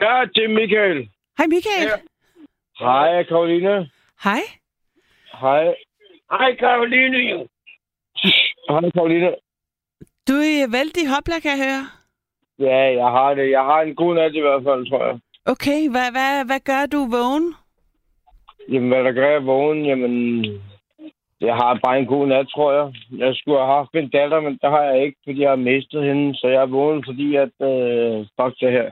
[0.00, 0.98] Ja, det er Michael.
[1.38, 1.88] Hej Michael.
[1.92, 1.98] Ja.
[2.84, 3.90] Hej, Karoline.
[4.24, 4.42] Hej.
[5.40, 5.64] Hej.
[6.30, 7.48] Hej, Karoline.
[8.68, 9.30] Hej, Karoline.
[10.28, 11.84] Du er vældig hopla, kan jeg høre.
[12.68, 13.50] Ja, jeg har det.
[13.50, 15.18] Jeg har en god nat i hvert fald, tror jeg.
[15.52, 17.54] Okay, hvad, hvad, hvad gør du vågen?
[18.68, 19.84] Jamen, hvad der gør jeg vågen?
[19.84, 20.44] Jamen,
[21.40, 22.92] jeg har bare en god nat, tror jeg.
[23.18, 26.04] Jeg skulle have haft en datter, men det har jeg ikke, fordi jeg har mistet
[26.04, 26.34] hende.
[26.34, 27.54] Så jeg er vågen, fordi at...
[27.70, 28.90] Øh, fuck det her.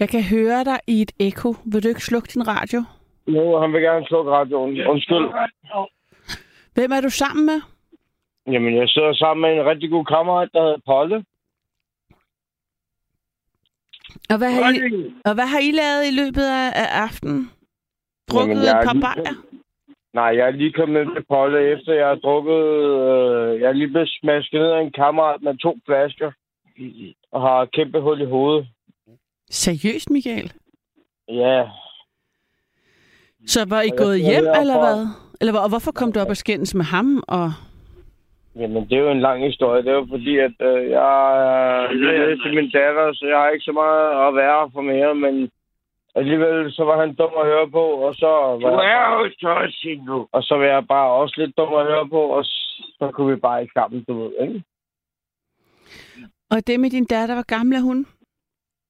[0.00, 1.54] Jeg kan høre dig i et ekko.
[1.72, 2.80] Vil du ikke slukke din radio?
[3.26, 4.86] Jo, han vil gerne slukke radioen.
[4.86, 5.26] Undskyld.
[6.74, 7.60] Hvem er du sammen med?
[8.46, 11.24] Jamen, jeg sidder sammen med en rigtig god kammerat, der hedder Polle.
[14.30, 17.50] Og hvad har, I, og hvad har I lavet i løbet af, af aftenen?
[18.30, 19.34] Drukket Jamen, et par lige- bajer?
[20.14, 22.52] Nej, jeg er lige kommet med Polle, efter jeg har drukket...
[22.54, 26.32] Øh, jeg er lige blevet smasket ned af en kammerat med to flasker.
[27.32, 28.66] Og har kæmpe hul i hovedet.
[29.50, 30.52] Seriøst, Michael?
[31.28, 31.68] Ja,
[33.46, 35.06] Så var I gået hjem, eller hvad?
[35.40, 37.22] Eller og hvorfor kom du op og skændes med ham?
[37.28, 37.52] Og...
[38.56, 39.82] Jamen, det er jo en lang historie.
[39.82, 41.24] Det er jo fordi, at øh, jeg
[41.86, 45.14] er nede til min datter, så jeg har ikke så meget at være for mere,
[45.14, 45.50] men
[46.14, 48.26] alligevel så var han dum at høre på, og så
[48.60, 50.28] var Du er jo så nu.
[50.32, 52.44] og så var jeg bare også lidt dum at høre på, og
[52.98, 54.62] så kunne vi bare ikke sammen, du ved, ikke?
[56.50, 58.06] og det med din datter, hvor gammel er hun?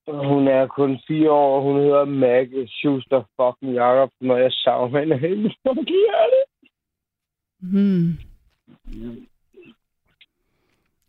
[0.07, 4.99] Hun er kun fire år, og hun hedder Maggie Schuster fucking Jacob, når jeg savner
[4.99, 6.39] hende helt fucking hjerte.
[7.61, 8.09] Hmm.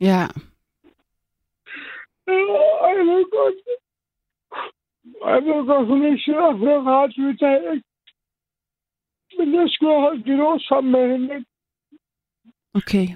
[0.00, 0.22] Ja.
[2.84, 3.54] Og jeg ved godt,
[5.22, 7.84] og jeg ved godt, hun ikke sidder og hører radio i dag, ikke?
[9.38, 11.46] Men jeg skulle have holdt lidt år sammen med hende, ikke?
[12.74, 13.06] Okay.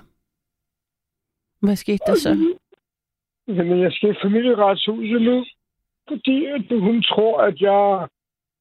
[1.61, 2.57] Hvad skete der så?
[3.48, 5.44] Jamen, jeg skal i familieretshuset nu,
[6.09, 8.09] fordi at hun tror, at jeg...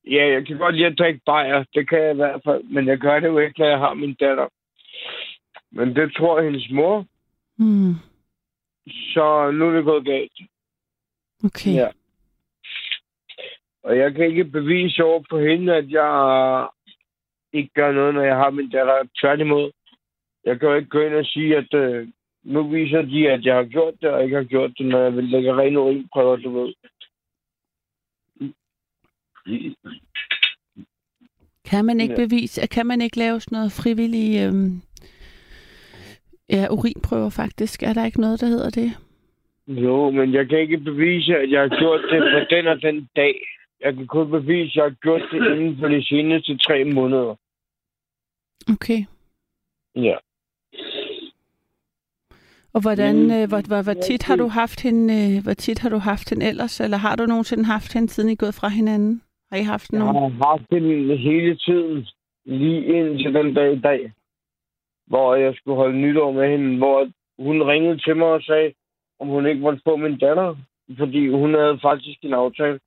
[0.08, 1.64] Ja, jeg kan godt lide at drikke bajer.
[1.74, 2.64] Det kan jeg i hvert fald.
[2.64, 4.48] Men jeg gør det jo ikke, når jeg har min datter.
[5.72, 7.06] Men det tror hendes mor.
[7.58, 7.94] Hmm.
[8.88, 10.32] Så nu er det gået galt.
[11.46, 11.74] Okay.
[11.74, 11.88] Ja.
[13.84, 16.68] Og jeg kan ikke bevise over på hende, at jeg
[17.54, 19.04] ikke gør noget, når jeg har min datter.
[19.22, 19.72] Tværtimod.
[20.46, 22.08] Jeg kan jo ikke gå ind og sige, at øh,
[22.44, 25.16] nu viser de, at jeg har gjort det, og ikke har gjort det, når jeg
[25.16, 26.74] vil lægge rene urinprøver, du ved.
[31.66, 32.26] Kan man ikke Ja.
[32.26, 34.82] bevise, kan man ikke lave sådan noget frivillig øhm,
[36.50, 37.84] ja, urinprøver faktisk?
[37.84, 38.92] Er der ikke noget, der hedder det?
[39.68, 43.10] Jo, men jeg kan ikke bevise, at jeg har gjort det på den og den
[43.16, 43.36] dag.
[43.82, 47.36] Jeg kan kun bevise, at jeg har gjort det inden for de seneste tre måneder.
[48.74, 49.04] Okay.
[49.96, 50.16] Ja.
[52.74, 53.32] Og hvordan, Mm.
[53.32, 56.30] øh, hvor, hvor, hvor tit har du haft hende, øh, hvor tit har du haft
[56.30, 59.22] hende ellers, eller har du nogensinde haft hende, siden I gået fra hinanden?
[59.52, 60.16] Har I haft Jeg nogen?
[60.16, 62.08] har haft den hele tiden,
[62.46, 64.12] lige indtil den dag i dag,
[65.10, 68.74] hvor jeg skulle holde nytår med hende, hvor hun ringede til mig og sagde,
[69.20, 70.56] om hun ikke måtte få min datter,
[70.98, 72.80] fordi hun havde faktisk en aftale.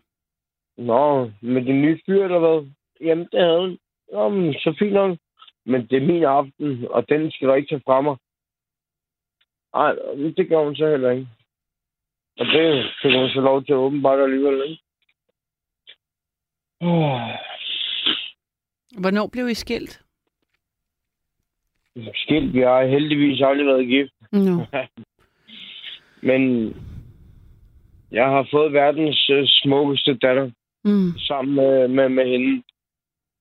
[0.76, 2.70] Nå, med den nye fyr eller hvad?
[3.00, 3.78] Jamen, det havde hun.
[4.12, 5.18] Jamen, så fint nok.
[5.64, 8.16] Men det er min aften, og den skal du ikke tage fra mig.
[9.74, 9.92] Nej,
[10.36, 11.28] det gør hun så heller ikke.
[12.38, 14.82] Og det fik hun så lov til åbenbart alligevel, ikke?
[16.80, 17.20] Oh.
[19.00, 20.01] Hvornår blev I skilt?
[22.14, 24.12] Skilt, vi har heldigvis aldrig været gift.
[24.32, 24.64] No.
[26.28, 26.74] Men
[28.12, 30.50] jeg har fået verdens øh, smukkeste datter
[30.84, 31.12] Mm.
[31.18, 32.62] sammen med, med, med hende.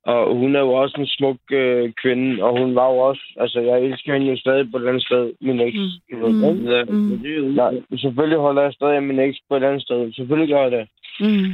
[0.05, 3.21] Og hun er jo også en smuk øh, kvinde, og hun var jo også...
[3.37, 5.77] Altså, jeg elsker hende jo stadig på et eller andet sted, min eks.
[6.11, 6.17] Mm.
[6.17, 6.65] Mm.
[6.69, 7.53] Ja, Mm.
[7.55, 10.13] Nej, selvfølgelig holder jeg stadig min eks på et andet sted.
[10.13, 10.87] Selvfølgelig gør jeg det.
[11.19, 11.51] Mm.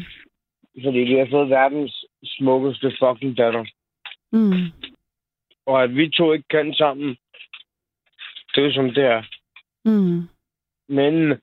[0.83, 3.65] Fordi vi har fået verdens smukkeste fucking datter.
[4.31, 4.53] Mm.
[5.67, 7.17] Og at vi to ikke kan sammen,
[8.55, 9.23] det er som det er.
[9.85, 10.21] Mm.
[10.87, 11.41] Men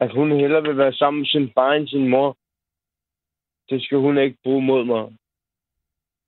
[0.00, 2.36] at hun hellere vil være sammen med sin far end sin mor,
[3.70, 5.16] det skal hun ikke bruge mod mig.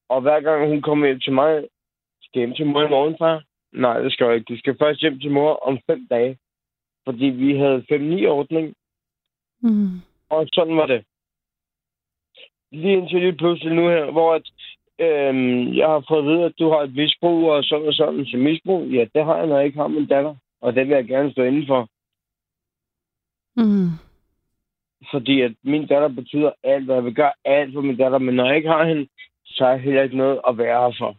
[0.09, 1.69] Og hver gang hun kommer hjem til mig,
[2.23, 3.45] skal jeg hjem til mor i morgen, far?
[3.73, 4.55] Nej, det skal jeg ikke.
[4.55, 6.39] Du skal først hjem til mor om fem dage.
[7.05, 8.75] Fordi vi havde 5-9-ordning,
[9.65, 10.01] Mm.
[10.29, 11.05] og sådan var det.
[12.73, 14.51] Lige indtil lige pludselig nu her, hvor at,
[15.03, 18.25] øhm, jeg har fået at vide, at du har et misbrug og sådan og sådan
[18.25, 18.87] til misbrug.
[18.87, 20.35] Ja, det har jeg, når jeg ikke har min datter.
[20.61, 21.89] Og det vil jeg gerne stå indenfor.
[23.57, 23.91] Mm.
[25.11, 28.19] Fordi at min datter betyder alt, og jeg vil gøre alt for min datter.
[28.19, 29.09] Men når jeg ikke har hende,
[29.45, 31.17] så har jeg heller ikke noget at være her for.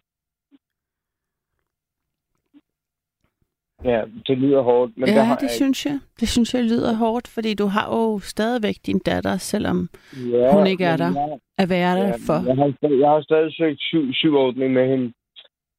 [3.85, 5.99] Ja, det lyder hårdt, men det ja, har det jeg synes jeg.
[6.19, 9.89] Det synes jeg lyder hårdt, fordi du har jo stadigvæk din datter, selvom
[10.31, 11.11] Ja, hun ikke er der.
[11.13, 12.37] jeg- at være der Ja, for.
[12.47, 15.13] Jeg har, jeg har stadig søgt syv, syvordning med hende.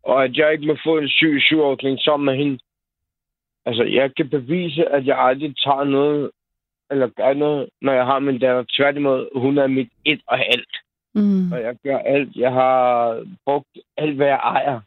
[0.04, 2.58] Og at jeg ikke må få en syv, syvordning sammen med hende.
[3.66, 6.30] Altså, jeg kan bevise, at jeg aldrig tager noget,
[6.90, 8.64] eller gør noget, når jeg har min datter.
[8.76, 10.74] Tværtimod, hun er mit et og alt.
[11.14, 11.52] Mm.
[11.52, 12.36] Og jeg gør alt.
[12.36, 12.80] Jeg har
[13.46, 14.80] brugt alt, hvad jeg ejer.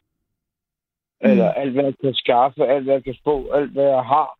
[1.20, 4.38] Eller alt, hvad jeg kan skaffe, alt, hvad jeg kan få, alt, hvad jeg har.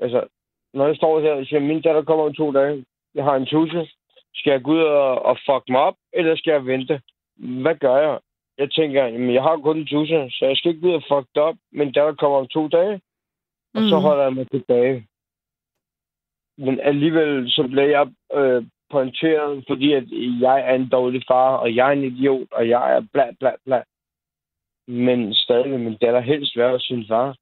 [0.00, 0.26] Altså,
[0.74, 2.84] når jeg står her og siger, min datter kommer om to dage,
[3.14, 3.88] jeg har en tusse,
[4.34, 7.00] skal jeg gå ud og, og fuck mig op, eller skal jeg vente?
[7.36, 8.18] Hvad gør jeg?
[8.58, 11.02] Jeg tænker, jamen, jeg har kun en tusse, så jeg skal ikke gå ud og
[11.08, 11.56] fuck det op.
[11.72, 13.00] Min datter kommer om to dage,
[13.74, 14.02] og så Mm.
[14.02, 15.06] holder jeg mig tilbage.
[16.58, 20.04] Men alligevel så bliver jeg øh, pointeret, fordi at
[20.40, 23.52] jeg er en dårlig far, og jeg er en idiot, og jeg er bla bla
[23.64, 23.82] bla.
[24.90, 27.36] Men stadig vil min datter helst være hos sin far.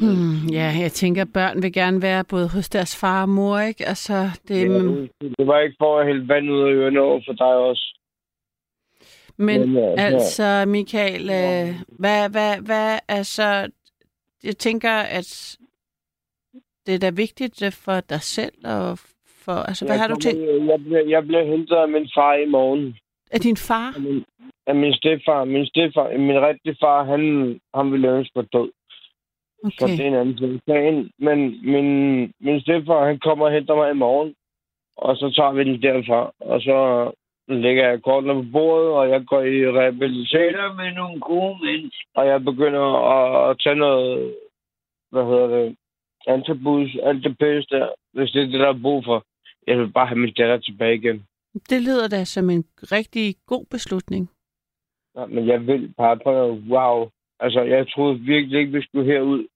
[0.00, 3.58] Hmm, ja, jeg tænker, at børn vil gerne være både hos deres far og mor,
[3.58, 3.86] ikke?
[3.86, 4.14] Altså,
[4.48, 7.46] det, Ja, det var ikke for at hælde vand ud af ørerne over for dig
[7.46, 7.98] også.
[9.36, 13.70] men men, ja, altså, Michael, øh, hvad, hvad, hvad, altså,
[14.44, 15.56] jeg tænker, at
[16.86, 18.98] det er da vigtigt øh, for dig selv, og
[19.44, 20.40] for, altså, hvad jeg har du tænkt?
[20.72, 22.96] Jeg bliver, jeg bliver hentet af min far i morgen.
[23.30, 23.92] Er din far?
[23.96, 24.24] Af min,
[24.66, 25.44] af min stedfar.
[25.44, 27.20] Min stedfar, min rigtige far, han,
[27.74, 28.70] han ville ønske på død.
[29.78, 30.04] Så det Okay.
[30.04, 31.10] er en anden ting.
[31.18, 31.38] Men
[31.72, 31.88] min,
[32.40, 34.34] min stedfar, han kommer og henter mig i morgen.
[34.96, 36.32] Og så tager vi den derfra.
[36.40, 37.10] Og så
[37.48, 40.76] lægger jeg kortene på bordet, og jeg går i rehabilitering.
[40.76, 42.04] med nogle gode mennesker.
[42.14, 42.84] Og jeg begynder
[43.16, 44.34] at, at tage noget,
[45.10, 45.76] hvad hedder det,
[46.26, 47.40] antabus, alt det
[47.70, 49.24] der, hvis det er det, der er brug for.
[49.66, 51.26] Jeg vil bare have min datter tilbage igen.
[51.70, 54.30] Det lyder da som en rigtig god beslutning.
[55.16, 57.10] Ja, men jeg vil bare prøve, wow.
[57.40, 59.46] Altså, jeg troede virkelig ikke, vi skulle herud.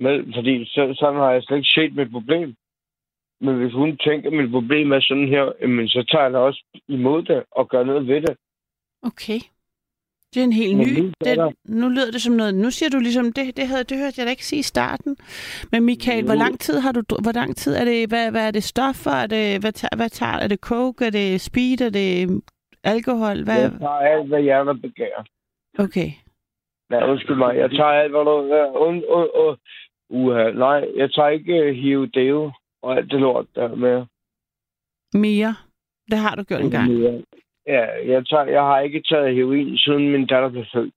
[0.00, 2.56] Med, fordi så, sådan har jeg slet ikke set mit problem.
[3.40, 6.38] Men hvis hun tænker, at mit problem er sådan her, jamen, så tager jeg da
[6.38, 8.36] også imod det og gør noget ved det.
[9.02, 9.40] Okay.
[10.34, 11.00] Det er en helt ny...
[11.00, 12.54] min datter- Det, nu lyder det som noget...
[12.54, 15.16] Nu siger du ligesom, det, det, havde, det hørte jeg da ikke sige i starten.
[15.72, 17.02] Men Michael, hvor lang tid har du...
[17.22, 18.08] Hvor lang tid er det...
[18.08, 19.10] Hvad, hvad er det stoffer?
[19.10, 20.32] Er det, hvad, tager, hvad tager...
[20.32, 21.06] Er det coke?
[21.06, 21.80] Er det speed?
[21.80, 22.42] Er det
[22.84, 23.44] alkohol?
[23.44, 23.62] Hvad?
[23.62, 25.22] Jeg tager alt, hvad hjertet begærer.
[25.78, 26.10] Okay.
[26.90, 27.56] Ja, undskyld mig.
[27.56, 28.34] Jeg tager alt, hvad du...
[28.86, 29.58] Und, und, und,
[30.10, 32.52] uha, nej, jeg tager ikke uh, hiv deo
[32.82, 34.06] og alt det lort der med.
[35.14, 35.54] Mere?
[36.10, 36.90] Det har du gjort en gang.
[37.68, 40.94] Ja, jeg, tager, jeg har ikke taget heroin, siden min datter blev født.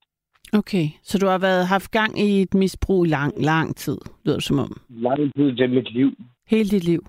[0.53, 0.85] Okay.
[1.03, 4.43] Så du har været haft gang i et misbrug i lang, lang tid, lyder det
[4.43, 4.81] som om.
[4.89, 6.11] Lang tid, det er mit liv.
[6.47, 7.01] Hele dit liv.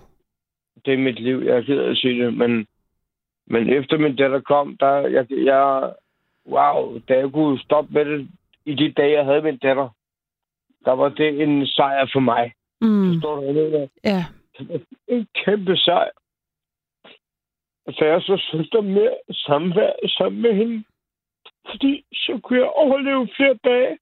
[0.85, 1.43] det er mit liv.
[1.45, 2.67] Jeg er ked af at sige det, men,
[3.47, 5.93] men efter min datter kom, der, jeg, jeg,
[6.47, 8.29] wow, da jeg kunne stoppe med det
[8.65, 9.89] i de dage, jeg havde min datter,
[10.85, 12.53] der var det en sejr for mig.
[12.81, 13.13] Mm.
[13.13, 13.87] Forstår du, hvad jeg mener?
[14.05, 14.25] Ja.
[15.09, 16.11] En kæmpe sejr.
[17.89, 20.85] Så jeg så søster mere samvær sammen med hende.
[21.71, 23.99] Fordi så kunne jeg overleve flere dage.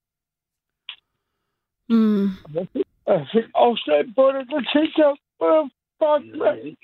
[1.88, 2.24] Mm.
[3.06, 4.48] Og jeg fik afslag på det.
[4.50, 6.76] Der tænkte jeg, "Åh, fuck, man.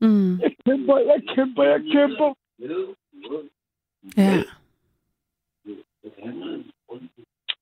[0.00, 0.40] Mm.
[0.40, 2.34] Jeg kæmper, jeg kæmper, jeg kæmper.
[4.16, 4.32] Ja.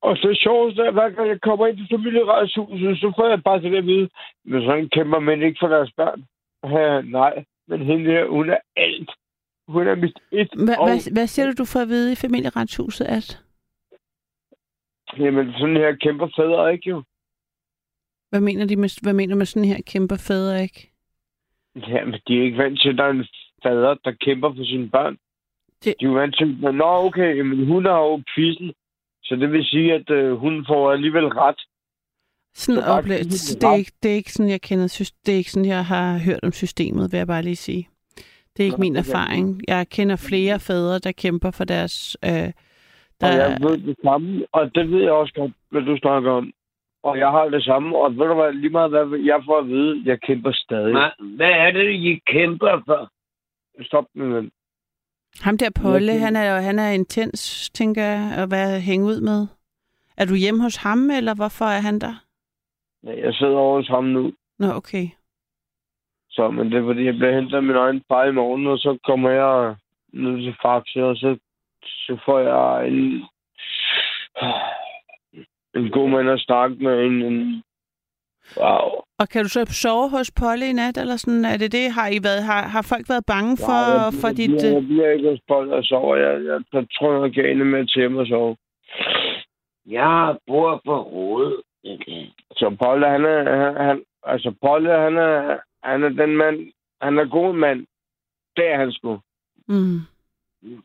[0.00, 3.60] Og så sjovest er, hver gang jeg kommer ind til familieretshuset, så får jeg bare
[3.60, 4.08] til at vide,
[4.44, 6.24] men sådan kæmper man ikke for deres børn.
[6.64, 9.10] Ja, nej, men hende her, hun er alt.
[9.68, 12.16] Hun er mit et Hva, og, hvad, hvad siger du, du får at vide i
[12.16, 13.42] familieretshuset, at?
[15.18, 17.02] Jamen, sådan her kæmper fædre ikke jo.
[18.30, 20.92] Hvad mener, de med, hvad mener du med sådan her kæmper fædre, ikke?
[21.88, 23.26] Jamen, de er ikke vant til, at der er en
[23.62, 25.16] fader, der kæmper for sine børn.
[25.84, 28.72] Det- De er jo vant til, at nå, okay, men hun har jo quizzen.
[29.22, 31.60] Så det vil sige, at øh, hun får alligevel ret.
[32.62, 34.86] Sådan give det, det, er ikke, det er ikke sådan, jeg kender,
[35.26, 37.88] det er ikke sådan, jeg har hørt om systemet, vil jeg bare lige sige.
[38.56, 39.62] Det er ikke Nå, min erfaring.
[39.68, 42.16] Jeg kender flere fædre, der kæmper for deres...
[42.24, 42.52] Øh, Og
[43.20, 46.52] der, jeg ved det samme, og det ved jeg også godt, hvad du snakker om.
[47.02, 49.68] Og jeg har det samme, og ved du hvad, lige meget hvad jeg får at
[49.68, 50.94] vide, jeg kæmper stadig.
[50.94, 53.10] Hva- Hvad er det, I kæmper for?
[53.84, 54.50] Stop med ven.
[55.40, 59.20] ham der Polle, han er, jo- han er intens, tænker jeg, at være hænge ud
[59.20, 59.46] med.
[60.16, 62.14] Er du hjemme hos ham, eller hvorfor er han der?
[63.02, 65.06] Jeg sidder over hos ham nu, Nå, okay.
[66.30, 68.78] så, men det er fordi, jeg bliver hentet af min egen far i morgen, og
[68.78, 69.76] så kommer jeg
[70.12, 71.36] ned til Faxe, og så,
[71.84, 73.24] så får jeg en,
[75.78, 77.04] en god mand at snakke med.
[77.04, 77.62] En, en,
[78.56, 78.88] wow.
[79.20, 81.44] Og kan du så sove hos Polle i nat, eller sådan?
[81.44, 81.92] Er det det?
[81.92, 84.62] Har, I været, har, har folk været bange for, Nej, jeg, for jeg, dit...
[84.64, 86.16] jeg, øh, jeg bliver ikke hos Paul og sover.
[86.16, 88.56] Jeg, jeg, jeg tror, jeg kan ende med at hjemme og sove.
[89.86, 91.60] Jeg bor på rådet.
[91.88, 92.26] Okay.
[92.52, 97.18] Så Paul, han er, han, han, altså Paul, han er, han er den mand, han
[97.18, 97.86] er god mand.
[98.56, 99.20] Det er han sgu.
[99.68, 100.00] Mm.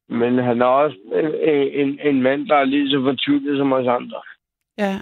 [0.07, 3.87] Men han er også en, en, en mand, der er lige så fortvivlet som os
[3.87, 4.21] andre.
[4.77, 5.01] Ja.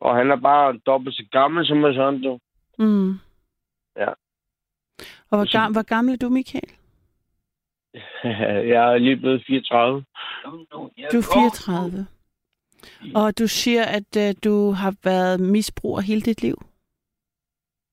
[0.00, 2.38] Og han er bare dobbelt så gammel som os andre.
[2.78, 3.10] Mm.
[3.96, 4.08] Ja.
[5.30, 6.70] Og hvor, gam, hvor gammel er du, Michael?
[8.72, 10.04] jeg er lige blevet 34.
[11.12, 12.06] Du er 34.
[13.14, 16.56] Og du siger, at uh, du har været misbruger hele dit liv.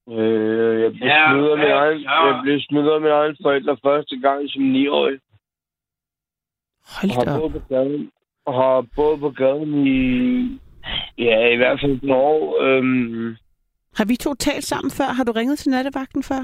[0.09, 2.25] Øh, jeg blev Ja, smidt af ja, egen, ja.
[2.25, 5.17] jeg blev smidt af mine egne forældre første gang som 9-årig.
[6.95, 8.11] Hold da har boet på gaden,
[8.47, 10.01] har boet på gaden i,
[11.17, 12.61] ja, i hvert fald et år.
[12.63, 13.35] Øhm,
[13.97, 15.05] Har vi to talt sammen før?
[15.17, 16.43] Har du ringet til nattevagten før?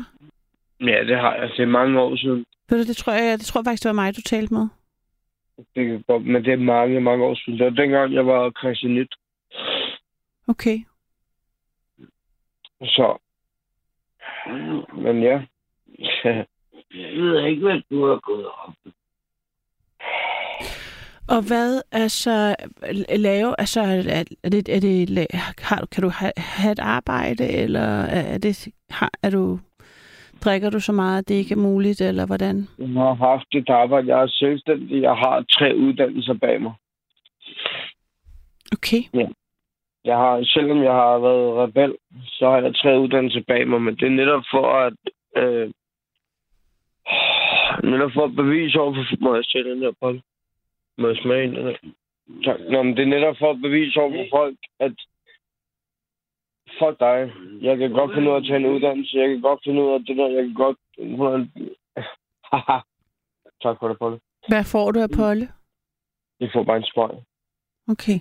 [0.82, 1.50] ja, det har jeg.
[1.58, 2.46] Det er mange år siden.
[2.70, 4.68] Ved du, det tror jeg, det tror jeg faktisk, det var mig, du talte med.
[5.58, 7.60] Det kan godt, men det er mange, mange år siden.
[7.60, 9.16] Det var dengang, jeg var Christianit.
[10.48, 10.78] Okay.
[12.82, 13.18] Så,
[15.04, 15.42] men ja.
[16.94, 18.74] Jeg ved ikke, hvad du har gået op.
[21.30, 22.56] Og hvad altså
[23.10, 25.28] lave, altså er, er det, er det
[25.60, 29.60] har, du- kan du have, have et arbejde, eller er det, har, er du,
[30.44, 32.68] drikker du så meget, at det ikke er muligt, eller hvordan?
[32.78, 34.08] Jeg har haft et arbejde.
[34.08, 35.02] Jeg er selvstændig.
[35.02, 36.74] Jeg har tre uddannelser bag mig.
[38.72, 39.02] Okay.
[40.06, 41.96] Jeg har, selvom jeg har været rebel,
[42.26, 44.98] så har jeg tre uddannelser bag mig, men det er netop for at
[45.36, 45.72] øh,
[47.84, 49.24] netop for at bevise over for...
[49.24, 50.20] Må jeg sætte den der bold?
[50.98, 51.76] Må jeg smage den der?
[52.46, 52.60] Tak.
[52.72, 54.96] Nå, men det er netop for at bevise over for folk, at
[56.80, 57.34] fuck dig.
[57.62, 59.18] Jeg kan godt finde ud af at tage en uddannelse.
[59.18, 60.28] Jeg kan godt finde ud af det der.
[60.28, 60.78] Jeg kan godt...
[62.52, 62.78] Haha.
[63.64, 64.20] tak for det, Paul.
[64.48, 65.48] Hvad får du af Polle?
[66.40, 67.10] Jeg får bare en smøg.
[67.88, 68.20] Okay.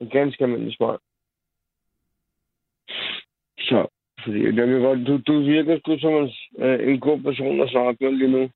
[0.00, 0.98] En ganske almindelig smøg.
[3.58, 3.86] Så,
[4.24, 7.70] fordi jeg kan godt, du, du virker sgu som en, øh, en god person at
[7.70, 8.50] snakke med lige nu.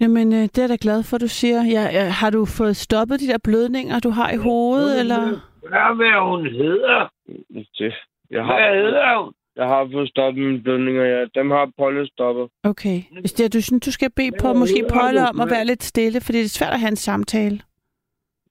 [0.00, 1.64] Jamen, øh, det er jeg da glad for, du siger.
[1.64, 5.49] Ja, ja, har du fået stoppet de der blødninger, du har i hovedet, eller?
[5.68, 7.08] Hvad hvad hun hedder?
[7.78, 7.94] Det.
[8.30, 9.32] Jeg Hvad har, hedder hun?
[9.56, 11.24] jeg har fået stoppet mine blødninger, ja.
[11.34, 12.48] Dem har Polle stoppet.
[12.64, 13.02] Okay.
[13.20, 15.82] Hvis det er, du synes, du skal bede på måske Polle om at være lidt
[15.82, 17.60] stille, fordi det er svært at have en samtale.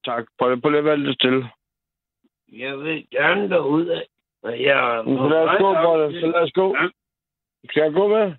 [0.06, 0.23] Tak.
[0.40, 1.49] Polle, Polle, vær lidt stille.
[2.52, 4.06] Jeg vil gerne derud af.
[4.44, 5.03] Og jeg...
[5.06, 6.19] Så lad os gå, Polle.
[6.22, 6.76] Så lad os gå.
[7.69, 8.34] Skal jeg gå med?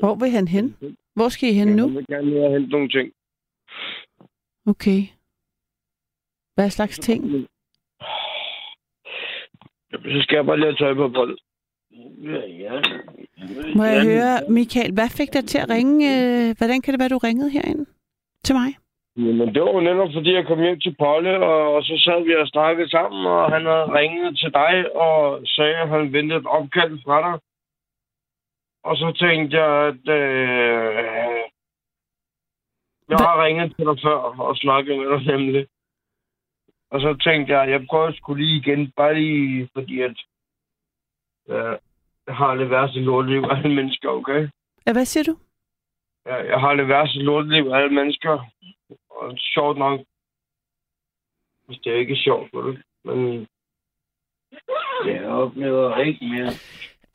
[0.00, 0.76] Hvor vil han hen?
[1.14, 1.86] Hvor skal I hen nu?
[1.86, 3.12] Jeg vil gerne lige hente nogle ting.
[4.66, 5.00] Okay.
[6.56, 7.22] Hvad slags ting?
[9.92, 11.36] Så skal jeg bare lige have tøj på, Polle.
[12.30, 12.72] Ja, ja.
[13.76, 15.96] Må jeg høre, Michael, hvad fik dig til at ringe?
[16.14, 17.86] øh, Hvordan kan det være, du ringede herind
[18.44, 18.70] til mig?
[19.16, 22.24] Jamen, det var jo netop, fordi jeg kom hjem til Polle, og, og så sad
[22.24, 26.38] vi og snakkede sammen, og han havde ringet til dig og sagde, at han ventede
[26.40, 27.40] et opkald fra dig.
[28.84, 31.38] Og så tænkte jeg, at øh,
[33.10, 34.18] jeg har ringet til dig før
[34.48, 35.66] og snakket med dig nemlig.
[36.90, 40.16] Og så tænkte jeg, at jeg prøver sgu lige igen, bare lige fordi, at
[41.48, 41.78] øh,
[42.26, 44.48] jeg har det værste lorteliv af alle mennesker, okay?
[44.86, 45.38] Ja, hvad siger du?
[46.26, 48.44] Jeg, jeg har det værste lorteliv af alle mennesker.
[49.10, 50.00] Og sjovt nok.
[51.66, 52.76] Hvis det er ikke sjovt, ved du.
[53.04, 53.46] Men
[55.06, 56.52] Jeg oplever ikke mere.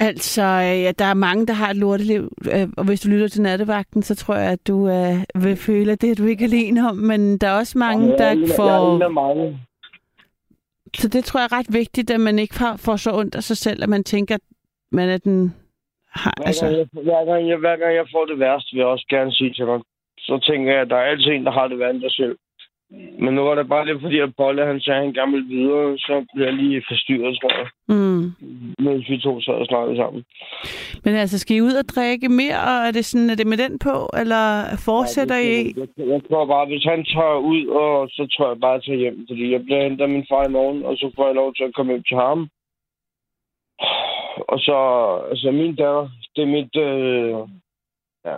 [0.10, 2.23] Altså, øh, ja, der er mange, der har et lorteliv,
[2.56, 5.91] øh, og hvis du lytter til nattevagten, så tror jeg, at du øh, vil føle,
[5.91, 8.40] at det er du ikke alene om, men der er også mange, jeg, er en-
[8.41, 8.95] der jeg er får...
[8.95, 9.60] en af mange.
[10.98, 12.56] Så det tror jeg er ret vigtigt, at man ikke
[12.86, 14.41] får, så ondt af sig selv, at man tænker, at
[14.91, 15.56] man er den...
[16.22, 18.80] Har, Hver, altså, gang jeg, hver, gang jeg, hver gang jeg får det værste, vil
[18.80, 19.80] jeg også gerne sige til dig.
[20.19, 22.36] Så tænker jeg, at der er altid en, der har det værre end dig selv.
[23.19, 25.47] Men nu var det bare lidt fordi, at Bolle han sagde, at han gerne ville
[25.47, 27.68] videre, så blev jeg lige forstyrret, tror jeg.
[27.88, 28.23] mm.
[28.85, 30.23] Mens vi to sad og snakkede sammen.
[31.05, 33.57] Men altså, skal I ud og drikke mere, og er det, sådan, er det med
[33.57, 34.45] den på, eller
[34.85, 35.57] fortsætter I?
[35.77, 38.97] Jeg, jeg tror bare, hvis han tager ud, og så tror jeg bare at tage
[38.97, 39.26] hjem.
[39.30, 41.63] Fordi jeg bliver hentet af min far i morgen, og så får jeg lov til
[41.63, 42.49] at komme hjem til ham.
[44.51, 44.77] Og så,
[45.30, 47.38] altså min datter, det er mit, øh,
[48.27, 48.35] ja,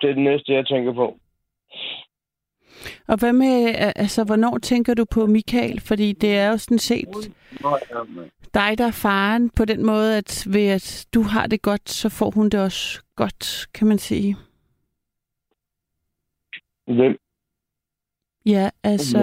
[0.00, 1.16] det er det næste, jeg tænker på.
[3.08, 5.80] Og hvad med, altså, hvornår tænker du på Michael?
[5.80, 7.32] Fordi det er jo sådan set
[8.54, 12.08] dig, der er faren på den måde, at ved at du har det godt, så
[12.08, 14.36] får hun det også godt, kan man sige.
[16.86, 17.18] Hvem?
[18.46, 19.18] Ja, altså...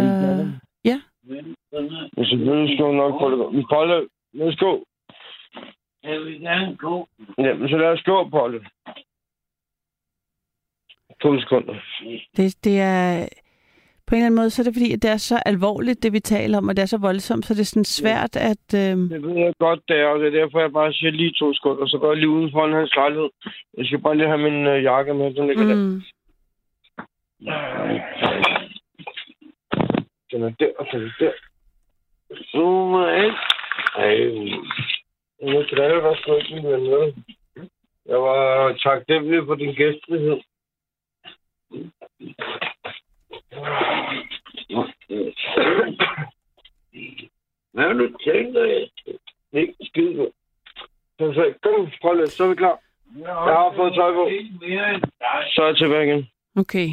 [0.84, 1.02] Ja.
[1.24, 3.66] Men selvfølgelig skal hun nok få det godt.
[3.70, 4.86] Polle, lad os gå.
[6.04, 7.08] Jeg vil gerne gå.
[7.38, 8.66] Jamen, så lad os gå, Polle.
[11.22, 11.76] To sekunder.
[12.38, 13.28] Det, det er...
[14.08, 16.14] På en eller anden måde, så er det fordi, at det er så alvorligt, det
[16.14, 18.68] vi taler om, og det er så voldsomt, så det er sådan svært at...
[18.76, 18.96] Øh...
[19.14, 21.54] Det ved jeg godt, det er, og det er derfor, jeg bare siger lige to
[21.54, 21.88] sekunder.
[21.88, 23.30] Så går jeg lige uden foran hans lejlighed.
[23.78, 25.70] Jeg skal bare lige have min øh, jakke med, den ligger mm.
[25.70, 26.02] der.
[30.32, 31.32] Den er der, og den er der.
[32.52, 32.94] Zoom
[33.24, 33.36] ind.
[33.96, 34.14] Ej,
[35.42, 37.14] jeg glæder dig sgu ikke, min?
[38.06, 40.40] Jeg var taknemmelig for din gæstfrihed.
[47.74, 48.90] Hvad har du tænkt dig?
[49.54, 50.32] Ikke skide på.
[51.18, 51.62] Perfekt.
[51.62, 52.80] Kom, Polle, så er vi klar.
[53.20, 54.30] Jeg har fået tøj på.
[55.54, 56.28] Så er jeg tilbage igen.
[56.56, 56.90] Okay.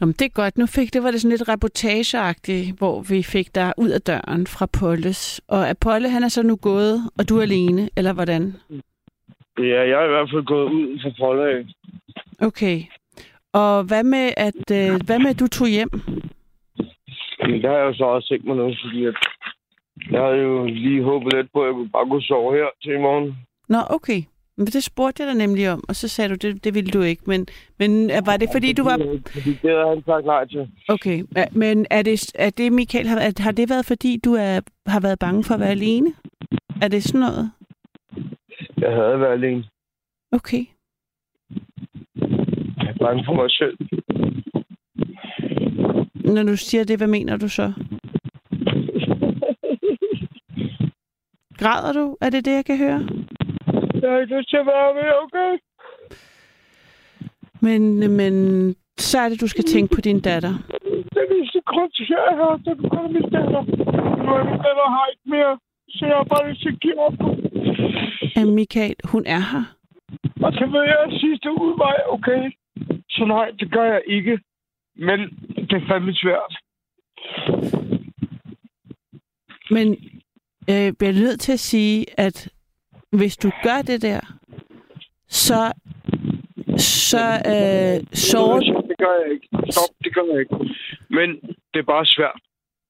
[0.00, 0.58] Nå, men det er godt.
[0.58, 4.46] Nu fik det var det sådan lidt reportageagtigt, hvor vi fik dig ud af døren
[4.46, 5.40] fra Polles.
[5.48, 8.56] Og er Polle, han er så nu gået, og du er alene, eller hvordan?
[9.58, 11.66] Ja, jeg er i hvert fald gået ud fra forlag.
[12.40, 12.82] Okay.
[13.62, 15.90] Og hvad med, at, øh, hvad med, at du tog hjem?
[17.48, 19.14] Men der har jeg jo så også tænkt mig nu, fordi at
[20.10, 22.98] jeg havde jo lige håbet lidt på, at jeg bare kunne sove her til i
[22.98, 23.36] morgen.
[23.68, 24.20] Nå, okay.
[24.56, 27.02] Men det spurgte jeg dig nemlig om, og så sagde du, det, det ville du
[27.02, 27.22] ikke.
[27.26, 27.46] Men,
[27.78, 28.96] men øh, var det fordi, du var...
[29.32, 30.70] Fordi det havde han sagt nej til.
[30.88, 35.00] Okay, men er det, er det Michael, har, har det været fordi, du er, har
[35.00, 36.14] været bange for at være alene?
[36.82, 37.50] Er det sådan noget?
[38.78, 39.64] Jeg havde været alene.
[40.32, 40.64] Okay.
[43.00, 43.76] Bange for mig selv.
[46.34, 47.72] Når du siger det, hvad mener du så?
[51.58, 52.16] Græder du?
[52.20, 53.00] Er det det, jeg kan høre?
[54.02, 55.52] Jeg har ikke lyst til at være med, okay?
[57.60, 57.80] Men,
[58.16, 58.34] men
[58.98, 60.54] så er det, du skal tænke på din datter.
[61.16, 63.62] Den eneste grund til, at jeg er her, det er min datter.
[64.24, 65.58] Nu er min datter har ikke mere,
[65.88, 67.16] så jeg har bare lyst til at give op.
[68.36, 69.64] Ja, Michael, hun er her.
[70.44, 72.42] Og så ved jeg, at sidste udvej, okay?
[73.14, 74.38] Så nej, det gør jeg ikke.
[74.96, 75.18] Men
[75.56, 76.52] det er fandme svært.
[79.70, 79.88] Men
[80.70, 82.48] øh, jeg bliver nødt til at sige, at
[83.12, 84.20] hvis du gør det der,
[85.28, 85.72] så,
[86.76, 89.48] så øh, sover Det gør jeg ikke.
[89.70, 90.54] Stop, det gør jeg ikke.
[91.10, 91.28] Men
[91.72, 92.40] det er bare svært.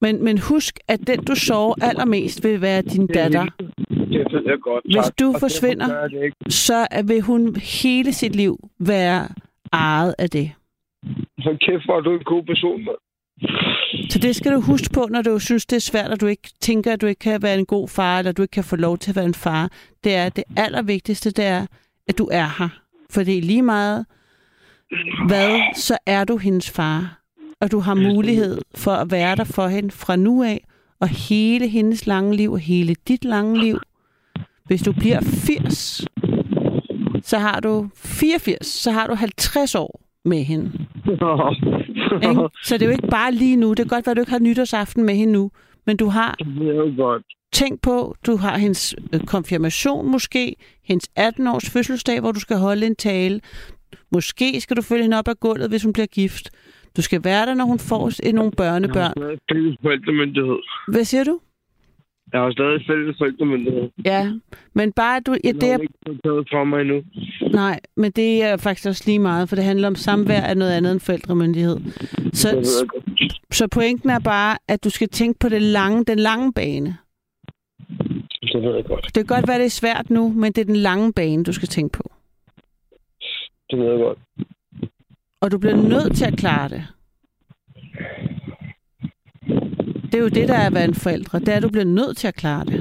[0.01, 3.45] Men, men husk, at den, du sover allermest, vil være din datter.
[3.89, 4.85] Det ved jeg godt.
[4.85, 6.31] Hvis du forsvinder-.
[6.49, 9.29] Så vil hun hele sit liv være
[9.75, 10.53] ejet af det.
[11.39, 12.97] Så kæft, hvor er du en god person, mand.
[14.11, 16.51] Så det skal du huske på, når du synes, det er svært, og du ikke
[16.61, 18.99] tænker, at du ikke kan være en god far, eller du ikke kan få lov
[18.99, 19.71] til at være en far.
[20.05, 21.67] Det er det allervigtigste, det er,
[22.09, 22.69] at du er her.
[23.11, 24.07] For det er lige meget,
[25.27, 27.21] hvad, så er du hendes far.
[27.61, 30.65] Og du har mulighed for at være der for hende fra nu af,
[31.01, 33.79] og hele hendes lange liv, og hele dit lange liv.
[34.65, 36.07] Hvis du bliver 80,
[37.25, 40.73] så har du 84, så har du 50 år med hende.
[42.29, 42.49] Ikke?
[42.65, 43.69] Så det er jo ikke bare lige nu.
[43.69, 45.51] Det kan godt være, at du ikke har nytårsaften med hende nu,
[45.87, 47.23] men du har Det godt.
[47.53, 52.87] tænkt på, du har hendes øh, konfirmation måske, hendes 18-års fødselsdag, hvor du skal holde
[52.87, 53.41] en tale.
[54.13, 56.51] Måske skal du følge hende op ad gulvet, hvis hun bliver gift.
[56.97, 58.97] Du skal være der, når hun får nogle børnebørn.
[58.97, 60.57] Jeg har stadig fælles forældremyndighed.
[60.89, 61.41] Hvad siger du?
[62.35, 63.91] Jeg har stadig fælles forældremyndighed.
[64.05, 64.33] Ja,
[64.73, 65.37] men bare du...
[65.45, 65.95] Ja, Det er ikke
[66.25, 67.03] taget fra mig endnu.
[67.53, 70.73] nej, men det er faktisk også lige meget, for det handler om samvær af noget
[70.73, 71.77] andet end forældremyndighed.
[72.33, 72.49] Så,
[73.51, 76.97] så pointen er bare, at du skal tænke på det lange, den lange bane.
[78.43, 79.05] Det ved jeg godt.
[79.05, 81.53] Det kan godt være, det er svært nu, men det er den lange bane, du
[81.53, 82.11] skal tænke på.
[83.71, 84.19] Det ved jeg godt.
[85.41, 86.87] Og du bliver nødt til at klare det.
[90.15, 91.39] Det er jo det, der er at være en forældre.
[91.41, 92.81] Det er, at du bliver nødt til at klare det.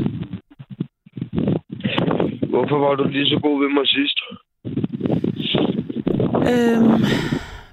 [2.50, 4.20] Hvorfor var du lige så god ved mig sidst?
[6.52, 7.04] Øhm,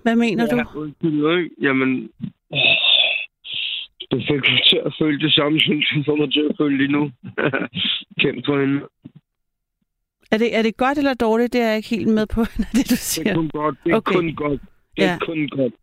[0.02, 0.56] hvad mener du?
[0.56, 1.50] Ja, undskyld, ikke?
[1.62, 2.10] Jamen...
[4.10, 6.76] Det fik mig til at føle det samme, som du får mig til at føle
[6.76, 7.10] lige nu.
[8.20, 8.80] Kendt på hende.
[10.30, 11.52] Er det, er det godt eller dårligt?
[11.52, 13.34] Det er jeg ikke helt med på, det du Det er siger.
[13.34, 13.76] kun godt.
[13.84, 14.14] Det er Okay.
[14.14, 14.60] kun godt.
[14.96, 15.18] Det er Ja.
[15.26, 15.74] kun godt.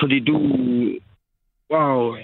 [0.00, 0.36] Fordi du...
[1.72, 2.16] Wow.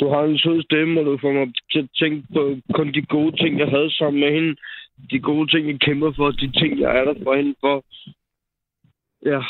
[0.00, 3.02] Du har en sød stemme, og du får mig til at tænke på kun de
[3.02, 4.56] gode ting, jeg havde sammen med hende.
[5.10, 6.30] De gode ting, jeg kæmper for.
[6.30, 7.84] De ting, jeg er der for hende for.
[9.30, 9.40] Ja.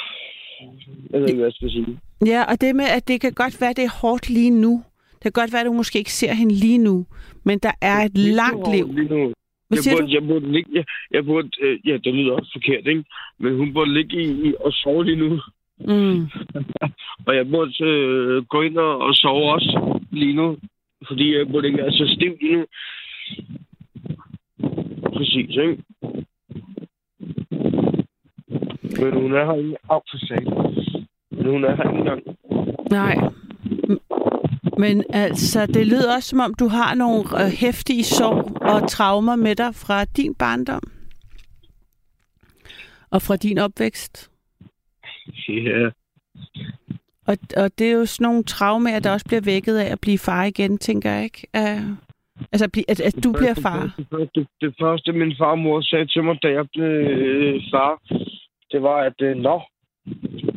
[1.11, 1.99] Jeg ved ikke, hvad jeg skal sige.
[2.27, 4.83] Ja, og det med, at det kan godt være, det er hårdt lige nu.
[5.15, 7.07] Det kan godt være, at du måske ikke ser hende lige nu,
[7.45, 8.87] men der er et langt liv.
[8.93, 9.33] Lige nu.
[9.69, 10.15] Hvad Jeg burde, du?
[10.17, 13.05] jeg burde ligge, jeg, jeg burde, øh, ja, det lyder også forkert, ikke?
[13.39, 15.41] Men hun burde ligge i, i og sove lige nu.
[15.81, 16.27] Mm.
[17.27, 20.57] Og jeg burde øh, gå ind og, og sove også lige nu.
[21.09, 22.67] Fordi jeg burde ikke være så stiv lige nu.
[25.17, 25.83] Præcis, ikke?
[29.01, 29.77] Men hun er her ikke.
[29.91, 30.45] Au, for sag.
[31.31, 32.23] Men hun er her ikke engang.
[32.91, 33.17] Nej.
[34.79, 39.37] Men altså, det lyder også som om, du har nogle øh, hæftige sorg og traumer
[39.37, 40.83] med dig fra din barndom.
[43.11, 44.31] Og fra din opvækst.
[45.49, 45.91] Ja.
[47.27, 50.19] Og, og det er jo sådan nogle traumer, der også bliver vækket af at blive
[50.19, 51.47] far igen, tænker jeg ikke?
[51.59, 51.83] Uh,
[52.53, 53.95] altså, at, at, at du bliver far.
[53.99, 57.63] Det første, det første, min far og mor sagde til mig, da jeg blev øh,
[57.73, 58.03] far,
[58.73, 59.61] det var, at øh, nå,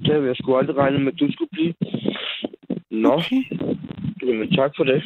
[0.04, 1.74] det havde jeg sgu aldrig regnet med, at du skulle blive.
[2.92, 3.44] Nå, Okay.
[4.28, 5.04] jamen tak for det.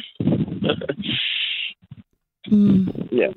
[2.50, 2.86] Mm.
[3.12, 3.28] Ja.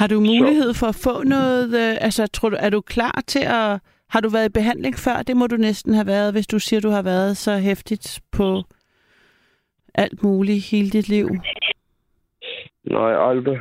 [0.00, 1.68] Har du mulighed for at få noget?
[1.82, 3.80] Øh, altså, tror du, er du klar til at...
[4.08, 5.22] Har du været i behandling før?
[5.22, 8.62] Det må du næsten have været, hvis du siger, du har været så hæftigt på
[9.94, 11.28] alt muligt hele dit liv.
[12.84, 13.58] Nej, aldrig.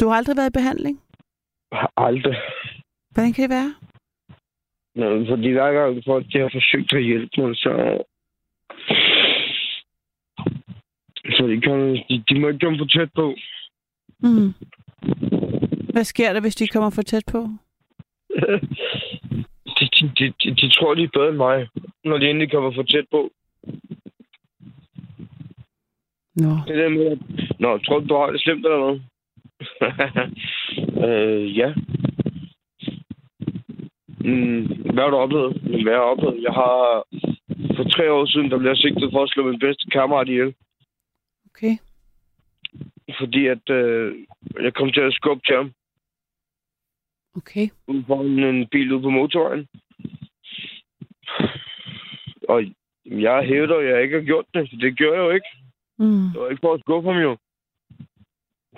[0.00, 1.00] Du har aldrig været i behandling?
[1.96, 2.36] Aldrig.
[3.10, 3.74] Hvordan kan det være?
[4.94, 7.72] Nå, fordi hver gang folk de har forsøgt at hjælpe mig, så...
[11.36, 11.78] Så de, kan,
[12.08, 13.34] de, de må ikke komme for tæt på.
[14.22, 14.54] Mm.
[15.92, 17.38] Hvad sker der, hvis de kommer for tæt på?
[19.76, 19.84] de,
[20.18, 21.68] de, de, de, tror, de er bedre end mig,
[22.04, 23.30] når de endelig kommer for tæt på.
[26.36, 26.52] Nå.
[26.66, 27.18] Det der med, at...
[27.60, 29.02] Nå, tror du, du har det slemt eller noget?
[31.08, 31.74] øh, ja.
[34.20, 35.62] Mm, hvad har du oplevet?
[35.64, 36.42] Jamen, Hvad har jeg oplevet?
[36.42, 37.04] Jeg har...
[37.76, 40.54] For tre år siden, der blev jeg sigtet for at slå min bedste kammerat ihjel.
[41.50, 41.76] Okay.
[43.18, 44.26] Fordi at øh,
[44.60, 45.72] jeg kom til at skubbe til ham.
[47.36, 47.68] Okay.
[47.86, 49.68] Ude for en, bil ude på motorvejen.
[52.48, 52.64] Og
[53.06, 54.70] jeg hævder, at jeg ikke har gjort det.
[54.70, 55.46] Det gjorde jeg jo ikke.
[55.98, 56.28] Mm.
[56.32, 57.36] Det var ikke for at skubbe ham jo.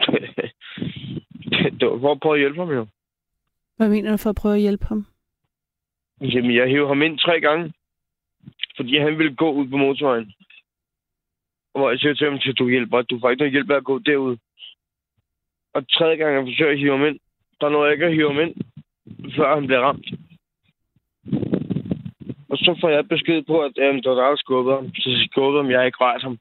[1.78, 2.86] det var for at prøve at hjælpe ham jo.
[3.77, 5.07] Hvad mener du for at prøve at hjælpe ham?
[6.20, 7.73] Jamen, jeg hævde ham ind tre gange.
[8.77, 10.32] Fordi han ville gå ud på motorvejen.
[11.75, 13.77] Og hvor jeg siger til ham, at du hjælper, du får ikke noget hjælp af
[13.77, 14.37] at gå derud.
[15.75, 17.19] Og tredje gang, jeg forsøger at hive ham ind,
[17.61, 18.55] der nåede jeg ikke at hive ham ind,
[19.37, 20.07] før han blev ramt.
[22.51, 24.95] Og så får jeg besked på, at jamen, der er der der skubbet ham.
[24.95, 26.39] Så skubbede ham, jeg har ikke rørt ham.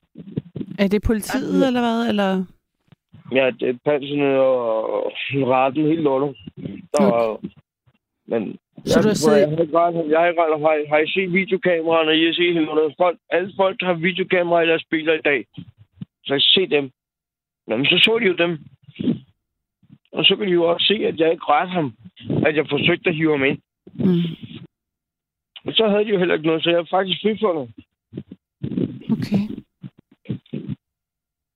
[0.79, 2.09] Er det politiet, eller hvad?
[2.09, 2.45] Eller?
[3.31, 5.11] Ja, det er panserne og
[5.53, 6.37] retten helt lortet.
[6.93, 7.39] Der var...
[8.25, 10.11] Men Så jeg, du har siddet- jeg, har ikke.
[10.11, 10.41] Jeg har ikke.
[10.41, 12.17] Har, har I set videokameraerne?
[12.21, 12.95] I har set lortet.
[12.97, 15.45] Folk, alle folk har videokameraer i deres biler i dag.
[16.25, 16.91] Så jeg se dem.
[17.67, 18.59] Jamen, så så de jo dem.
[20.11, 21.93] Og så kan de jo også se, at jeg ikke rørte ham.
[22.45, 23.59] At jeg forsøgte at hive ham ind.
[23.93, 24.23] Mm.
[25.65, 27.65] Og så havde de jo heller ikke noget, så jeg er faktisk frifundet.
[29.11, 29.43] Okay.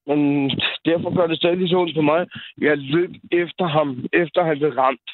[0.08, 0.50] Men
[0.86, 2.28] derfor gør det stadig så ondt på mig.
[2.62, 5.10] Jeg løb efter ham, efter han blev ramt.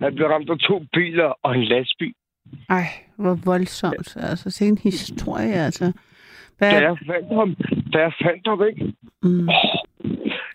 [0.00, 2.14] Han blev ramt af to biler og en lastbil.
[2.68, 2.84] Ej,
[3.16, 4.16] hvor voldsomt.
[4.16, 5.92] Altså, det er en historie, altså.
[6.58, 6.70] Hvad?
[6.72, 7.54] Da jeg fandt ham,
[7.92, 9.48] da jeg fandt ham ikke, Mm.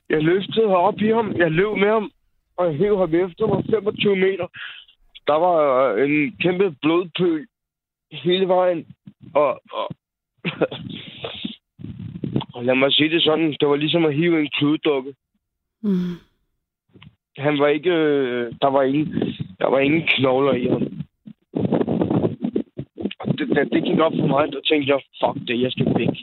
[0.10, 2.12] jeg løftede op i ham, jeg løb med ham,
[2.58, 4.48] og jeg hæv ham efter mig 25 meter.
[5.28, 7.48] Der var øh, en kæmpe blodpøl
[8.12, 8.86] hele vejen,
[9.34, 9.96] og, og,
[12.54, 15.14] og lad mig sige det sådan, det var ligesom at hive en kluddukke.
[15.82, 16.14] Mm.
[17.38, 19.08] Han var ikke, øh, der var ingen,
[19.60, 20.84] der var ingen knogler i ham.
[23.20, 25.88] Og det, det, det gik op for mig, der tænkte jeg, fuck det, jeg skal
[25.98, 26.16] væk.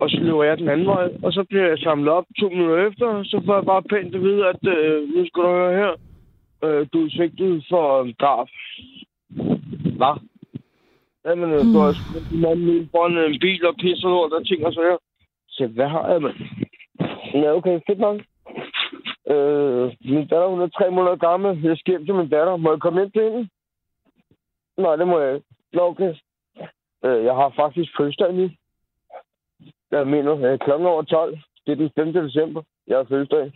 [0.00, 2.88] Og så løber jeg den anden vej, og så bliver jeg samlet op to minutter
[2.88, 5.76] efter, og så får jeg bare pænt at vide, at øh, nu skal du høre
[5.82, 5.92] her,
[6.64, 8.48] øh, du er sigtet for drab.
[9.98, 10.16] Hvad?
[11.26, 14.66] Jamen, øh, du har smidt en anden foran en bil og pisser lort og ting
[14.66, 14.98] og så her.
[15.48, 16.36] Så hvad har jeg, mand?
[17.34, 18.20] Ja, okay, fedt nok.
[19.26, 21.64] Øh, min datter, hun er tre måneder gammel.
[21.64, 22.56] Jeg skal hjem til min datter.
[22.56, 23.48] Må jeg komme ind til hende?
[24.76, 25.46] Nej, det må jeg ikke.
[25.72, 26.14] Nå, okay.
[27.04, 28.50] Øh, jeg har faktisk fødselsdag nu.
[29.90, 30.70] Jeg mener, øh, kl.
[30.70, 31.38] over 12.
[31.66, 32.12] Det er den 5.
[32.12, 32.62] december.
[32.86, 33.52] Jeg har fødselsdag.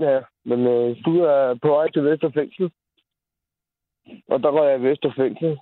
[0.00, 2.70] Ja, men øh, du er på vej til Vesterfængsel.
[4.28, 5.58] Og der går jeg i Vesterfængsel.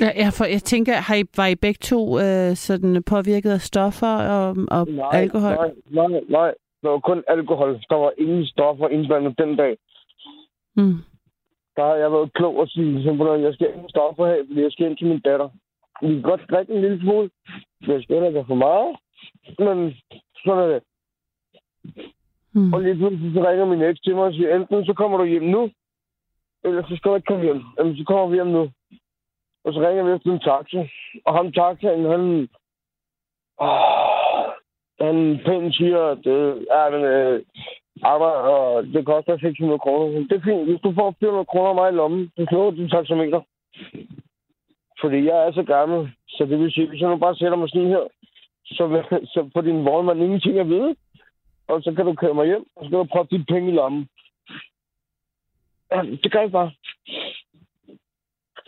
[0.00, 3.60] Ja, jeg, for, jeg tænker, har I, var I begge to øh, sådan påvirket af
[3.60, 5.54] stoffer og, og Nej, alkohol?
[5.56, 6.54] nej, nej, nej.
[6.82, 7.80] Der var kun alkohol.
[7.90, 9.76] Der var ingen stoffer indblandet den dag.
[10.76, 10.96] Mm.
[11.76, 14.72] Der har jeg været klog og sige, simpelthen, jeg skal ingen stoffer have, fordi jeg
[14.72, 15.48] skal ind til min datter.
[16.02, 17.30] Vi kan godt drikke en lille smule.
[17.86, 18.96] Jeg skal ikke for meget.
[19.58, 19.94] Men
[20.44, 20.82] sådan er det.
[22.54, 22.72] Mm.
[22.72, 25.24] Og lige pludselig så ringer min eks til mig og siger, enten så kommer du
[25.24, 25.70] hjem nu,
[26.64, 27.62] eller så skal du ikke komme hjem.
[27.78, 28.70] Jamen, så kommer vi hjem nu.
[29.64, 30.88] Og så ringer vi efter en taxa.
[31.24, 32.48] Og ham taxaen, han...
[33.58, 34.52] Oh,
[35.00, 37.42] han pænt siger, at øh, ja, men, øh,
[38.02, 40.18] arbejde, og det koster 600 kroner.
[40.28, 40.64] Det er fint.
[40.68, 43.40] Hvis du får 400 kroner af mig i lommen, så slår du din taxameter.
[45.00, 47.68] Fordi jeg er så gammel, så det vil sige, hvis jeg nu bare sætter mig
[47.68, 48.04] sådan her,
[48.64, 48.84] så,
[49.24, 50.96] så får din vognmand ingenting at vide.
[51.68, 53.74] Og så kan du køre mig hjem, og så kan du prøve dit penge i
[53.74, 54.08] lommen.
[55.92, 56.70] Ja, det gør jeg bare.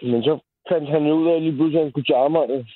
[0.02, 0.38] Men så
[0.70, 2.66] fandt han ud af, at lige pludselig han skulle til arbejde.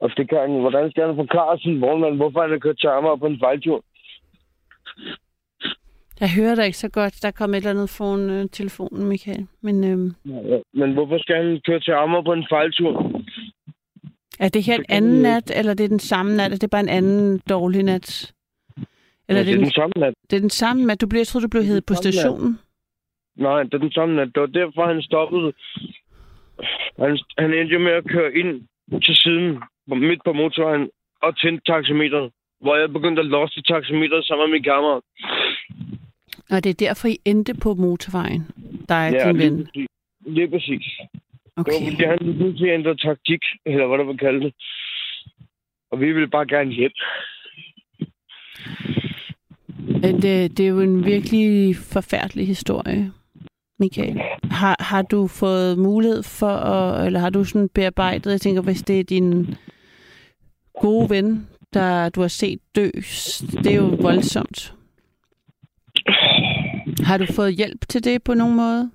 [0.00, 2.86] Og det kan han, hvordan skal han forklare sin vognmand, hvorfor han har kørt til
[2.86, 3.84] Amager på en fejltur?
[6.20, 7.22] Jeg hører dig ikke så godt.
[7.22, 9.46] Der kom et eller andet foran øh, telefonen, Michael.
[9.60, 10.12] Men øh,
[10.50, 13.22] Ja, men hvorfor skal han køre til Amager på en fejltur?
[14.40, 16.52] er det her en anden nat, eller det er den samme nat?
[16.52, 18.32] Er det bare en anden dårlig nat?
[19.28, 20.14] Eller ja, det er den samme nat.
[20.30, 21.00] det er den samme nat?
[21.00, 22.14] Du blev, jeg troede, du blev heddet på den samme nat.
[22.14, 22.58] stationen.
[23.36, 24.28] Nej, det er den samme nat.
[24.34, 25.52] Det var derfor, han stoppede.
[26.98, 28.62] Han, han endte jo med at køre ind
[29.02, 30.90] til siden midt på motorvejen
[31.22, 35.02] og tændte taxameteret, hvor jeg begyndte at losse taxameteret sammen med min kammerat.
[36.50, 38.42] Og det er derfor, I endte på motorvejen,
[38.88, 39.64] der er Ja, din lige ven.
[39.64, 39.86] præcis.
[40.26, 40.86] Lige præcis.
[41.56, 41.72] Okay.
[41.72, 44.54] Det var fordi, han lige pludselig ændrede taktik, eller hvad der vil kalde det.
[45.90, 46.92] Og vi ville bare gerne hjem.
[50.02, 53.12] Det, det er jo en virkelig forfærdelig historie,
[53.78, 54.20] Michael.
[54.50, 58.82] Har, har du fået mulighed for, at, eller har du sådan bearbejdet, jeg tænker, hvis
[58.82, 59.54] det er din
[60.80, 62.90] gode ven, der du har set dø,
[63.64, 64.74] det er jo voldsomt.
[67.00, 68.90] Har du fået hjælp til det på nogen måde?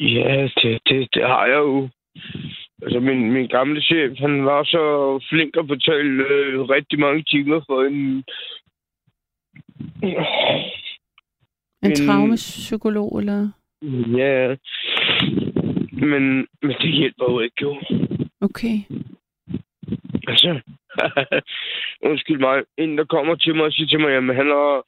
[0.00, 1.88] Ja, det, det, det har jeg jo.
[2.82, 4.84] Altså, min, min gamle chef, han var så
[5.30, 8.24] flink at betale øh, rigtig mange timer for en...
[11.82, 13.50] En En- traumapsykolog, eller?
[14.16, 14.56] Ja,
[15.92, 17.80] men, men det hjælper jo ikke, jo.
[18.40, 18.76] Okay.
[20.28, 20.60] Altså,
[22.10, 22.62] undskyld mig.
[22.78, 24.82] En, der kommer til mig og siger til mig, jamen han har,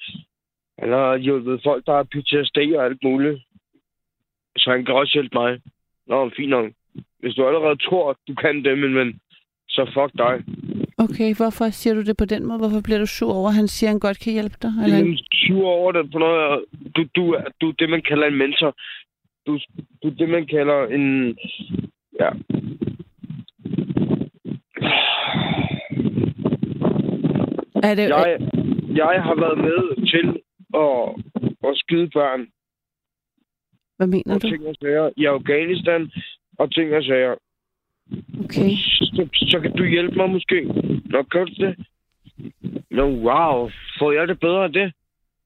[0.79, 3.43] han har hjulpet folk, der har PTSD og alt muligt.
[4.57, 5.61] Så han kan også hjælpe mig.
[6.07, 6.73] Nå, fint nok.
[7.19, 9.21] Hvis du allerede tror, at du kan det, men, men
[9.69, 10.45] så fuck dig.
[11.05, 12.59] Okay, hvorfor siger du det på den måde?
[12.59, 14.73] Hvorfor bliver du sur over, at han siger, at han godt kan hjælpe dig?
[14.77, 15.13] Jeg Eller?
[15.13, 16.65] er sur over det på noget.
[16.97, 18.77] Du, du, du er det, man kalder en mentor.
[19.47, 19.59] Du,
[20.03, 21.37] du er det, man kalder en...
[22.21, 22.31] Ja.
[27.89, 28.39] Er det, Jeg,
[29.03, 30.27] jeg har været med til
[30.85, 31.03] at,
[31.69, 32.47] at skyde børn
[34.03, 34.49] hvad mener og du?
[34.49, 36.11] ting og sager i Afghanistan
[36.59, 37.35] og ting og sager.
[38.45, 38.71] Okay.
[39.17, 40.65] Så, så kan du hjælpe mig måske.
[41.05, 41.75] Nå, gør du det?
[42.91, 43.71] Nå, wow.
[43.99, 44.93] Får jeg det bedre af det?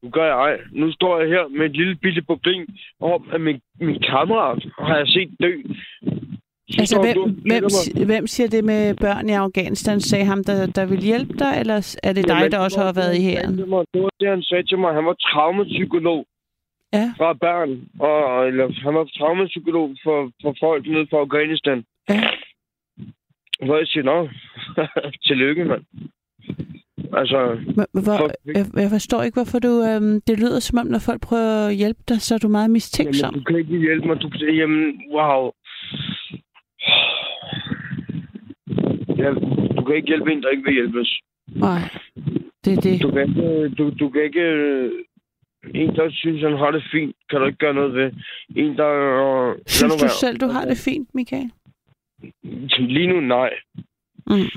[0.02, 0.56] Nu gør jeg ej.
[0.72, 2.66] Nu står jeg her med et lille bitte problem
[3.00, 5.52] om, at min, min kammerat har jeg set dø.
[6.70, 10.00] Så Altså, hvem, du hvem, hvem siger det med børn i Afghanistan?
[10.00, 12.92] Sagde ham, der, der vil hjælpe dig, eller er det dig, Jamen, der også har
[12.92, 13.58] været i hæren?
[13.58, 13.84] Det var
[14.20, 14.94] det, han sagde til mig.
[14.94, 16.26] Han var traumapsykolog
[16.92, 17.12] Ja.
[17.18, 17.70] fra børn.
[18.00, 21.84] Og, eller, han var traumapsykolog for, for folk nede fra Afghanistan.
[22.08, 22.20] Ja.
[23.64, 24.28] Hvor jeg siger, nå,
[25.26, 25.82] tillykke, mand.
[27.12, 27.58] Altså,
[27.92, 29.72] Hvor, For- jeg, jeg forstår ikke, hvorfor du...
[29.88, 32.70] Øhm, det lyder som om, når folk prøver at hjælpe dig, så er du meget
[32.70, 33.26] mistænksom.
[33.34, 34.22] jamen, du kan ikke hjælpe mig.
[34.22, 35.50] Du kan sige, jamen, wow.
[39.22, 39.28] Ja,
[39.76, 41.20] du kan ikke hjælpe en, der ikke vil hjælpes.
[41.48, 41.80] Nej,
[42.64, 43.02] det er det.
[43.02, 44.92] Du kan ikke, du, du kan ikke øh,
[45.74, 48.10] en, der synes, han har det fint, kan du ikke gøre noget ved.
[48.56, 48.90] En, der...
[49.50, 51.50] Øh, Synes du selv, du har det fint, Michael?
[52.78, 53.50] Lige nu, nej.
[54.26, 54.50] Mm.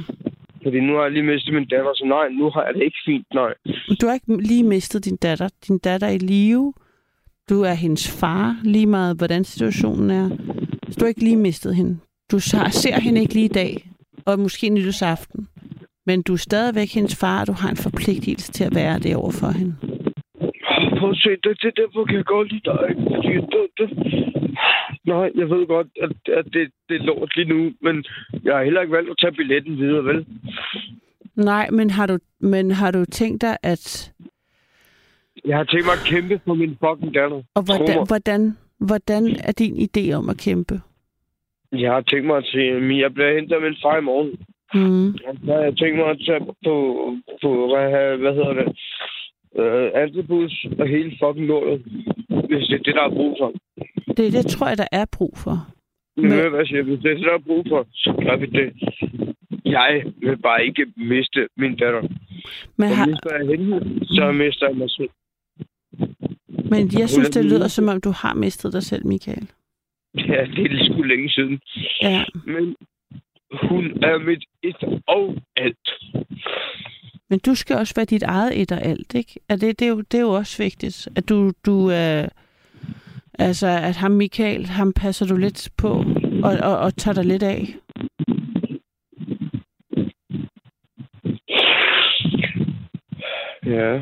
[0.64, 2.98] Fordi nu har jeg lige mistet min datter, så nej, nu har jeg det ikke
[3.06, 3.54] fint, nej.
[4.02, 5.50] Du har ikke lige mistet din datter.
[5.68, 6.74] Din datter er i live.
[7.50, 10.30] Du er hendes far, lige meget hvordan situationen er.
[10.90, 12.00] Så du har ikke lige mistet hende.
[12.32, 13.90] Du ser hende ikke lige i dag,
[14.26, 15.48] og måske nytårsaften.
[16.06, 19.16] Men du er stadigvæk hendes far, og du har en forpligtelse til at være det
[19.16, 19.76] over for hende.
[21.00, 22.88] Prøv at se, det, det derfor kan jeg godt lide dig.
[23.16, 23.90] Fordi det, det,
[25.06, 28.06] nej, jeg ved godt, at, at det, det er lort lige nu, men
[28.44, 30.26] jeg har heller ikke valgt at tage billetten videre, vel?
[31.36, 34.14] Nej, men har du, men har du tænkt dig, at...
[35.46, 37.42] Jeg har tænkt mig at kæmpe for min fucking datter.
[37.56, 40.82] Og hvordan, hvordan, hvordan er din idé om at kæmpe?
[41.72, 44.32] Jeg har tænkt mig at sige, at jeg bliver hentet af min far i morgen.
[44.74, 45.18] Mm.
[45.46, 46.76] Så har jeg tænkt mig at tage på,
[47.42, 48.68] på hvad, hvad hedder det,
[49.60, 51.82] øh, antibus og hele fucking lortet,
[52.50, 53.54] hvis det er det, der er brug for.
[54.18, 55.68] Det, det tror jeg, der er brug for.
[56.18, 58.70] Men du hvad siger, hvis det er er brug for, så vi det.
[59.66, 62.02] Jeg vil bare ikke miste min datter.
[62.78, 65.10] Men, Så har, mister jeg hende, så mister jeg mig selv.
[66.72, 69.48] men jeg synes, det lyder som om, du har mistet dig selv, Michael.
[70.16, 71.60] Ja, det er sgu længe siden.
[72.02, 72.24] Ja.
[72.46, 72.76] Men
[73.62, 75.90] hun er mit et og alt.
[77.30, 79.40] Men du skal også være dit eget et og alt, ikke?
[79.50, 82.30] Er det, det, er jo, det er jo også vigtigt, at du, du er...
[83.40, 86.04] Altså, at ham Michael, ham passer du lidt på,
[86.44, 87.76] og, og, og tager dig lidt af.
[93.66, 94.02] Ja.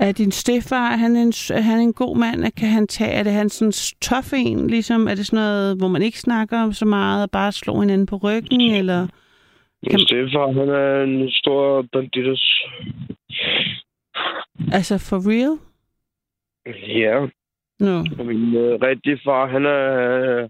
[0.00, 2.52] Er din stefar, er han en, er han en god mand?
[2.52, 5.08] Kan han tage, er det han sådan tof en, ligesom?
[5.08, 8.06] Er det sådan noget, hvor man ikke snakker om så meget, og bare slår hinanden
[8.06, 9.06] på ryggen, eller?
[9.82, 12.66] Min stefar, han er en stor banditos.
[14.72, 15.58] Altså, for real?
[17.02, 17.26] Ja.
[17.80, 18.04] Nå.
[18.18, 19.92] Og min øh, rigtige far, han er,
[20.42, 20.48] øh,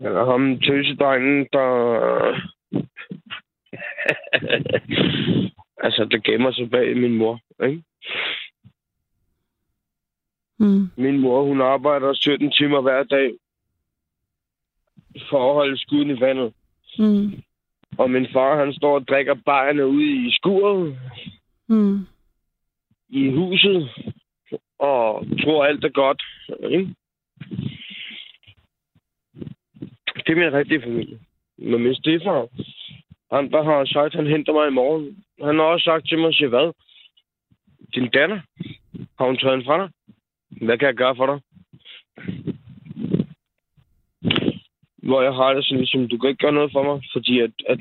[0.00, 1.68] han er ham tøsedrengen, der...
[5.84, 7.82] altså, der gemmer sig bag min mor, ikke?
[10.58, 10.88] Mm.
[10.96, 13.32] Min mor, hun arbejder 17 timer hver dag.
[15.30, 16.52] for at holde skuden i vandet.
[16.98, 17.42] Mm.
[17.98, 20.98] Og min far, han står og drikker bajerne ude i skuret
[21.68, 22.06] Mm
[23.14, 23.90] i huset.
[24.78, 26.22] Og tror alt er godt.
[26.70, 26.94] Ikke?
[30.16, 31.18] Det er min rigtige familie.
[31.58, 32.48] Men min stefar,
[33.32, 35.24] han der har sagt, at han henter mig i morgen.
[35.42, 36.72] Han har også sagt til mig, siger, hvad?
[37.94, 38.40] Din datter?
[39.18, 39.88] Har hun taget en fra dig?
[40.66, 41.40] Hvad kan jeg gøre for dig?
[45.02, 47.52] Hvor jeg har det sådan ligesom, du kan ikke gøre noget for mig, fordi at,
[47.68, 47.78] at,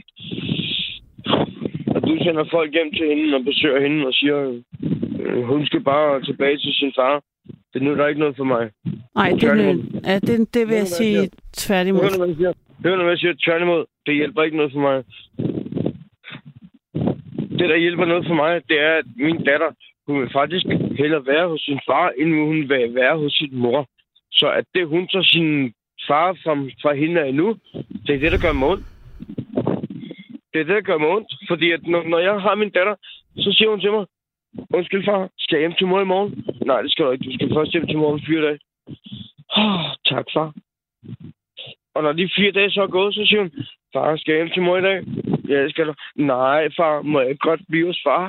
[1.96, 4.62] at du sender folk hjem til hende og besøger hende og siger,
[5.46, 7.24] hun skal bare tilbage til sin far.
[7.74, 8.70] Det nytter ikke noget for mig.
[9.16, 12.02] Nej, det, er- ja, det, det vil jeg sige tværtimod.
[12.84, 13.34] Hør nu, hvad jeg siger.
[13.46, 15.04] Tværtimod, det hjælper ikke noget for mig.
[17.60, 19.72] Det, der hjælper noget for mig, det er, at min datter,
[20.08, 20.66] hun vil faktisk
[20.98, 23.88] hellere være hos sin far, end hun vil være hos sin mor.
[24.32, 25.74] Så at det, hun tager sin
[26.08, 27.56] far fra, fra hende af nu,
[28.08, 28.86] det er det, der gør mig ondt.
[30.54, 31.32] Det er det, der gør mig ondt.
[31.50, 32.96] Fordi at når, når jeg har min datter,
[33.38, 34.06] så siger hun til mig,
[34.74, 36.32] undskyld far, skal jeg hjem til mor i morgen?
[36.66, 37.26] Nej, det skal du ikke.
[37.26, 38.60] Du skal først hjem til mor om fire dage.
[39.58, 40.54] Oh, tak, far.
[41.96, 43.52] Og når de fire dage så er gået, så siger hun,
[43.94, 45.04] far, skal jeg hjem til mor i dag?
[45.50, 45.94] Ja, det skal du.
[46.16, 48.26] Nej, far, må jeg godt blive hos far?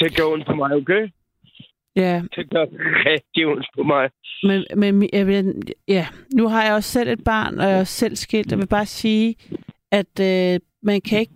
[0.00, 1.08] Det gør ondt på mig, okay?
[1.96, 2.66] Ja, Det gør
[3.10, 4.10] rigtig ondt på mig.
[4.42, 5.54] men, men jeg vil,
[5.88, 8.50] ja, nu har jeg også selv et barn, og jeg er også selv skilt.
[8.50, 9.34] Jeg vil bare sige,
[9.92, 11.34] at øh, man kan ikke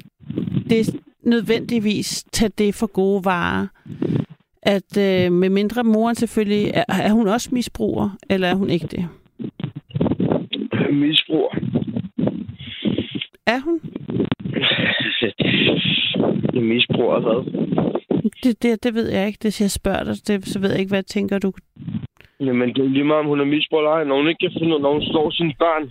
[0.70, 3.66] det nødvendigvis tage det for gode varer.
[4.62, 8.86] At øh, med mindre moren selvfølgelig, er, er hun også misbruger, eller er hun ikke
[8.86, 9.08] det?
[10.92, 11.50] Misbrug.
[13.46, 13.80] Er hun?
[16.68, 17.40] Misbrug og hvad?
[18.42, 19.38] Det, det, det ved jeg ikke.
[19.42, 21.52] Det jeg spørger dig, det, så ved jeg ikke, hvad tænker du.
[22.40, 24.04] Jamen, det er lige meget, om hun er misbrug eller ej.
[24.04, 25.90] Når hun ikke kan finde ud, når hun slår sine børn.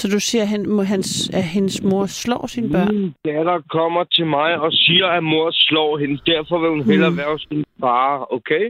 [0.00, 0.62] Så du siger, at, han,
[0.94, 2.94] hans, at hendes mor slår sine børn?
[2.96, 6.16] Min datter kommer til mig og siger, at mor slår hende.
[6.26, 7.16] Derfor vil hun hellere Mm.
[7.18, 8.64] være hos sin far, okay?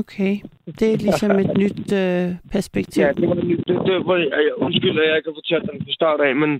[0.00, 0.34] Okay.
[0.78, 3.00] Det er ligesom et nyt øh, perspektiv.
[3.02, 5.80] Ja, det var det, det, det var, jeg, undskyld, at jeg ikke har fortalt den
[5.84, 6.50] fra start af, men...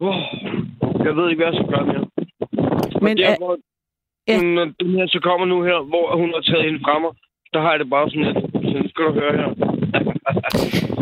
[0.00, 0.20] Oh,
[1.06, 2.04] jeg ved ikke, hvad jeg skal gøre mere.
[3.04, 3.56] Men der, er-
[4.28, 4.36] ja.
[4.42, 7.10] når den her så kommer nu her, hvor hun har taget hende fra mig,
[7.52, 8.38] der har jeg det bare sådan lidt,
[8.70, 9.48] sådan skal du høre her.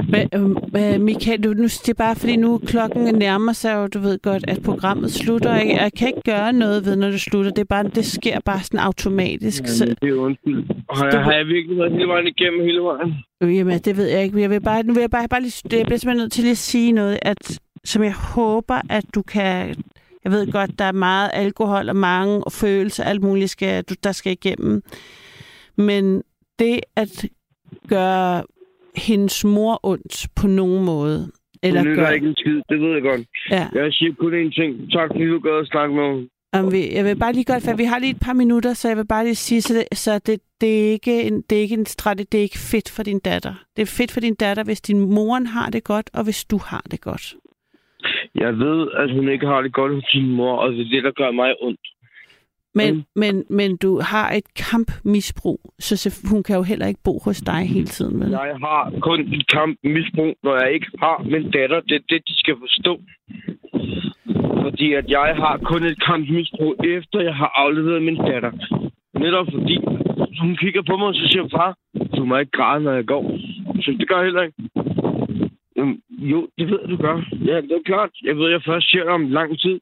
[0.09, 0.29] Men,
[0.77, 4.19] øh, Michael, du, nu, det er bare fordi nu klokken nærmer sig jo, du ved
[4.23, 5.55] godt, at programmet slutter.
[5.55, 7.51] Jeg, jeg kan ikke gøre noget ved, når det slutter.
[7.51, 9.67] Det, er bare, det sker bare sådan automatisk.
[9.67, 10.65] Så, Jamen, det er undskyld.
[10.91, 13.15] Har jeg, har jeg virkelig været hele vejen igennem hele vejen?
[13.41, 14.41] øh, jamen, det ved jeg ikke.
[14.41, 16.51] Jeg vil bare, nu vil jeg bare, bare lige, jeg bliver simpelthen nødt til lige
[16.51, 19.75] at sige noget, at, som jeg håber, at du kan...
[20.25, 24.13] Jeg ved godt, der er meget alkohol og mange følelser, alt muligt, skal, du, der
[24.13, 24.83] skal igennem.
[25.77, 26.23] Men
[26.59, 27.27] det at
[27.89, 28.43] gøre
[28.97, 31.33] hendes mor ondt på nogen måde,
[31.63, 33.21] eller Eller gør ikke en skid, det ved jeg godt.
[33.51, 33.69] Ja.
[33.75, 34.93] Jeg siger kun én ting.
[34.93, 36.29] Tak fordi du gad at snakke med mig.
[36.53, 38.89] Om vi, jeg vil bare lige godt, for vi har lige et par minutter, så
[38.89, 41.63] jeg vil bare lige sige, så det, så det, det, er, ikke en, det er
[41.63, 43.55] ikke en strategi, det er ikke fedt for din datter.
[43.77, 46.59] Det er fedt for din datter, hvis din moren har det godt, og hvis du
[46.71, 47.35] har det godt.
[48.35, 51.05] Jeg ved, at hun ikke har det godt hos sin mor, og det er det,
[51.05, 51.81] der gør mig ondt.
[52.81, 53.03] Men, Mm.
[53.23, 55.95] men, men du har et kampmisbrug, så
[56.31, 58.31] hun kan jo heller ikke bo hos dig hele tiden, vel?
[58.31, 61.81] Jeg har kun et kamp misbrug, når jeg ikke har min datter.
[61.81, 62.93] Det er det, de skal forstå.
[64.65, 68.53] Fordi at jeg har kun et kamp misbrug, efter jeg har afleveret min datter.
[69.25, 69.77] Netop fordi
[70.41, 71.77] hun kigger på mig og så siger, far,
[72.17, 73.25] du må ikke græde, når jeg går.
[73.83, 74.57] Så det gør jeg heller ikke.
[76.33, 77.17] Jo, det ved du gør.
[77.51, 78.11] Ja, det er klart.
[78.25, 79.81] Jeg ved, jeg først det om lang tid.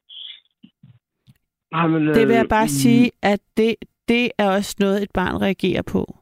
[1.75, 3.75] Ej, men, Det vil jeg øh, bare sige, at det,
[4.07, 6.17] det er også noget, et barn reagerer på.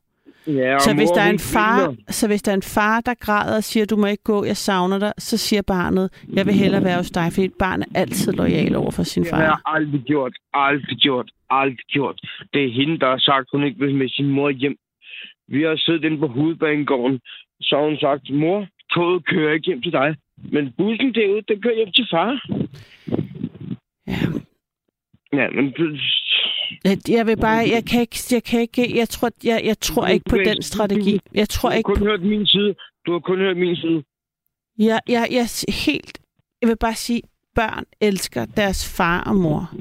[0.48, 3.56] Ja, Så hvis der er en far, så hvis der er en far, der græder
[3.58, 6.84] og siger, du må ikke gå, jeg savner dig, så siger barnet, jeg vil hellere
[6.84, 9.50] være hos dig, fordi et barn er altid lojal over for sin Det har jeg
[9.50, 9.76] far.
[9.76, 10.34] aldrig gjort.
[10.54, 11.32] Aldrig gjort.
[11.50, 12.20] Aldrig gjort.
[12.54, 14.76] Det er hende, der har sagt, hun ikke vil med sin mor hjem.
[15.48, 17.20] Vi har siddet inde på hovedbanegården.
[17.62, 20.16] Så har hun sagt, mor, toget kører ikke hjem til dig.
[20.52, 22.32] Men bussen derude, den kører hjem til far.
[24.08, 24.20] Ja.
[25.34, 25.74] Ja, men...
[27.10, 30.26] Jeg- vil bare, jeg kan ikke, jeg kan ikke, jeg tror, jeg, jeg tror ikke
[30.30, 31.20] på den strategi.
[31.34, 32.76] Jeg tror Du har ikke kun på, hørt min side.
[33.06, 34.04] Du har kun hørt min side.
[34.80, 35.48] jeg, jeg, jeg,
[35.86, 36.20] helt,
[36.62, 37.22] jeg vil bare sige,
[37.56, 39.72] børn elsker deres far og mor.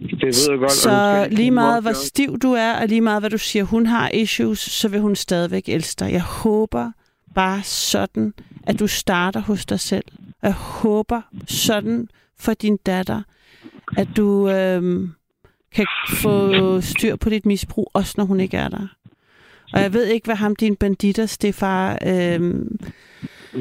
[0.00, 0.72] Det ved jeg godt.
[0.72, 4.10] Så lige meget, hvor stiv du er, og lige meget, hvad du siger, hun har
[4.10, 6.12] issues, så vil hun stadigvæk elske dig.
[6.12, 6.92] Jeg håber
[7.34, 8.34] bare sådan,
[8.66, 10.04] at du starter hos dig selv.
[10.42, 12.08] Jeg håber sådan
[12.38, 13.22] for din datter,
[13.98, 15.10] at du øhm,
[15.74, 15.86] kan
[16.22, 18.86] få styr på dit misbrug, også når hun ikke er der.
[19.72, 21.98] Og jeg ved ikke, hvad ham din banditter, Stefar,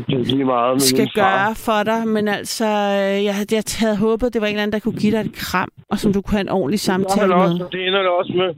[0.08, 2.08] lige meget skal gøre for dig.
[2.08, 5.00] Men altså, øh, jeg, havde- jeg havde håbet, det var en eller anden, der kunne
[5.00, 7.54] give dig et kram, og som du kunne have en ordentlig Det, samtale med.
[7.72, 8.50] det ender det også med.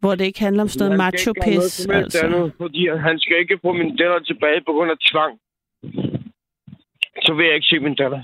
[0.00, 1.86] Hvor det ikke handler om sådan noget macho-pis.
[1.90, 2.26] Altså.
[2.26, 5.32] andet, fordi han skal ikke få min datter tilbage på grund af tvang.
[7.22, 8.20] Så vil jeg ikke se min datter.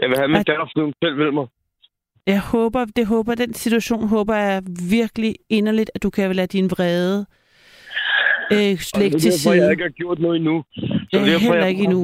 [0.00, 1.46] Jeg vil have min At- datter, fordi hun selv vil mig.
[2.26, 6.70] Jeg håber, det håber, den situation håber jeg virkelig inderligt, at du kan lade din
[6.70, 7.26] vrede
[8.52, 8.56] øh,
[8.94, 9.62] Og lægge det til er derfor, side.
[9.62, 10.64] jeg ikke har gjort noget endnu.
[10.74, 10.80] Så
[11.12, 12.00] det er derfor, heller ikke endnu.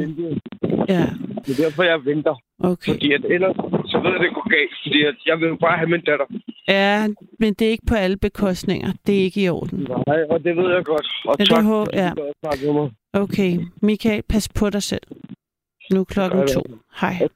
[0.88, 1.06] Ja,
[1.46, 2.34] Det er derfor, jeg venter.
[2.58, 2.92] okay.
[2.92, 3.56] Fordi at ellers,
[3.90, 4.74] så ved jeg, det går galt.
[4.84, 6.24] Fordi at jeg vil jo bare have min datter.
[6.68, 7.06] Ja,
[7.38, 8.92] men det er ikke på alle bekostninger.
[9.06, 9.78] Det er ikke i orden.
[10.06, 11.06] Nej, og det ved jeg godt.
[11.24, 12.10] Og Ja, det tak, hå- fordi ja.
[12.68, 12.90] at mig.
[13.12, 15.02] Okay, Michael, pas på dig selv.
[15.92, 16.48] Nu er klokken det.
[16.50, 16.62] to.
[17.00, 17.28] Hej.